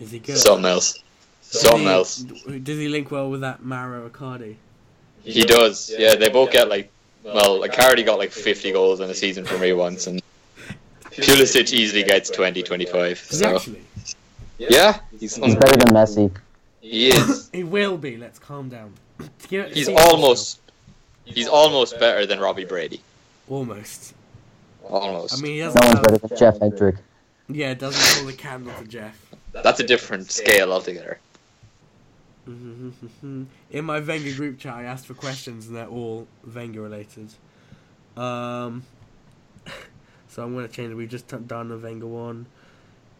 Is 0.00 0.10
he 0.10 0.18
good? 0.18 0.36
something 0.36 0.66
else. 0.66 1.02
Something 1.40 1.84
Does 1.84 2.18
he- 2.18 2.30
else. 2.50 2.58
Does 2.62 2.78
he 2.78 2.88
link 2.88 3.10
well 3.10 3.30
with 3.30 3.40
that 3.42 3.64
Mauro 3.64 4.08
Icardi? 4.08 4.56
He 5.24 5.44
does. 5.44 5.92
Yeah, 5.96 6.14
they 6.16 6.28
both 6.28 6.50
get 6.50 6.68
like. 6.68 6.90
Well, 7.24 7.60
Icardi 7.60 8.04
got 8.04 8.18
like 8.18 8.32
50 8.32 8.72
goals 8.72 8.98
in 9.00 9.08
a 9.08 9.14
season 9.14 9.44
for 9.44 9.56
me 9.56 9.72
once, 9.72 10.08
and 10.08 10.20
Pulisic 11.04 11.72
easily 11.72 12.02
gets 12.02 12.28
20, 12.30 12.62
25. 12.64 13.28
Does 13.28 13.38
So 13.38 13.54
actually? 13.56 13.82
yeah, 14.58 14.98
he's 15.20 15.36
He's 15.36 15.54
better 15.54 15.76
than 15.76 15.94
Messi. 15.94 16.34
he 16.80 17.08
is. 17.10 17.48
He 17.52 17.62
will 17.64 17.96
be. 17.96 18.16
Let's 18.16 18.38
calm 18.40 18.68
down. 18.68 18.92
He's 19.48 19.88
almost. 19.88 20.58
He's 21.24 21.46
almost 21.48 21.98
better 22.00 22.26
than 22.26 22.40
Robbie 22.40 22.64
Brady. 22.64 23.00
Almost. 23.48 24.14
Almost. 24.82 25.34
I 25.34 25.36
mean, 25.36 25.52
he 25.54 25.60
No 25.60 25.66
doesn't 25.66 25.84
one's 25.84 26.00
better 26.00 26.18
than 26.18 26.36
Jeff 26.38 26.58
Hendrick. 26.60 26.96
yeah, 27.48 27.70
it 27.70 27.78
doesn't 27.78 28.04
hold 28.18 28.32
a 28.32 28.36
candle 28.36 28.72
to 28.74 28.84
Jeff. 28.86 29.34
That's 29.52 29.80
a 29.80 29.84
different 29.84 30.30
scale 30.30 30.72
altogether. 30.72 31.20
In 32.46 33.48
my 33.84 34.00
Wenger 34.00 34.34
group 34.34 34.58
chat, 34.58 34.74
I 34.74 34.84
asked 34.84 35.06
for 35.06 35.14
questions, 35.14 35.66
and 35.68 35.76
they're 35.76 35.86
all 35.86 36.26
Wenger 36.44 36.82
related. 36.82 37.32
Um, 38.16 38.84
so 40.28 40.42
I'm 40.42 40.54
gonna 40.54 40.68
change 40.68 40.90
it. 40.92 40.94
We've 40.94 41.08
just 41.08 41.28
t- 41.28 41.36
done 41.46 41.70
a 41.70 41.76
Wenger 41.76 42.06
one. 42.06 42.46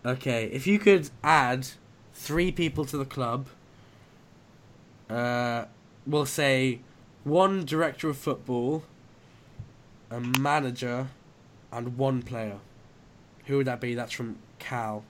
Okay, 0.04 0.46
if 0.46 0.66
you 0.66 0.78
could 0.78 1.10
add 1.22 1.68
three 2.14 2.50
people 2.50 2.84
to 2.86 2.96
the 2.96 3.04
club, 3.04 3.46
uh, 5.08 5.66
we'll 6.06 6.26
say 6.26 6.80
one 7.24 7.64
director 7.64 8.08
of 8.08 8.16
football, 8.18 8.82
a 10.12 10.20
manager, 10.20 11.08
and 11.72 11.96
one 11.96 12.22
player. 12.22 12.58
Who 13.46 13.56
would 13.58 13.66
that 13.66 13.80
be? 13.80 13.94
That's 13.94 14.12
from 14.12 14.36
Cal. 14.58 15.04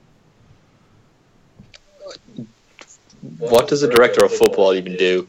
What 3.38 3.68
does 3.68 3.82
a 3.82 3.88
director 3.88 4.24
of 4.24 4.32
football 4.32 4.74
even 4.74 4.96
do? 4.96 5.28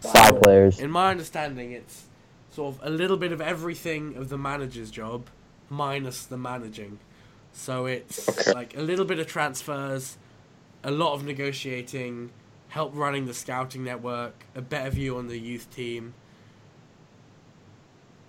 Five 0.00 0.42
players. 0.42 0.80
In 0.80 0.90
my 0.90 1.10
understanding, 1.10 1.72
it's 1.72 2.04
sort 2.50 2.74
of 2.74 2.80
a 2.82 2.90
little 2.90 3.16
bit 3.16 3.32
of 3.32 3.40
everything 3.40 4.16
of 4.16 4.28
the 4.28 4.38
manager's 4.38 4.90
job, 4.90 5.26
minus 5.70 6.24
the 6.24 6.36
managing. 6.36 6.98
So 7.52 7.86
it's 7.86 8.28
Okay. 8.28 8.52
like 8.52 8.76
a 8.76 8.80
little 8.80 9.04
bit 9.04 9.18
of 9.18 9.26
transfers, 9.26 10.16
a 10.82 10.90
lot 10.90 11.14
of 11.14 11.24
negotiating, 11.24 12.30
help 12.68 12.92
running 12.94 13.26
the 13.26 13.34
scouting 13.34 13.84
network, 13.84 14.34
a 14.54 14.62
better 14.62 14.90
view 14.90 15.16
on 15.18 15.28
the 15.28 15.38
youth 15.38 15.70
team. 15.74 16.14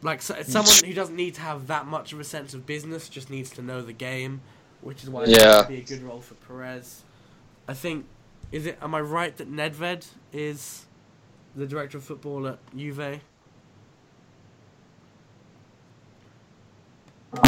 Like 0.03 0.21
so, 0.21 0.35
someone 0.43 0.75
who 0.85 0.93
doesn't 0.93 1.15
need 1.15 1.35
to 1.35 1.41
have 1.41 1.67
that 1.67 1.87
much 1.87 2.11
of 2.11 2.19
a 2.19 2.23
sense 2.25 2.53
of 2.53 2.65
business, 2.65 3.07
just 3.07 3.29
needs 3.29 3.49
to 3.51 3.61
know 3.61 3.81
the 3.81 3.93
game, 3.93 4.41
which 4.81 5.01
is 5.01 5.09
why 5.09 5.23
Yeah. 5.25 5.55
it 5.55 5.57
would 5.59 5.67
be 5.69 5.77
a 5.77 5.83
good 5.83 6.03
role 6.03 6.19
for 6.19 6.33
Perez. 6.35 7.03
I 7.67 7.73
think, 7.73 8.05
is 8.51 8.65
it? 8.65 8.77
Am 8.81 8.93
I 8.93 8.99
right 8.99 9.35
that 9.37 9.49
Nedved 9.49 10.07
is 10.33 10.85
the 11.55 11.65
director 11.65 11.97
of 11.97 12.03
football 12.03 12.45
at 12.47 12.59
Juve? 12.75 13.21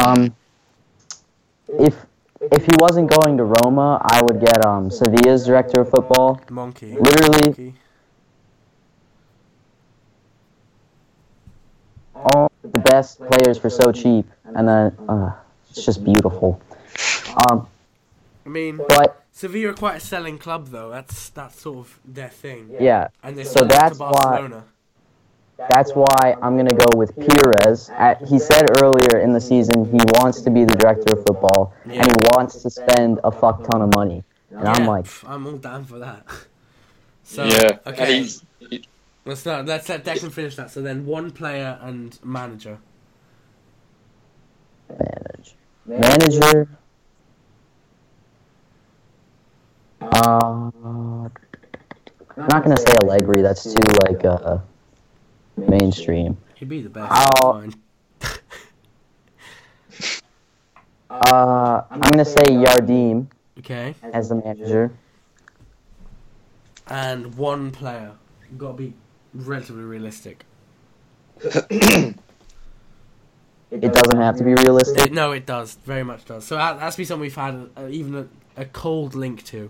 Um, 0.03 0.33
if 1.67 2.05
if 2.39 2.63
he 2.65 2.71
wasn't 2.77 3.09
going 3.09 3.37
to 3.37 3.43
Roma, 3.43 3.99
I 4.01 4.21
would 4.21 4.39
get 4.39 4.65
um 4.65 4.89
Sevilla's 4.89 5.45
director 5.45 5.81
of 5.81 5.89
football. 5.89 6.39
Monchi. 6.49 6.93
Literally, 6.93 7.53
Monchi. 7.53 7.73
all 12.15 12.51
the 12.63 12.79
best 12.95 13.19
players 13.29 13.57
for 13.63 13.69
so 13.81 13.91
cheap, 13.91 14.25
and 14.55 14.63
then 14.71 14.85
uh, 15.13 15.31
it's 15.69 15.83
just 15.89 15.99
beautiful. 16.11 16.49
Um, 17.41 17.67
I 18.45 18.49
mean, 18.49 18.79
but 18.95 19.09
Sevilla 19.31 19.71
are 19.71 19.73
quite 19.85 19.97
a 19.97 20.05
selling 20.13 20.37
club, 20.45 20.61
though. 20.75 20.89
That's 20.97 21.17
that's 21.37 21.55
sort 21.65 21.77
of 21.83 21.87
their 22.17 22.29
thing. 22.43 22.61
yeah, 22.79 23.07
And 23.23 23.31
they 23.37 23.43
So 23.43 23.59
sold 23.59 23.69
that's 23.71 23.97
to 23.97 24.03
why- 24.03 24.11
Barcelona. 24.11 24.63
that's 25.73 25.91
why 26.03 26.23
I'm 26.43 26.55
gonna 26.59 26.79
go 26.87 26.91
with 27.01 27.11
Perez. 27.25 27.89
At, 28.07 28.15
he 28.31 28.37
said 28.39 28.63
earlier 28.83 29.15
in 29.25 29.31
the 29.37 29.41
season 29.51 29.77
he 29.95 29.99
wants 30.19 30.37
to 30.45 30.49
be 30.57 30.61
the 30.71 30.75
director 30.81 31.09
of 31.15 31.19
football, 31.27 31.61
and 31.83 32.07
he 32.15 32.17
wants 32.35 32.53
to 32.63 32.69
spend 32.69 33.19
a 33.23 33.31
fuck 33.41 33.57
ton 33.69 33.81
of 33.85 33.89
money. 34.01 34.23
And 34.51 34.67
I'm 34.73 34.85
like, 34.93 35.07
I'm 35.31 35.45
all 35.47 35.57
down 35.69 35.83
for 35.91 35.99
that. 36.07 36.23
So 37.27 37.43
yeah. 37.43 37.79
Okay, 37.89 38.19
he's, 38.19 38.43
he- 38.69 38.85
let's 39.25 39.41
start. 39.41 39.65
Let's 39.65 39.89
let 39.89 40.03
Declan 40.05 40.31
finish 40.31 40.55
that. 40.55 40.71
So 40.71 40.81
then, 40.81 41.05
one 41.05 41.31
player 41.31 41.77
and 41.81 42.17
manager. 42.23 42.79
manage, 44.89 45.55
manager. 45.85 46.67
Uh, 50.01 50.71
I'm 52.37 52.47
not 52.49 52.63
gonna 52.63 52.77
say 52.77 52.95
Allegri. 53.01 53.41
That's 53.41 53.63
too 53.63 53.81
like 54.07 54.23
uh, 54.25 54.59
mainstream. 55.57 56.37
He'd 56.55 56.69
be 56.69 56.81
the 56.81 56.89
best. 56.89 57.11
I'll, 57.11 57.69
uh, 61.09 61.81
I'm 61.89 61.99
gonna 61.99 62.25
say 62.25 62.43
Jardim 62.43 63.27
Okay, 63.59 63.95
as 64.13 64.29
the 64.29 64.35
manager. 64.35 64.91
and 66.87 67.33
one 67.35 67.71
player. 67.71 68.11
Got 68.57 68.73
to 68.73 68.73
be 68.77 68.93
relatively 69.35 69.83
realistic. 69.83 70.45
It 73.71 73.91
doesn't 73.93 74.21
have 74.21 74.37
to 74.37 74.43
be 74.43 74.53
realistic. 74.53 75.07
It, 75.07 75.11
no, 75.11 75.31
it 75.31 75.45
does. 75.45 75.75
Very 75.85 76.03
much 76.03 76.25
does. 76.25 76.45
So 76.45 76.55
that 76.55 76.79
has 76.79 76.95
to 76.95 76.99
be 76.99 77.05
something 77.05 77.21
we've 77.21 77.35
had 77.35 77.69
uh, 77.75 77.87
even 77.89 78.15
a, 78.15 78.61
a 78.61 78.65
cold 78.65 79.15
link 79.15 79.43
to. 79.45 79.69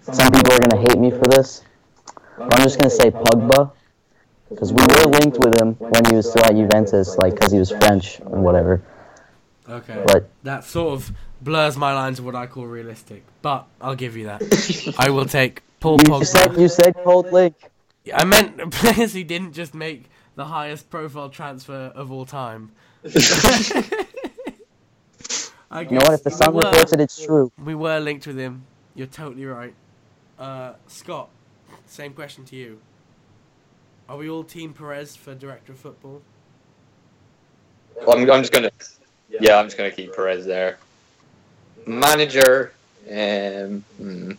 Some 0.00 0.30
people 0.32 0.52
are 0.52 0.60
gonna 0.60 0.80
hate 0.88 0.98
me 0.98 1.10
for 1.10 1.26
this. 1.26 1.62
But 2.38 2.54
I'm 2.54 2.62
just 2.62 2.78
gonna 2.78 2.90
say 2.90 3.10
Pogba 3.10 3.72
because 4.48 4.72
we 4.72 4.82
were 4.82 5.10
linked 5.10 5.38
with 5.38 5.60
him 5.60 5.74
when 5.74 6.04
he 6.06 6.14
was 6.14 6.30
still 6.30 6.44
at 6.44 6.54
Juventus, 6.54 7.18
like 7.18 7.34
because 7.34 7.50
he 7.52 7.58
was 7.58 7.70
French 7.70 8.20
and 8.20 8.44
whatever. 8.44 8.80
Okay. 9.68 10.02
But 10.06 10.30
That 10.42 10.64
sort 10.64 10.94
of 10.94 11.12
blurs 11.40 11.76
my 11.76 11.92
lines 11.92 12.18
of 12.18 12.24
what 12.24 12.34
I 12.34 12.46
call 12.46 12.66
realistic, 12.66 13.24
but 13.42 13.66
I'll 13.80 13.96
give 13.96 14.16
you 14.16 14.24
that. 14.26 14.94
I 14.98 15.10
will 15.10 15.26
take 15.26 15.62
Paul 15.80 15.98
you 16.06 16.24
said 16.24 16.50
Pogba. 16.50 16.58
you 16.60 16.68
said 16.68 16.94
cold 17.04 17.32
link. 17.32 17.54
I 18.14 18.24
meant 18.24 18.70
players 18.72 19.12
who 19.14 19.24
didn't 19.24 19.52
just 19.52 19.74
make 19.74 20.04
the 20.36 20.44
highest 20.46 20.90
profile 20.90 21.28
transfer 21.28 21.92
of 21.94 22.12
all 22.12 22.24
time. 22.24 22.70
I 25.70 25.80
You 25.82 25.90
know 25.90 25.96
what? 25.96 26.14
If 26.14 26.22
the 26.22 26.30
Sun 26.30 26.54
we 26.54 26.64
reports 26.64 26.92
it, 26.92 27.00
it's 27.00 27.24
true. 27.24 27.50
We 27.62 27.74
were 27.74 27.98
linked 27.98 28.26
with 28.26 28.38
him. 28.38 28.64
You're 28.94 29.08
totally 29.08 29.46
right. 29.46 29.74
Uh, 30.38 30.74
Scott, 30.86 31.28
same 31.86 32.12
question 32.12 32.44
to 32.46 32.56
you. 32.56 32.80
Are 34.08 34.16
we 34.16 34.30
all 34.30 34.44
Team 34.44 34.72
Perez 34.72 35.16
for 35.16 35.34
director 35.34 35.72
of 35.72 35.78
football? 35.78 36.22
Well, 37.96 38.16
I'm, 38.16 38.30
I'm 38.30 38.42
just 38.42 38.52
gonna, 38.52 38.70
yeah, 39.28 39.56
I'm 39.56 39.66
just 39.66 39.76
gonna 39.76 39.90
keep 39.90 40.14
Perez 40.14 40.44
there. 40.44 40.78
Manager, 41.86 42.72
um, 43.10 43.84
hmm. 43.98 44.32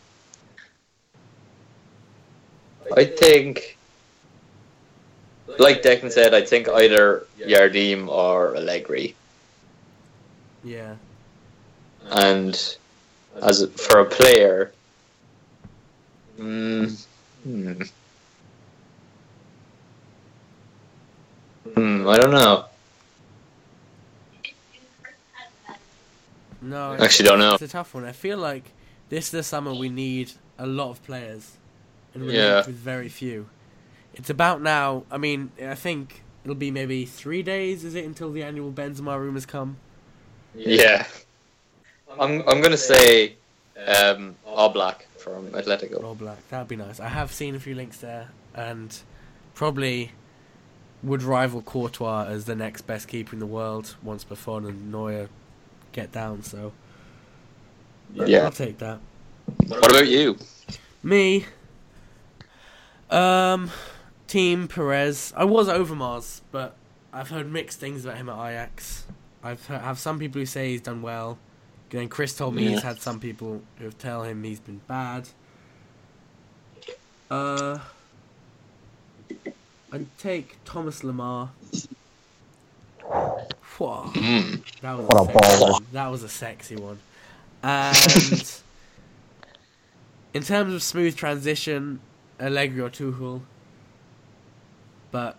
I 2.95 3.05
think, 3.05 3.77
like 5.59 5.81
Declan 5.81 6.11
said, 6.11 6.33
I 6.33 6.41
think 6.41 6.67
either 6.69 7.25
Jardim 7.39 8.07
or 8.07 8.55
Allegri. 8.55 9.15
Yeah. 10.63 10.95
And 12.09 12.77
as 13.41 13.65
for 13.75 13.99
a 13.99 14.05
player, 14.05 14.71
mm, 16.39 17.05
hmm. 17.43 17.81
Hmm, 21.73 22.07
I 22.07 22.17
don't 22.17 22.31
know. 22.31 22.65
No. 26.61 26.93
I 26.93 26.97
actually 27.05 27.29
don't 27.29 27.39
know. 27.39 27.53
It's 27.53 27.61
a 27.63 27.67
tough 27.67 27.93
one. 27.93 28.05
I 28.05 28.11
feel 28.11 28.37
like 28.37 28.71
this 29.09 29.25
is 29.25 29.31
the 29.31 29.43
summer 29.43 29.73
we 29.73 29.89
need 29.89 30.31
a 30.57 30.65
lot 30.67 30.89
of 30.89 31.03
players, 31.03 31.57
and 32.13 32.25
we're 32.25 32.31
Yeah. 32.33 32.57
with 32.65 32.75
very 32.75 33.09
few. 33.09 33.47
It's 34.15 34.29
about 34.29 34.61
now. 34.61 35.03
I 35.11 35.17
mean, 35.17 35.51
I 35.61 35.75
think 35.75 36.23
it'll 36.43 36.55
be 36.55 36.71
maybe 36.71 37.05
three 37.05 37.43
days. 37.43 37.83
Is 37.83 37.93
it 37.95 38.05
until 38.05 38.31
the 38.31 38.41
annual 38.43 38.71
Benzema 38.71 39.19
rumors 39.19 39.45
come? 39.45 39.77
Yeah. 40.55 41.05
I'm 42.19 42.41
I'm 42.47 42.61
gonna 42.61 42.77
say 42.77 43.35
um 43.85 44.35
Oblak 44.47 45.03
from 45.17 45.51
Atletico. 45.51 46.01
Oblak. 46.01 46.37
That'd 46.49 46.67
be 46.67 46.75
nice. 46.75 46.99
I 46.99 47.09
have 47.09 47.31
seen 47.31 47.53
a 47.53 47.59
few 47.59 47.75
links 47.75 47.97
there, 47.97 48.29
and 48.55 48.97
probably 49.53 50.13
would 51.03 51.21
rival 51.21 51.61
Courtois 51.61 52.25
as 52.27 52.45
the 52.45 52.55
next 52.55 52.81
best 52.87 53.07
keeper 53.07 53.33
in 53.33 53.39
the 53.39 53.45
world 53.45 53.95
once 54.01 54.23
Buffon 54.23 54.65
and 54.65 54.91
Neuer 54.91 55.29
get 55.97 56.11
down. 56.11 56.43
So 56.43 56.71
Yeah. 58.13 58.43
I'll 58.43 58.51
take 58.51 58.77
that. 58.77 58.99
What 59.67 59.89
about 59.89 60.07
you? 60.07 60.37
Me. 61.01 61.45
Um, 63.09 63.71
Team 64.27 64.67
Perez. 64.67 65.33
I 65.35 65.45
was 65.45 65.67
Overmars, 65.67 66.41
but 66.51 66.75
I've 67.11 67.29
heard 67.29 67.51
mixed 67.51 67.79
things 67.79 68.05
about 68.05 68.17
him 68.17 68.29
at 68.29 68.51
Ajax. 68.51 69.05
I've 69.43 69.65
heard, 69.65 69.81
have 69.81 69.97
some 69.97 70.19
people 70.19 70.39
who 70.39 70.45
say 70.45 70.71
he's 70.71 70.81
done 70.81 71.01
well. 71.01 71.37
Then 71.89 72.09
Chris 72.09 72.35
told 72.35 72.53
me 72.53 72.67
he's 72.67 72.83
had 72.83 72.99
some 72.99 73.19
people 73.19 73.61
who 73.79 73.91
tell 73.91 74.23
him 74.23 74.43
he's 74.43 74.59
been 74.59 74.81
bad. 74.87 75.29
Uh, 77.31 77.79
I'd 79.91 80.17
take 80.17 80.57
Thomas 80.65 81.01
Lemar. 81.01 81.49
Whoa, 83.77 84.11
that 84.81 84.97
was 84.97 85.05
What 85.05 85.21
a 85.21 85.25
sexy 85.25 85.55
baller. 85.59 85.71
one. 85.71 85.85
That 85.91 86.07
was 86.07 86.23
a 86.23 86.29
sexy 86.29 86.75
one. 86.75 86.99
And 87.63 88.53
in 90.33 90.43
terms 90.43 90.73
of 90.73 90.81
smooth 90.83 91.15
transition, 91.15 91.99
Allegri 92.39 92.81
or 92.81 92.89
Tuchel. 92.89 93.41
But 95.11 95.37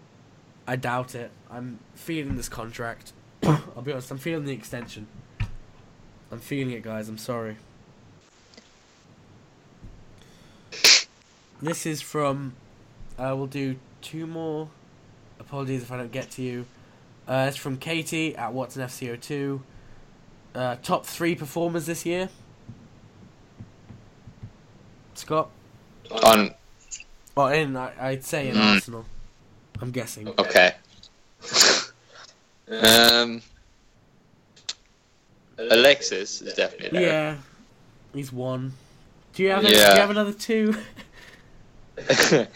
I 0.67 0.77
doubt 0.77 1.15
it. 1.15 1.31
I'm 1.51 1.79
feeling 1.95 2.37
this 2.37 2.49
contract. 2.49 3.13
I'll 3.43 3.83
be 3.83 3.93
honest. 3.93 4.11
I'm 4.11 4.19
feeling 4.19 4.45
the 4.45 4.53
extension. 4.53 5.07
I'm 6.31 6.41
feeling 6.41 6.73
it, 6.75 6.83
guys. 6.83 7.09
I'm 7.09 7.19
sorry. 7.19 7.57
This 11.61 11.87
is 11.87 12.01
from. 12.01 12.55
Uh, 13.19 13.35
we'll 13.37 13.47
do 13.47 13.77
two 14.01 14.27
more. 14.27 14.69
Apologies 15.41 15.83
if 15.83 15.91
I 15.91 15.97
don't 15.97 16.13
get 16.13 16.31
to 16.33 16.43
you. 16.43 16.67
Uh, 17.29 17.45
it's 17.49 17.57
from 17.59 17.77
Katie 17.77 18.35
at 18.35 18.53
Watson 18.55 18.83
FCO2. 18.83 19.61
Uh, 20.55 20.77
top 20.83 21.05
three 21.05 21.35
performers 21.35 21.85
this 21.87 22.07
year. 22.07 22.31
Scott. 25.15 25.51
On 26.23 26.55
Well, 27.35 27.49
in 27.49 27.77
I, 27.77 27.93
I'd 28.01 28.25
say 28.25 28.49
in 28.49 28.57
Mm. 28.57 28.75
Arsenal. 28.75 29.05
I'm 29.81 29.91
guessing. 29.91 30.29
okay. 30.39 30.75
um, 32.71 33.43
Alexis 35.59 36.41
is 36.41 36.55
definitely 36.55 36.99
there. 36.99 37.09
Yeah, 37.09 37.37
he's 38.15 38.33
one. 38.33 38.73
Do 39.35 39.43
you 39.43 39.51
have? 39.51 39.63
Yeah. 39.65 39.71
do 39.71 39.77
you 39.77 40.01
have 40.01 40.11
another 40.11 40.33
two? 40.33 40.75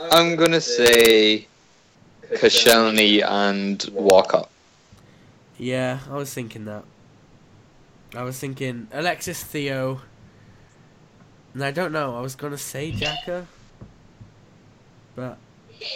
I'm 0.00 0.36
gonna 0.36 0.60
say 0.60 1.46
Koscielny 2.32 3.22
and 3.24 3.84
Walcott. 3.92 4.50
Yeah, 5.58 6.00
I 6.10 6.14
was 6.16 6.32
thinking 6.32 6.64
that. 6.66 6.84
I 8.14 8.22
was 8.22 8.38
thinking 8.38 8.88
Alexis 8.92 9.42
Theo. 9.42 10.02
And 11.54 11.64
I 11.64 11.70
don't 11.70 11.92
know. 11.92 12.16
I 12.16 12.20
was 12.20 12.34
gonna 12.34 12.58
say 12.58 12.92
Xhaka, 12.92 13.46
but 15.16 15.38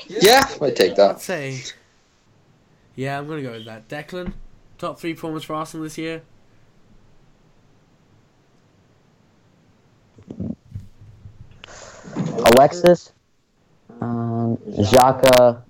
Yeah, 0.09 0.49
I'd 0.61 0.75
take 0.77 0.93
I'd 0.93 0.97
that. 0.97 1.21
say. 1.21 1.61
Yeah, 2.97 3.19
I'm 3.19 3.29
gonna 3.29 3.43
go 3.43 3.53
with 3.53 3.65
that. 3.67 3.89
Declan, 3.89 4.33
top 4.79 4.99
three 4.99 5.15
performers 5.15 5.45
for 5.45 5.55
Arsenal 5.55 5.85
this 5.85 5.99
year. 5.99 6.23
Alexis, 12.17 13.13
um, 14.01 14.57
Xhaka, 14.69 15.63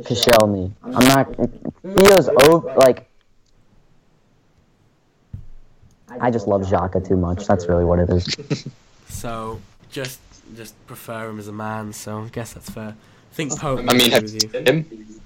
Koscielny. 0.00 0.72
I'm 0.82 1.06
not. 1.06 1.34
Theo's 1.82 2.28
over. 2.28 2.74
Like, 2.74 3.08
I 6.20 6.30
just 6.30 6.46
love 6.46 6.62
Xhaka 6.62 7.06
too 7.06 7.16
much. 7.16 7.46
That's 7.46 7.66
really 7.66 7.84
what 7.84 7.98
it 7.98 8.10
is. 8.10 8.66
So 9.08 9.60
just 9.90 10.18
just 10.56 10.74
prefer 10.86 11.28
him 11.28 11.38
as 11.38 11.46
a 11.46 11.52
man. 11.52 11.92
So 11.92 12.22
I 12.22 12.28
guess 12.28 12.54
that's 12.54 12.70
fair. 12.70 12.96
I 13.30 13.34
think 13.34 13.56
Pope. 13.58 13.80
I 13.86 13.92
mean, 13.94 14.10
have 14.10 14.22
with 14.22 14.54
you. 14.54 14.60
him. 14.60 15.20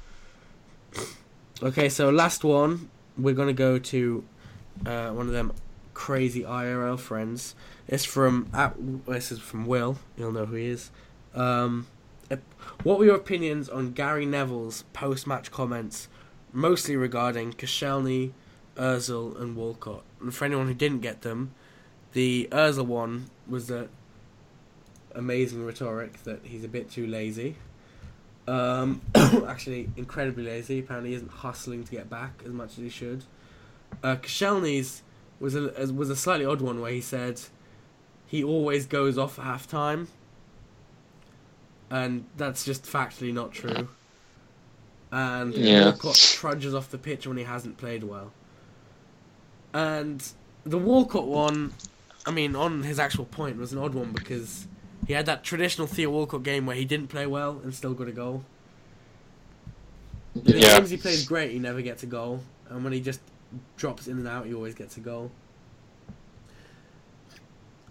Okay, 1.62 1.88
so 1.88 2.10
last 2.10 2.44
one, 2.44 2.90
we're 3.16 3.34
gonna 3.34 3.52
go 3.52 3.78
to 3.78 4.24
uh, 4.84 5.10
one 5.10 5.26
of 5.26 5.32
them 5.32 5.52
crazy 5.94 6.42
IRL 6.42 6.98
friends. 6.98 7.54
It's 7.88 8.04
from 8.04 8.48
at, 8.52 8.74
this 9.06 9.32
is 9.32 9.38
from 9.38 9.66
Will. 9.66 9.98
You'll 10.18 10.32
know 10.32 10.44
who 10.44 10.56
he 10.56 10.66
is. 10.66 10.90
Um, 11.34 11.86
ep- 11.86 11.95
what 12.83 12.99
were 12.99 13.05
your 13.05 13.16
opinions 13.16 13.68
on 13.68 13.93
Gary 13.93 14.27
Neville's 14.27 14.85
post-match 14.93 15.51
comments, 15.51 16.09
mostly 16.53 16.97
regarding 16.97 17.53
Koscielny, 17.53 18.33
Özil, 18.77 19.41
and 19.41 19.57
Walcott? 19.57 20.03
And 20.20 20.35
for 20.35 20.45
anyone 20.45 20.66
who 20.66 20.74
didn't 20.74 21.01
get 21.01 21.22
them, 21.22 21.53
the 22.12 22.49
Özil 22.51 22.87
one 22.87 23.27
was 23.49 23.66
the 23.68 23.89
amazing 25.14 25.64
rhetoric 25.64 26.22
that 26.24 26.41
he's 26.45 26.64
a 26.64 26.68
bit 26.68 26.91
too 26.91 27.07
lazy. 27.07 27.57
Um, 28.47 29.01
actually, 29.14 29.91
incredibly 29.97 30.45
lazy. 30.45 30.79
Apparently, 30.81 31.14
isn't 31.14 31.31
hustling 31.31 31.85
to 31.85 31.93
get 31.93 32.09
back 32.09 32.43
as 32.45 32.53
much 32.53 32.72
as 32.72 32.77
he 32.79 32.89
should. 32.89 33.24
Uh, 34.03 34.16
Koscielny's 34.16 35.03
was 35.41 35.55
a 35.55 35.93
was 35.93 36.11
a 36.11 36.16
slightly 36.16 36.47
odd 36.47 36.61
one 36.61 36.81
where 36.81 36.93
he 36.93 37.01
said 37.01 37.41
he 38.27 38.43
always 38.43 38.87
goes 38.87 39.18
off 39.18 39.39
at 39.39 39.45
half 39.45 39.66
time, 39.66 40.09
and 41.91 42.24
that's 42.37 42.64
just 42.64 42.84
factually 42.84 43.32
not 43.32 43.53
true. 43.53 43.89
And 45.12 45.55
Yeah. 45.55 45.84
Walcott 45.84 46.16
trudges 46.16 46.74
off 46.74 46.91
the 46.91 46.99
pitch 46.99 47.26
when 47.26 47.37
he 47.37 47.45
hasn't 47.45 47.78
played 47.78 48.03
well. 48.03 48.32
And 49.72 50.22
the 50.64 50.78
Walcott 50.78 51.26
one, 51.26 51.72
I 52.24 52.30
mean, 52.30 52.57
on 52.57 52.82
his 52.82 52.99
actual 52.99 53.24
point, 53.26 53.57
was 53.59 53.72
an 53.72 53.78
odd 53.78 53.95
one 53.95 54.12
because 54.12 54.66
he 55.07 55.12
had 55.12 55.26
that 55.26 55.45
traditional 55.45 55.87
Theo 55.87 56.11
Walcott 56.11 56.43
game 56.43 56.66
where 56.66 56.76
he 56.76 56.84
didn't 56.84 57.09
play 57.09 57.26
well 57.26 57.61
and 57.62 57.74
still 57.74 57.95
got 57.95 58.09
a 58.09 58.12
goal. 58.12 58.45
The 60.34 60.59
Yeah. 60.59 60.78
games 60.78 60.91
he 60.91 60.97
plays 60.97 61.24
great, 61.26 61.53
he 61.53 61.59
never 61.59 61.80
gets 61.80 62.03
a 62.03 62.07
goal, 62.07 62.43
and 62.68 62.84
when 62.84 62.93
he 62.93 63.01
just 63.01 63.20
drops 63.76 64.07
in 64.09 64.18
and 64.18 64.28
out, 64.28 64.47
he 64.47 64.55
always 64.55 64.74
gets 64.74 64.97
a 64.97 65.01
goal. 65.01 65.30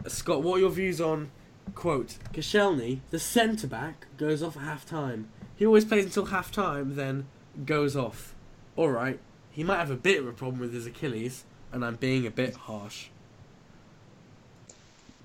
Scott, 0.08 0.44
what 0.44 0.58
are 0.58 0.60
your 0.60 0.70
views 0.70 1.02
on 1.02 1.32
quote 1.74 2.18
Koscielny, 2.34 3.00
the 3.12 3.20
centre 3.20 3.68
back, 3.68 4.06
goes 4.18 4.44
off 4.44 4.58
at 4.58 4.64
half 4.64 4.86
time. 4.86 5.30
He 5.56 5.66
always 5.66 5.86
plays 5.86 6.06
until 6.06 6.26
half 6.26 6.52
time, 6.52 6.96
then 6.96 7.26
goes 7.66 7.96
off. 7.96 8.34
All 8.76 8.90
right, 8.90 9.20
he 9.52 9.64
might 9.64 9.78
have 9.78 9.92
a 9.92 9.96
bit 9.96 10.20
of 10.20 10.28
a 10.28 10.34
problem 10.34 10.60
with 10.60 10.74
his 10.74 10.86
Achilles, 10.86 11.46
and 11.72 11.84
I'm 11.84 11.96
being 11.96 12.28
a 12.28 12.32
bit 12.32 12.56
harsh. 12.56 13.08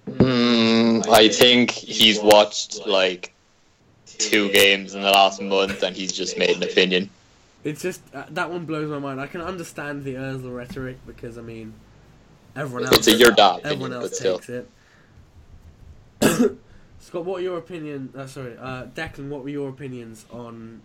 Mm, 0.09 1.07
I 1.09 1.29
think 1.29 1.71
he's 1.71 2.21
watched 2.21 2.87
like 2.87 3.33
two 4.07 4.51
games 4.51 4.95
in 4.95 5.03
the 5.03 5.11
last 5.11 5.41
month, 5.41 5.83
and 5.83 5.95
he's 5.95 6.13
just 6.13 6.39
made 6.39 6.57
an 6.57 6.63
opinion. 6.63 7.11
It's 7.63 7.83
just 7.83 8.01
uh, 8.15 8.25
that 8.31 8.51
one 8.51 8.65
blows 8.65 8.89
my 8.91 8.99
mind. 8.99 9.21
I 9.21 9.27
can 9.27 9.41
understand 9.41 10.05
the 10.05 10.15
Özil 10.15 10.55
rhetoric 10.55 10.99
because 11.07 11.37
I 11.39 11.43
mean, 11.43 11.75
everyone 12.57 12.87
else. 12.87 12.99
It's 12.99 13.09
a 13.09 13.15
your 13.15 13.33
dad 13.33 13.61
Everyone 13.65 13.93
opinion, 13.93 13.93
else 13.95 14.11
but 14.11 14.17
still. 14.17 14.39
takes 14.39 14.49
it. 14.49 14.71
Scott, 17.01 17.25
what 17.25 17.41
are 17.41 17.43
your 17.43 17.59
opinion? 17.59 18.13
Uh, 18.17 18.27
sorry, 18.27 18.57
uh, 18.59 18.87
Declan, 18.87 19.29
what 19.29 19.43
were 19.43 19.49
your 19.49 19.69
opinions 19.69 20.27
on? 20.31 20.83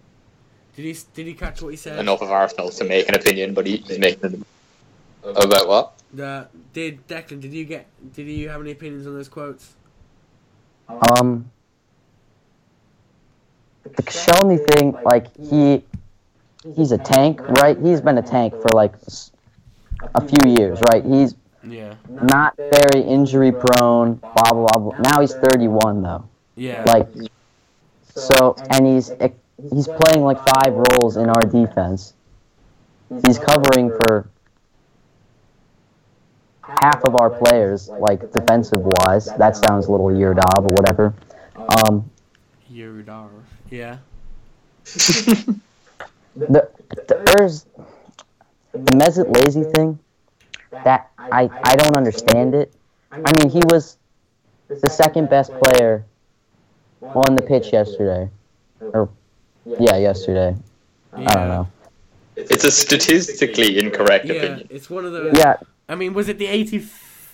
Did 0.75 0.85
he 0.85 0.97
did 1.13 1.27
he 1.27 1.33
catch 1.33 1.61
what 1.61 1.69
he 1.69 1.77
said? 1.77 1.99
Enough 1.99 2.21
of 2.21 2.31
Arsenal 2.31 2.69
to 2.69 2.83
make 2.83 3.07
an 3.07 3.15
opinion, 3.15 3.53
but 3.53 3.65
he- 3.65 3.77
he's 3.77 3.99
making 3.99 4.25
an 4.25 4.45
about 5.23 5.67
what? 5.67 5.93
Uh, 6.21 6.45
did 6.73 7.07
Declan? 7.07 7.41
Did 7.41 7.53
you 7.53 7.65
get? 7.65 7.87
Did 8.13 8.27
you 8.27 8.49
have 8.49 8.61
any 8.61 8.71
opinions 8.71 9.07
on 9.07 9.13
those 9.15 9.27
quotes? 9.27 9.73
Um, 10.89 11.49
the 13.83 14.03
Koscielny 14.03 14.59
thing, 14.73 14.93
like 15.03 15.35
he, 15.37 15.83
he's 16.75 16.91
a 16.91 16.97
tank, 16.97 17.41
right? 17.41 17.77
He's 17.81 18.01
been 18.01 18.17
a 18.17 18.21
tank 18.21 18.53
for 18.53 18.69
like 18.73 18.93
a 20.13 20.21
few 20.27 20.53
years, 20.57 20.79
right? 20.91 21.03
He's 21.03 21.35
Yeah. 21.67 21.95
not 22.09 22.55
very 22.57 23.01
injury 23.01 23.51
prone. 23.51 24.15
Blah 24.15 24.51
blah 24.51 24.77
blah. 24.77 24.97
Now 24.99 25.21
he's 25.21 25.33
31 25.33 26.01
though. 26.01 26.27
Yeah. 26.55 26.83
Like, 26.85 27.07
so 28.13 28.55
and 28.71 28.85
he's 28.85 29.11
he's 29.73 29.87
playing 29.87 30.23
like 30.23 30.37
five 30.37 30.73
roles 30.73 31.17
in 31.17 31.29
our 31.29 31.41
defense. 31.41 32.13
He's 33.25 33.37
covering 33.37 33.89
for 33.89 34.27
half 36.61 37.03
of 37.03 37.15
our 37.19 37.29
players, 37.29 37.89
like 37.89 38.31
defensive 38.31 38.81
wise. 38.81 39.25
That 39.37 39.55
sounds 39.55 39.87
a 39.87 39.91
little 39.91 40.07
Yurdab 40.07 40.57
or 40.57 40.73
whatever. 40.73 41.13
Um, 41.55 42.09
Yurdar. 42.71 43.29
Yeah. 43.69 43.97
the, 44.83 45.57
the 46.35 47.33
there's 47.33 47.65
the 48.71 48.91
Mesut 48.91 49.33
lazy 49.35 49.63
thing 49.63 49.99
that 50.83 51.11
I 51.17 51.49
I 51.63 51.75
don't 51.75 51.95
understand 51.95 52.55
it. 52.55 52.73
I 53.11 53.31
mean, 53.37 53.49
he 53.49 53.61
was 53.71 53.97
the 54.67 54.89
second 54.89 55.29
best 55.29 55.51
player 55.63 56.05
on 57.01 57.35
the 57.35 57.41
pitch 57.41 57.71
yesterday, 57.71 58.29
or 58.81 59.09
yeah, 59.65 59.97
yesterday. 59.97 60.55
I 61.13 61.33
don't 61.33 61.47
know. 61.49 61.67
It's 62.35 62.65
a 62.65 62.71
statistically 62.71 63.79
incorrect 63.79 64.25
Yeah, 64.25 64.33
opinion. 64.33 64.67
it's 64.69 64.89
one 64.89 65.05
of 65.05 65.13
those. 65.13 65.37
Yeah, 65.37 65.55
I 65.87 65.95
mean, 65.95 66.13
was 66.13 66.27
it 66.27 66.37
the 66.37 66.47
80, 66.47 66.79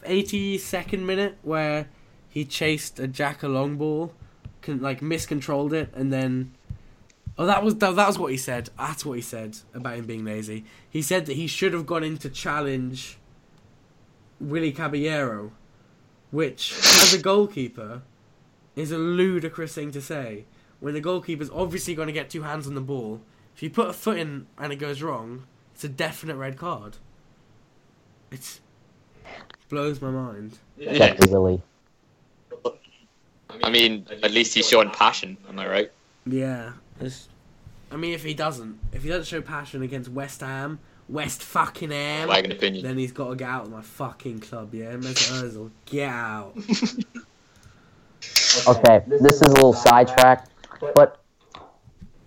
82nd 0.05 0.99
minute 0.99 1.37
where 1.41 1.87
he 2.29 2.45
chased 2.45 2.99
a 2.99 3.07
Jack 3.07 3.41
a 3.41 3.47
long 3.47 3.77
ball, 3.77 4.13
con- 4.61 4.81
like 4.81 5.01
miscontrolled 5.01 5.73
it, 5.73 5.91
and 5.95 6.13
then 6.13 6.51
Oh, 7.37 7.45
that 7.45 7.63
was 7.63 7.75
that, 7.77 7.95
that 7.95 8.07
was 8.07 8.19
what 8.19 8.31
he 8.31 8.37
said. 8.37 8.69
That's 8.77 9.05
what 9.05 9.13
he 9.13 9.21
said 9.21 9.57
about 9.73 9.95
him 9.95 10.05
being 10.05 10.25
lazy. 10.25 10.65
He 10.89 11.01
said 11.01 11.25
that 11.25 11.35
he 11.37 11.47
should 11.47 11.73
have 11.73 11.85
gone 11.85 12.03
in 12.03 12.17
to 12.19 12.29
challenge 12.29 13.17
Willy 14.41 14.71
Caballero, 14.71 15.51
which, 16.31 16.73
as 16.77 17.13
a 17.13 17.19
goalkeeper, 17.19 18.01
is 18.75 18.91
a 18.91 18.97
ludicrous 18.97 19.73
thing 19.73 19.91
to 19.91 20.01
say. 20.01 20.45
When 20.79 20.93
the 20.93 21.01
goalkeeper's 21.01 21.49
obviously 21.51 21.93
going 21.93 22.07
to 22.07 22.13
get 22.13 22.29
two 22.29 22.41
hands 22.41 22.67
on 22.67 22.73
the 22.73 22.81
ball, 22.81 23.21
if 23.55 23.61
you 23.61 23.69
put 23.69 23.89
a 23.89 23.93
foot 23.93 24.17
in 24.17 24.47
and 24.57 24.73
it 24.73 24.77
goes 24.77 25.01
wrong, 25.01 25.43
it's 25.75 25.83
a 25.83 25.89
definite 25.89 26.35
red 26.35 26.57
card. 26.57 26.97
It 28.31 28.59
blows 29.69 30.01
my 30.01 30.09
mind. 30.09 30.57
Yeah. 30.77 30.91
Exactly, 30.91 31.31
Willie. 31.31 31.61
I 33.63 33.69
mean, 33.69 34.07
at 34.23 34.31
least 34.31 34.55
he's 34.55 34.67
showing 34.67 34.89
passion. 34.89 35.37
Am 35.47 35.59
I 35.59 35.67
right? 35.67 35.91
Yeah. 36.25 36.73
It's, 36.99 37.27
I 37.91 37.97
mean, 37.97 38.13
if 38.13 38.23
he 38.23 38.33
doesn't, 38.33 38.79
if 38.93 39.03
he 39.03 39.09
doesn't 39.09 39.25
show 39.25 39.41
passion 39.41 39.81
against 39.83 40.09
West 40.09 40.41
Ham, 40.41 40.79
West 41.09 41.43
fucking 41.43 41.91
Ham, 41.91 42.27
Wagon 42.29 42.51
opinion. 42.51 42.83
then 42.83 42.97
he's 42.97 43.11
got 43.11 43.29
to 43.29 43.35
get 43.35 43.49
out 43.49 43.65
of 43.65 43.71
my 43.71 43.81
fucking 43.81 44.39
club, 44.39 44.73
yeah? 44.73 44.93
Mesut 44.93 45.41
Ozil, 45.43 45.69
get 45.85 46.09
out. 46.09 46.53
Okay, 48.67 49.03
this 49.07 49.41
is 49.41 49.41
a 49.41 49.53
little 49.53 49.73
sidetrack, 49.73 50.47
but 50.95 51.19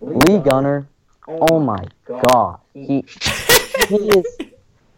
Lee 0.01 0.39
Gunner, 0.39 0.87
oh 1.29 1.61
my 1.61 1.85
god, 2.07 2.59
he 2.75 3.05
he 3.89 3.97
is 3.97 4.27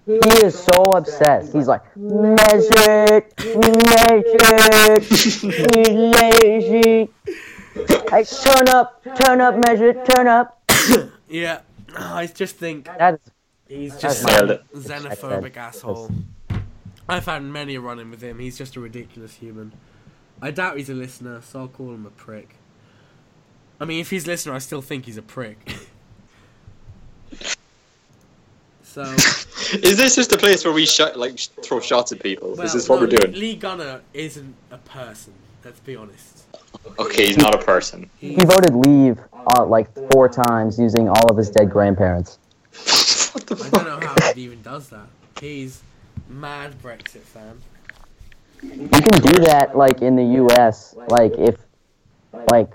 he 0.06 0.28
is 0.44 0.58
so 0.58 0.82
obsessed. 0.94 1.52
He's 1.52 1.68
like 1.68 1.82
magic, 1.96 3.34
magic, 3.38 5.02
he's 5.02 5.42
lazy. 5.44 7.10
Hey, 8.10 8.24
turn 8.24 8.68
up, 8.68 9.02
turn 9.16 9.40
up, 9.40 9.54
measure, 9.68 9.92
turn 10.04 10.26
up. 10.26 10.62
Yeah. 11.28 11.60
I 11.98 12.26
just 12.26 12.56
think 12.56 12.84
That 12.84 13.14
is 13.14 13.20
he's 13.68 13.96
just 13.96 14.24
my- 14.24 14.30
some 14.30 14.46
Nailed 14.48 14.60
xenophobic 14.74 15.56
asshole. 15.56 16.10
I've 17.08 17.24
had 17.26 17.42
many 17.42 17.76
a 17.76 17.80
run 17.80 18.00
in 18.00 18.10
with 18.10 18.20
him. 18.20 18.38
He's 18.38 18.58
just 18.58 18.74
a 18.76 18.80
ridiculous 18.80 19.34
human. 19.34 19.72
I 20.42 20.50
doubt 20.50 20.76
he's 20.76 20.90
a 20.90 20.94
listener, 20.94 21.40
so 21.42 21.60
I'll 21.60 21.68
call 21.68 21.94
him 21.94 22.04
a 22.04 22.10
prick. 22.10 22.56
I 23.80 23.84
mean, 23.84 24.00
if 24.00 24.10
he's 24.10 24.24
a 24.26 24.30
listener, 24.30 24.54
I 24.54 24.58
still 24.58 24.82
think 24.82 25.04
he's 25.06 25.16
a 25.16 25.22
prick. 25.22 25.58
so, 28.82 29.02
Is 29.02 29.96
this 29.96 30.16
just 30.16 30.32
a 30.32 30.38
place 30.38 30.64
where 30.64 30.74
we 30.74 30.84
shot, 30.86 31.16
like 31.18 31.38
sh- 31.38 31.48
throw 31.62 31.80
shots 31.80 32.12
at 32.12 32.20
people? 32.20 32.52
well, 32.52 32.62
is 32.62 32.72
this 32.72 32.88
what 32.88 32.96
no, 32.96 33.02
we're 33.02 33.16
doing? 33.18 33.32
Lee 33.38 33.54
Gunner 33.56 34.00
isn't 34.14 34.54
a 34.70 34.78
person. 34.78 35.32
Let's 35.64 35.80
be 35.80 35.96
honest. 35.96 36.44
Okay, 36.98 37.26
he's 37.26 37.38
not 37.38 37.54
a 37.54 37.58
person. 37.64 38.08
he 38.18 38.36
voted 38.36 38.74
leave 38.74 39.18
uh, 39.56 39.64
like 39.64 39.92
four 40.12 40.28
times 40.28 40.78
using 40.78 41.08
all 41.08 41.30
of 41.30 41.36
his 41.36 41.50
dead 41.50 41.70
grandparents. 41.70 42.38
What 43.36 43.46
the 43.46 43.54
I 43.54 43.68
fuck? 43.68 43.84
don't 43.84 44.00
know 44.00 44.06
how 44.06 44.32
he 44.32 44.42
even 44.42 44.62
does 44.62 44.88
that. 44.88 45.08
He's 45.40 45.82
mad 46.28 46.74
Brexit 46.82 47.20
fan. 47.20 47.60
You 48.62 48.88
can 48.88 49.20
do 49.20 49.40
that 49.44 49.76
like 49.76 50.00
in 50.00 50.16
the 50.16 50.24
U.S. 50.40 50.94
Like 51.10 51.32
if 51.36 51.56
like 52.50 52.72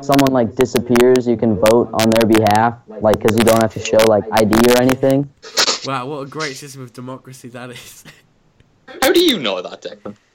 someone 0.00 0.32
like 0.32 0.56
disappears, 0.56 1.26
you 1.28 1.36
can 1.36 1.54
vote 1.54 1.90
on 1.92 2.10
their 2.10 2.26
behalf, 2.26 2.78
like 2.88 3.18
because 3.18 3.38
you 3.38 3.44
don't 3.44 3.62
have 3.62 3.72
to 3.74 3.80
show 3.80 3.98
like 4.08 4.24
ID 4.32 4.54
or 4.74 4.82
anything. 4.82 5.30
Wow, 5.84 6.06
what 6.08 6.18
a 6.18 6.26
great 6.26 6.56
system 6.56 6.82
of 6.82 6.92
democracy 6.92 7.48
that 7.50 7.70
is. 7.70 8.04
How 9.02 9.12
do 9.12 9.20
you 9.20 9.38
know 9.38 9.62
that, 9.62 9.82
Declan? 9.82 10.16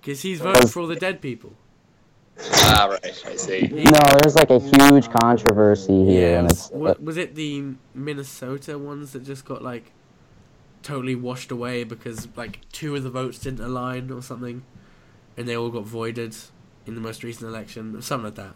Because 0.00 0.20
he's 0.22 0.40
voting 0.40 0.66
for 0.66 0.80
all 0.80 0.88
the 0.88 0.96
dead 0.96 1.20
people. 1.20 1.52
Ah, 2.40 2.86
right, 2.90 3.22
I 3.26 3.36
see. 3.36 3.68
No, 3.68 3.98
there's 4.20 4.34
like 4.34 4.50
a 4.50 4.58
huge 4.58 5.10
controversy 5.10 6.04
here, 6.04 6.38
and 6.38 6.50
it's 6.50 6.70
was, 6.70 6.98
was 6.98 7.16
it 7.16 7.34
the 7.34 7.74
Minnesota 7.94 8.78
ones 8.78 9.12
that 9.12 9.24
just 9.24 9.44
got 9.44 9.62
like 9.62 9.92
totally 10.82 11.14
washed 11.14 11.50
away 11.50 11.84
because 11.84 12.28
like 12.36 12.60
two 12.72 12.96
of 12.96 13.02
the 13.02 13.10
votes 13.10 13.38
didn't 13.38 13.60
align 13.60 14.10
or 14.10 14.22
something, 14.22 14.64
and 15.36 15.46
they 15.46 15.56
all 15.56 15.70
got 15.70 15.84
voided 15.84 16.34
in 16.86 16.94
the 16.94 17.00
most 17.00 17.22
recent 17.22 17.48
election, 17.48 17.94
or 17.94 18.00
something 18.00 18.24
like 18.24 18.34
that. 18.34 18.54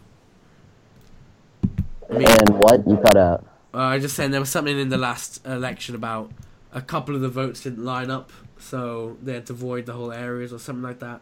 I 2.09 2.17
mean, 2.17 2.27
and 2.27 2.59
what 2.59 2.87
you 2.87 2.97
cut 2.97 3.15
out. 3.17 3.45
uh, 3.73 3.77
I 3.77 3.99
just 3.99 4.15
saying 4.15 4.31
there 4.31 4.39
was 4.39 4.49
something 4.49 4.77
in 4.77 4.89
the 4.89 4.97
last 4.97 5.45
election 5.45 5.95
about 5.95 6.31
a 6.73 6.81
couple 6.81 7.15
of 7.15 7.21
the 7.21 7.29
votes 7.29 7.61
didn't 7.61 7.85
line 7.85 8.09
up, 8.09 8.31
so 8.57 9.17
they 9.21 9.33
had 9.33 9.45
to 9.45 9.53
void 9.53 9.85
the 9.85 9.93
whole 9.93 10.11
areas 10.11 10.51
or 10.51 10.59
something 10.59 10.83
like 10.83 10.99
that. 10.99 11.21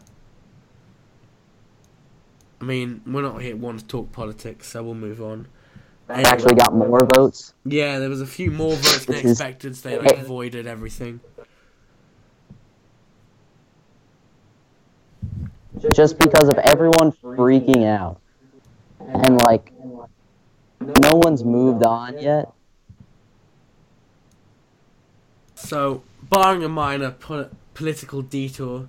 I 2.66 2.68
mean, 2.68 3.00
we're 3.06 3.22
not 3.22 3.40
here 3.40 3.54
one 3.54 3.78
to 3.78 3.84
talk 3.84 4.10
politics, 4.10 4.66
so 4.66 4.82
we'll 4.82 4.94
move 4.94 5.22
on. 5.22 5.46
They 6.08 6.14
Actually, 6.14 6.56
got 6.56 6.74
more 6.74 6.98
votes. 7.14 7.54
Yeah, 7.64 8.00
there 8.00 8.08
was 8.08 8.20
a 8.20 8.26
few 8.26 8.50
more 8.50 8.74
votes 8.74 9.04
than 9.04 9.24
expected, 9.24 9.76
so 9.76 9.88
they 9.88 9.98
like 10.00 10.24
voided 10.24 10.66
everything. 10.66 11.20
just 15.92 16.18
because 16.18 16.48
of 16.48 16.58
everyone 16.58 17.12
freaking 17.12 17.86
out. 17.86 18.20
And 18.98 19.40
like 19.42 19.72
no 20.80 21.10
one's 21.12 21.44
moved 21.44 21.84
on 21.84 22.18
yet. 22.18 22.50
So, 25.54 26.02
barring 26.20 26.64
a 26.64 26.68
minor 26.68 27.12
po- 27.12 27.50
political 27.74 28.22
detour, 28.22 28.88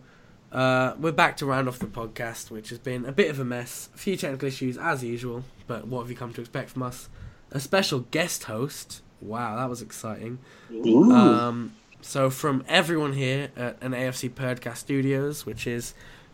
uh, 0.51 0.93
we're 0.99 1.11
back 1.11 1.37
to 1.37 1.45
round 1.45 1.67
off 1.67 1.79
the 1.79 1.87
podcast, 1.87 2.49
which 2.49 2.69
has 2.69 2.79
been 2.79 3.05
a 3.05 3.11
bit 3.11 3.29
of 3.29 3.39
a 3.39 3.45
mess. 3.45 3.89
A 3.95 3.97
few 3.97 4.15
technical 4.15 4.47
issues, 4.47 4.77
as 4.77 5.03
usual, 5.03 5.43
but 5.67 5.87
what 5.87 6.01
have 6.01 6.09
you 6.09 6.15
come 6.15 6.33
to 6.33 6.41
expect 6.41 6.69
from 6.71 6.83
us? 6.83 7.09
A 7.51 7.59
special 7.59 8.01
guest 8.11 8.45
host. 8.45 9.01
Wow, 9.21 9.57
that 9.57 9.69
was 9.69 9.81
exciting. 9.81 10.39
Um, 10.71 11.73
so, 12.01 12.29
from 12.29 12.63
everyone 12.67 13.13
here 13.13 13.49
at 13.55 13.81
an 13.81 13.91
AFC 13.91 14.29
Podcast 14.29 14.77
Studios, 14.77 15.45
which 15.45 15.65
is 15.67 15.93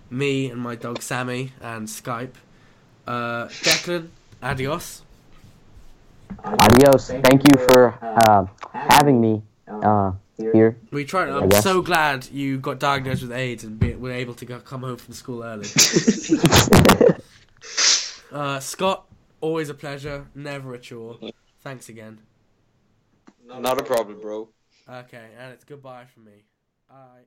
me 0.10 0.50
and 0.50 0.60
my 0.60 0.76
dog 0.76 1.02
Sammy 1.02 1.54
and 1.62 1.88
Skype, 1.88 2.34
uh, 3.08 3.46
Declan, 3.48 4.10
adios. 4.42 5.02
Adios. 6.44 7.10
Thank 7.10 7.44
you 7.44 7.66
for 7.68 7.98
uh, 8.02 8.46
having 8.74 9.22
me 9.22 9.42
uh, 9.68 10.12
here. 10.38 10.78
We 10.92 11.06
tried. 11.06 11.30
I 11.30 11.40
I'm 11.40 11.52
so 11.52 11.82
glad 11.82 12.30
you 12.32 12.58
got 12.58 12.80
diagnosed 12.80 13.22
with 13.22 13.32
AIDS 13.32 13.64
and 13.64 13.80
be, 13.80 13.96
were 13.96 14.12
able 14.12 14.34
to 14.36 14.46
go, 14.46 14.60
come 14.60 14.82
home 14.82 14.98
from 14.98 15.14
school 15.14 15.44
early. 15.44 15.68
Uh, 18.34 18.60
Scott, 18.60 19.06
always 19.42 19.70
a 19.70 19.76
pleasure, 19.76 20.26
never 20.34 20.74
a 20.74 20.80
chore. 20.80 21.20
Thanks 21.62 21.88
again. 21.88 22.20
Not 23.46 23.80
a 23.80 23.84
problem, 23.84 24.20
bro. 24.20 24.50
Okay, 24.90 25.28
and 25.38 25.54
it's 25.54 25.64
goodbye 25.64 26.06
from 26.06 26.26
me. 26.26 26.44
Bye. 26.90 27.26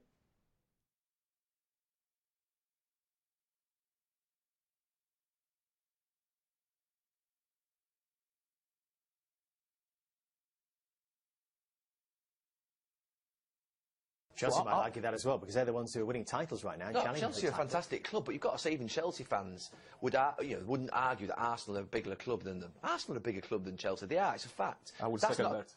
Chelsea 14.37 14.57
Well, 14.57 14.64
might 14.66 14.72
I- 14.72 14.82
argue 14.84 15.03
that 15.03 15.14
as 15.14 15.24
well 15.24 15.39
because 15.39 15.55
they're 15.55 15.64
the 15.64 15.72
ones 15.72 15.93
who 15.95 16.03
are 16.03 16.05
winning 16.05 16.24
titles 16.24 16.62
right 16.62 16.78
now. 16.78 16.91
No, 16.91 17.01
challenging 17.03 17.22
Chelsea 17.22 17.41
for 17.43 17.47
are 17.49 17.55
a 17.55 17.57
fantastic 17.57 18.05
club, 18.05 18.24
but 18.26 18.32
you've 18.32 18.43
got 18.43 18.53
to 18.53 18.59
say 18.59 18.72
even 18.72 18.87
Chelsea 18.87 19.24
fans 19.24 19.70
would 20.03 20.14
ar- 20.14 20.37
you 20.43 20.57
know 20.57 20.62
wouldn't 20.66 20.91
argue 20.93 21.26
that 21.28 21.39
Arsenal 21.41 21.78
are 21.78 21.82
a 21.82 21.87
bigger 21.87 22.14
club 22.14 22.43
than 22.43 22.61
them. 22.61 22.72
Arsenal 22.84 23.16
are 23.16 23.18
a 23.18 23.20
bigger 23.22 23.41
club 23.41 23.64
than 23.64 23.76
Chelsea. 23.76 24.07
They 24.07 24.18
are. 24.18 24.34
It's 24.34 24.45
a 24.45 24.49
fact. 24.51 24.93
I 25.01 25.09
would 25.09 25.20
That's 25.22 25.37
second 25.37 25.53
not, 25.53 25.66
that. 25.66 25.74